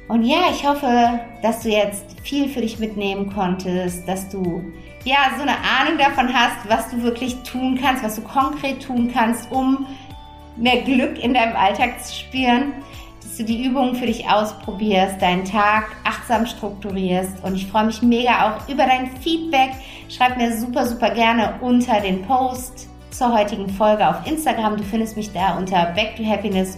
Und 0.07 0.23
ja, 0.23 0.49
ich 0.51 0.65
hoffe, 0.65 1.19
dass 1.41 1.61
du 1.61 1.69
jetzt 1.69 2.05
viel 2.23 2.47
für 2.47 2.61
dich 2.61 2.79
mitnehmen 2.79 3.33
konntest, 3.33 4.07
dass 4.07 4.29
du 4.29 4.63
ja 5.03 5.17
so 5.35 5.41
eine 5.41 5.57
Ahnung 5.57 5.97
davon 5.97 6.33
hast, 6.33 6.69
was 6.69 6.89
du 6.89 7.03
wirklich 7.03 7.35
tun 7.43 7.77
kannst, 7.81 8.03
was 8.03 8.15
du 8.15 8.21
konkret 8.21 8.81
tun 8.83 9.11
kannst, 9.13 9.51
um 9.51 9.85
mehr 10.55 10.81
Glück 10.81 11.21
in 11.21 11.33
deinem 11.33 11.55
Alltag 11.55 12.03
zu 12.03 12.15
spüren, 12.15 12.73
dass 13.21 13.37
du 13.37 13.43
die 13.43 13.65
Übungen 13.65 13.95
für 13.95 14.05
dich 14.05 14.29
ausprobierst, 14.29 15.21
deinen 15.21 15.43
Tag 15.43 15.95
achtsam 16.05 16.45
strukturierst 16.45 17.43
und 17.43 17.55
ich 17.55 17.67
freue 17.67 17.85
mich 17.85 18.01
mega 18.01 18.49
auch 18.49 18.69
über 18.69 18.85
dein 18.85 19.11
Feedback. 19.17 19.71
Schreib 20.09 20.37
mir 20.37 20.57
super, 20.57 20.85
super 20.85 21.09
gerne 21.09 21.55
unter 21.61 21.99
den 21.99 22.21
Post 22.23 22.87
zur 23.11 23.37
heutigen 23.37 23.69
Folge 23.69 24.07
auf 24.07 24.25
Instagram. 24.25 24.77
Du 24.77 24.83
findest 24.83 25.17
mich 25.17 25.31
da 25.33 25.57
unter 25.57 25.87
back 25.87 26.15
to 26.15 26.25
happiness 26.25 26.77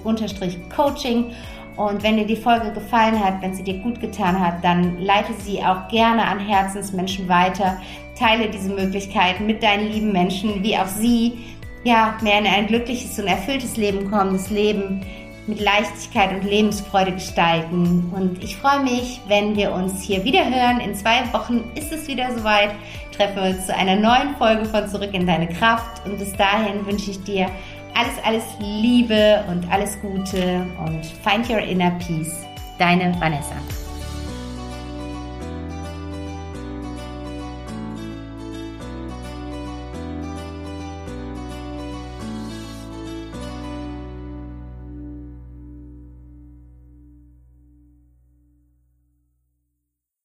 Coaching 0.75 1.31
und 1.79 2.03
wenn 2.03 2.17
dir 2.17 2.25
die 2.25 2.35
Folge 2.35 2.73
gefallen 2.73 3.23
hat, 3.23 3.41
wenn 3.41 3.53
sie 3.53 3.63
dir 3.63 3.77
gut 3.77 4.01
getan 4.01 4.37
hat, 4.37 4.61
dann 4.65 4.99
leite 4.99 5.31
sie 5.45 5.63
auch 5.63 5.87
gerne 5.87 6.25
an 6.25 6.37
Herzensmenschen 6.37 7.29
weiter. 7.29 7.79
Teile 8.19 8.49
diese 8.49 8.69
Möglichkeit 8.69 9.39
mit 9.39 9.63
deinen 9.63 9.89
lieben 9.89 10.11
Menschen, 10.11 10.61
wie 10.61 10.77
auch 10.77 10.87
sie 10.87 11.37
ja 11.85 12.17
mehr 12.21 12.39
in 12.39 12.47
ein 12.47 12.67
glückliches 12.67 13.17
und 13.17 13.27
erfülltes 13.27 13.77
Leben 13.77 14.11
kommen, 14.11 14.33
das 14.33 14.49
Leben 14.49 15.05
mit 15.47 15.61
Leichtigkeit 15.61 16.33
und 16.33 16.43
Lebensfreude 16.43 17.13
gestalten. 17.13 18.11
Und 18.13 18.43
ich 18.43 18.57
freue 18.57 18.83
mich, 18.83 19.21
wenn 19.29 19.55
wir 19.55 19.71
uns 19.71 20.01
hier 20.01 20.25
wieder 20.25 20.43
hören. 20.43 20.81
In 20.81 20.93
zwei 20.95 21.21
Wochen 21.31 21.63
ist 21.75 21.93
es 21.93 22.09
wieder 22.09 22.37
soweit. 22.37 22.71
Treffen 23.15 23.37
wir 23.37 23.51
uns 23.51 23.67
zu 23.67 23.73
einer 23.73 23.95
neuen 23.95 24.35
Folge 24.35 24.65
von 24.65 24.85
Zurück 24.89 25.13
in 25.13 25.25
deine 25.25 25.47
Kraft. 25.47 26.05
Und 26.05 26.19
bis 26.19 26.33
dahin 26.33 26.85
wünsche 26.85 27.11
ich 27.11 27.23
dir 27.23 27.47
alles, 27.95 28.13
alles 28.23 28.43
Liebe 28.59 29.43
und 29.49 29.69
alles 29.71 29.99
Gute 30.01 30.65
und 30.85 31.05
find 31.05 31.49
your 31.49 31.59
inner 31.59 31.91
peace. 31.99 32.45
Deine 32.77 33.13
Vanessa. 33.19 33.55